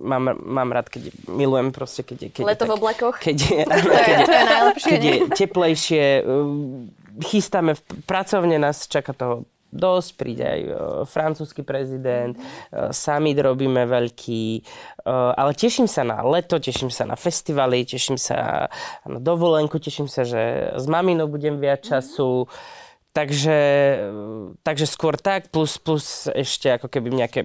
mám, 0.00 0.32
mám 0.34 0.72
rád, 0.72 0.88
keď 0.88 1.12
milujem 1.28 1.68
proste, 1.70 2.00
keď, 2.00 2.16
je- 2.18 2.30
keď 2.32 2.42
je 2.42 2.48
Leto 2.48 2.64
v 2.64 2.68
tak- 2.68 2.78
oblakoch. 2.80 3.16
Keď 3.18 3.36
je, 3.38 3.58
áno, 3.68 3.88
je, 3.88 4.00
keď 4.00 4.16
je, 4.16 4.24
to 4.24 4.32
je 4.32 4.44
najlepšie. 4.46 4.88
keď 4.88 5.00
je 5.02 5.14
teplejšie, 5.36 6.04
e, 6.04 6.22
chystáme 7.20 7.72
v 7.74 7.80
pracovne, 8.04 8.56
nás 8.56 8.86
čaká 8.86 9.12
toho 9.12 9.42
dosť, 9.68 10.10
príde 10.16 10.40
aj 10.40 10.60
uh, 10.64 10.74
francúzsky 11.04 11.60
prezident, 11.60 12.32
uh, 12.72 12.88
summit 12.88 13.36
robíme 13.36 13.84
veľký, 13.84 14.64
uh, 15.04 15.36
ale 15.36 15.52
teším 15.52 15.84
sa 15.84 16.08
na 16.08 16.24
leto, 16.24 16.56
teším 16.56 16.88
sa 16.88 17.04
na 17.04 17.20
festivaly, 17.20 17.84
teším 17.84 18.16
sa 18.16 18.72
na 19.04 19.20
dovolenku, 19.20 19.76
teším 19.76 20.08
sa, 20.08 20.24
že 20.24 20.72
s 20.72 20.88
maminou 20.88 21.28
budem 21.28 21.60
viac 21.60 21.84
času, 21.84 22.48
takže, 23.12 23.58
takže 24.62 24.86
skôr 24.86 25.18
tak, 25.18 25.50
plus, 25.50 25.76
plus 25.80 26.28
ešte 26.30 26.76
ako 26.76 26.86
keby 26.86 27.10
nejaké 27.14 27.40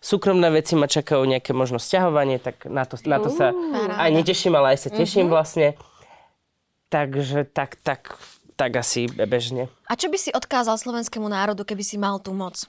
súkromné 0.00 0.48
veci 0.52 0.74
ma 0.78 0.88
čakajú, 0.88 1.24
nejaké 1.24 1.52
možno 1.52 1.80
sťahovanie, 1.80 2.38
tak 2.38 2.64
na 2.68 2.84
to, 2.84 2.96
na 3.08 3.18
to 3.20 3.28
sa 3.32 3.52
aj 3.98 4.10
neteším, 4.12 4.56
ale 4.56 4.76
aj 4.76 4.88
sa 4.88 4.90
teším 4.92 5.28
mm-hmm. 5.28 5.34
vlastne. 5.34 5.68
Takže 6.92 7.48
tak, 7.48 7.80
tak, 7.80 8.20
tak 8.56 8.70
asi 8.76 9.08
bežne. 9.08 9.72
A 9.88 9.96
čo 9.96 10.12
by 10.12 10.18
si 10.20 10.28
odkázal 10.28 10.76
slovenskému 10.76 11.24
národu, 11.24 11.64
keby 11.64 11.80
si 11.80 11.96
mal 11.96 12.20
tú 12.20 12.36
moc? 12.36 12.68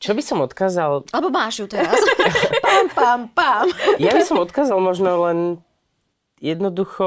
Čo 0.00 0.16
by 0.16 0.22
som 0.24 0.40
odkázal? 0.40 1.04
Alebo 1.12 1.28
máš 1.28 1.60
ju 1.60 1.66
teraz. 1.68 1.92
pam, 2.64 2.86
pam, 2.96 3.20
pam. 3.36 3.66
ja 4.00 4.16
by 4.16 4.22
som 4.24 4.40
odkázal 4.40 4.80
možno 4.80 5.28
len 5.28 5.38
jednoducho 6.40 7.04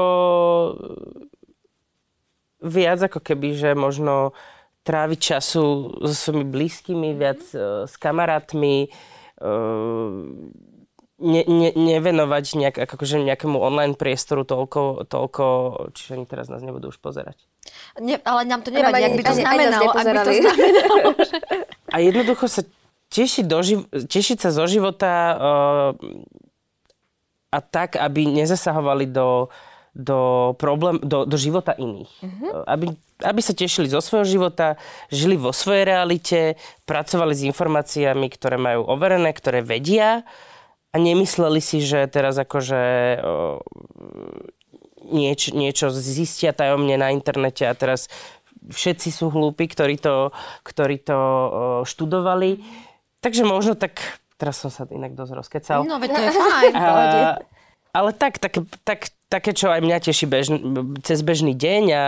viac 2.64 3.04
ako 3.04 3.20
keby, 3.20 3.52
že 3.52 3.70
možno 3.76 4.32
tráviť 4.84 5.18
času 5.36 5.92
so 6.04 6.14
svojimi 6.14 6.48
blízkymi, 6.48 7.16
viac 7.16 7.40
uh, 7.52 7.84
s 7.84 7.94
kamarátmi, 8.00 8.88
uh, 9.40 10.08
ne, 11.20 11.42
ne, 11.44 11.70
nevenovať 11.72 12.44
nejak, 12.60 12.76
akože 12.84 13.24
nejakému 13.24 13.56
online 13.56 13.96
priestoru 13.96 14.44
toľko, 14.44 15.08
toľko, 15.08 15.44
čiže 15.96 16.20
oni 16.20 16.26
teraz 16.28 16.52
nás 16.52 16.60
nebudú 16.60 16.92
už 16.92 17.00
pozerať. 17.00 17.40
Ne, 17.96 18.20
ale 18.28 18.44
nám 18.44 18.60
to 18.60 18.68
nevadí, 18.68 19.08
ak 19.08 19.16
by 19.16 19.24
to 19.24 19.34
znamenalo. 19.40 19.88
Ak 19.88 20.04
by 20.04 20.16
to 20.20 20.32
znamenalo 20.36 21.08
A 21.88 21.96
jednoducho 22.04 22.44
sa 22.44 22.62
tešiť, 23.08 23.44
do 23.48 23.58
živ- 23.64 23.88
tešiť 23.88 24.36
sa 24.42 24.50
zo 24.52 24.68
života 24.68 25.12
uh, 25.32 25.90
a 27.54 27.58
tak, 27.62 27.96
aby 27.96 28.26
nezasahovali 28.26 29.08
do, 29.08 29.48
do, 29.94 30.52
problém, 30.58 30.98
do, 31.00 31.22
do 31.22 31.38
života 31.38 31.70
iných. 31.78 32.10
Mm-hmm. 32.18 32.50
Aby, 32.66 32.98
aby 33.22 33.40
sa 33.40 33.54
tešili 33.54 33.86
zo 33.86 34.02
svojho 34.02 34.26
života, 34.26 34.74
žili 35.08 35.38
vo 35.38 35.54
svojej 35.54 35.86
realite, 35.86 36.58
pracovali 36.84 37.32
s 37.32 37.46
informáciami, 37.46 38.26
ktoré 38.26 38.58
majú 38.58 38.90
overené, 38.90 39.30
ktoré 39.30 39.62
vedia 39.62 40.26
a 40.90 40.96
nemysleli 40.98 41.62
si, 41.62 41.78
že 41.78 42.10
teraz 42.10 42.34
akože 42.34 42.82
uh, 43.22 43.58
nieč, 45.14 45.54
niečo 45.54 45.94
zistia 45.94 46.50
tajomne 46.50 46.98
na 46.98 47.14
internete 47.14 47.62
a 47.70 47.78
teraz 47.78 48.10
všetci 48.66 49.14
sú 49.14 49.30
hlúpi, 49.30 49.70
ktorí 49.70 50.00
to, 50.00 50.34
ktorí 50.66 51.06
to 51.06 51.18
študovali. 51.86 52.64
Takže 53.22 53.46
možno 53.46 53.78
tak, 53.78 54.00
teraz 54.36 54.58
som 54.58 54.74
sa 54.74 54.88
inak 54.90 55.14
dosť 55.14 55.32
rozkecal. 55.38 55.80
No, 55.86 56.02
veď 56.02 56.10
to 56.12 56.20
je 56.20 56.30
fajn. 56.40 56.72
A, 56.74 56.84
ale 57.94 58.10
tak, 58.10 58.42
tak, 58.42 58.58
tak, 58.82 59.14
také, 59.30 59.50
čo 59.54 59.70
aj 59.70 59.82
mňa 59.82 59.98
teší 60.02 60.26
bežn, 60.26 60.54
cez 61.06 61.22
bežný 61.22 61.54
deň 61.54 61.82
a 61.94 62.04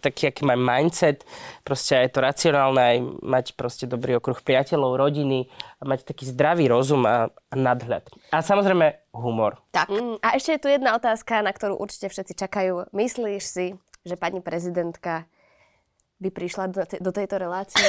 taký, 0.00 0.28
aký 0.28 0.48
mám 0.48 0.60
mindset, 0.60 1.24
proste 1.64 1.96
aj 1.96 2.08
to 2.12 2.18
racionálne, 2.20 2.80
aj 2.80 2.98
mať 3.24 3.46
proste 3.56 3.84
dobrý 3.88 4.20
okruh 4.20 4.36
priateľov, 4.36 5.00
rodiny 5.00 5.48
a 5.80 5.88
mať 5.88 6.08
taký 6.08 6.28
zdravý 6.28 6.68
rozum 6.68 7.08
a, 7.08 7.32
a 7.32 7.54
nadhľad. 7.56 8.04
A 8.32 8.44
samozrejme 8.44 9.12
humor. 9.16 9.60
Tak. 9.72 9.88
Mm, 9.88 10.20
a 10.20 10.28
ešte 10.36 10.56
je 10.56 10.62
tu 10.64 10.68
jedna 10.68 10.92
otázka, 10.96 11.40
na 11.40 11.56
ktorú 11.56 11.80
určite 11.80 12.12
všetci 12.12 12.36
čakajú. 12.36 12.92
Myslíš 12.92 13.42
si, 13.44 13.66
že 14.04 14.16
pani 14.20 14.44
prezidentka 14.44 15.24
by 16.20 16.28
prišla 16.28 16.64
do, 16.68 16.84
te, 16.84 17.00
do 17.00 17.12
tejto 17.12 17.40
relácie? 17.40 17.80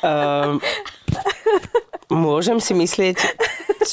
um, 0.00 0.56
môžem 2.24 2.56
si 2.56 2.72
myslieť 2.72 3.20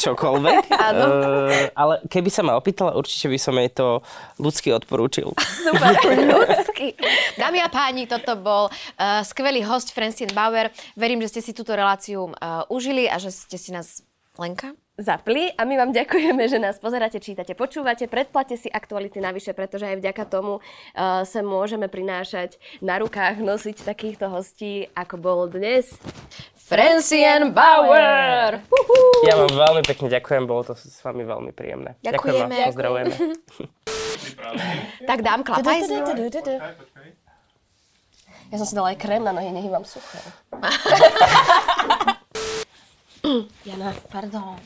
čokoľvek. 0.03 0.71
Áno. 0.91 1.05
Uh, 1.05 1.69
ale 1.75 1.93
keby 2.11 2.29
sa 2.33 2.41
ma 2.43 2.57
opýtala, 2.57 2.97
určite 2.97 3.31
by 3.31 3.39
som 3.39 3.55
jej 3.55 3.71
to 3.71 4.01
ľudsky 4.41 4.73
odporúčil. 4.75 5.31
Super, 5.65 5.93
ľudsky. 6.19 6.97
Dámy 7.39 7.63
a 7.63 7.69
páni, 7.71 8.09
toto 8.09 8.35
bol 8.39 8.67
uh, 8.67 9.21
skvelý 9.23 9.63
host 9.63 9.95
Francine 9.95 10.33
Bauer. 10.33 10.71
Verím, 10.97 11.21
že 11.23 11.39
ste 11.39 11.41
si 11.41 11.51
túto 11.51 11.75
reláciu 11.75 12.31
uh, 12.31 12.65
užili 12.67 13.07
a 13.07 13.21
že 13.21 13.31
ste 13.31 13.55
si 13.55 13.71
nás 13.71 14.03
Lenka? 14.35 14.75
zapli 14.95 15.51
a 15.59 15.67
my 15.67 15.75
vám 15.75 15.91
ďakujeme, 15.91 16.47
že 16.47 16.55
nás 16.55 16.79
pozeráte, 16.79 17.19
čítate, 17.19 17.51
počúvate. 17.51 18.07
Predplate 18.07 18.55
si 18.55 18.71
aktuality 18.71 19.19
navyše, 19.19 19.51
pretože 19.51 19.91
aj 19.91 19.99
vďaka 19.99 20.23
tomu 20.27 20.59
uh, 20.59 21.27
sa 21.27 21.41
môžeme 21.43 21.91
prinášať 21.91 22.55
na 22.79 22.95
rukách, 23.03 23.43
nosiť 23.43 23.83
takýchto 23.83 24.31
hostí, 24.31 24.87
ako 24.95 25.15
bol 25.19 25.39
dnes 25.51 25.91
Francien 26.65 27.53
Bauer. 27.53 28.57
Ja 29.21 29.37
vám 29.37 29.53
veľmi 29.53 29.85
pekne 29.85 30.09
ďakujem, 30.09 30.49
bolo 30.49 30.65
to 30.65 30.73
s 30.73 30.97
vami 31.05 31.21
veľmi 31.21 31.53
príjemné. 31.53 31.93
Ďakujeme. 32.01 32.49
Ďakujem 32.49 32.65
pozdravujeme. 32.73 33.15
tak 35.13 35.21
dám 35.21 35.45
klapaj. 35.45 35.85
Ja 38.49 38.57
som 38.57 38.65
si 38.65 38.73
dala 38.73 38.97
aj 38.97 38.97
krém 38.97 39.21
na 39.21 39.29
nohy, 39.29 39.53
nech 39.53 39.69
mám 39.69 39.85
suché. 39.85 40.17
Jana, 43.69 43.93
pardon. 44.09 44.57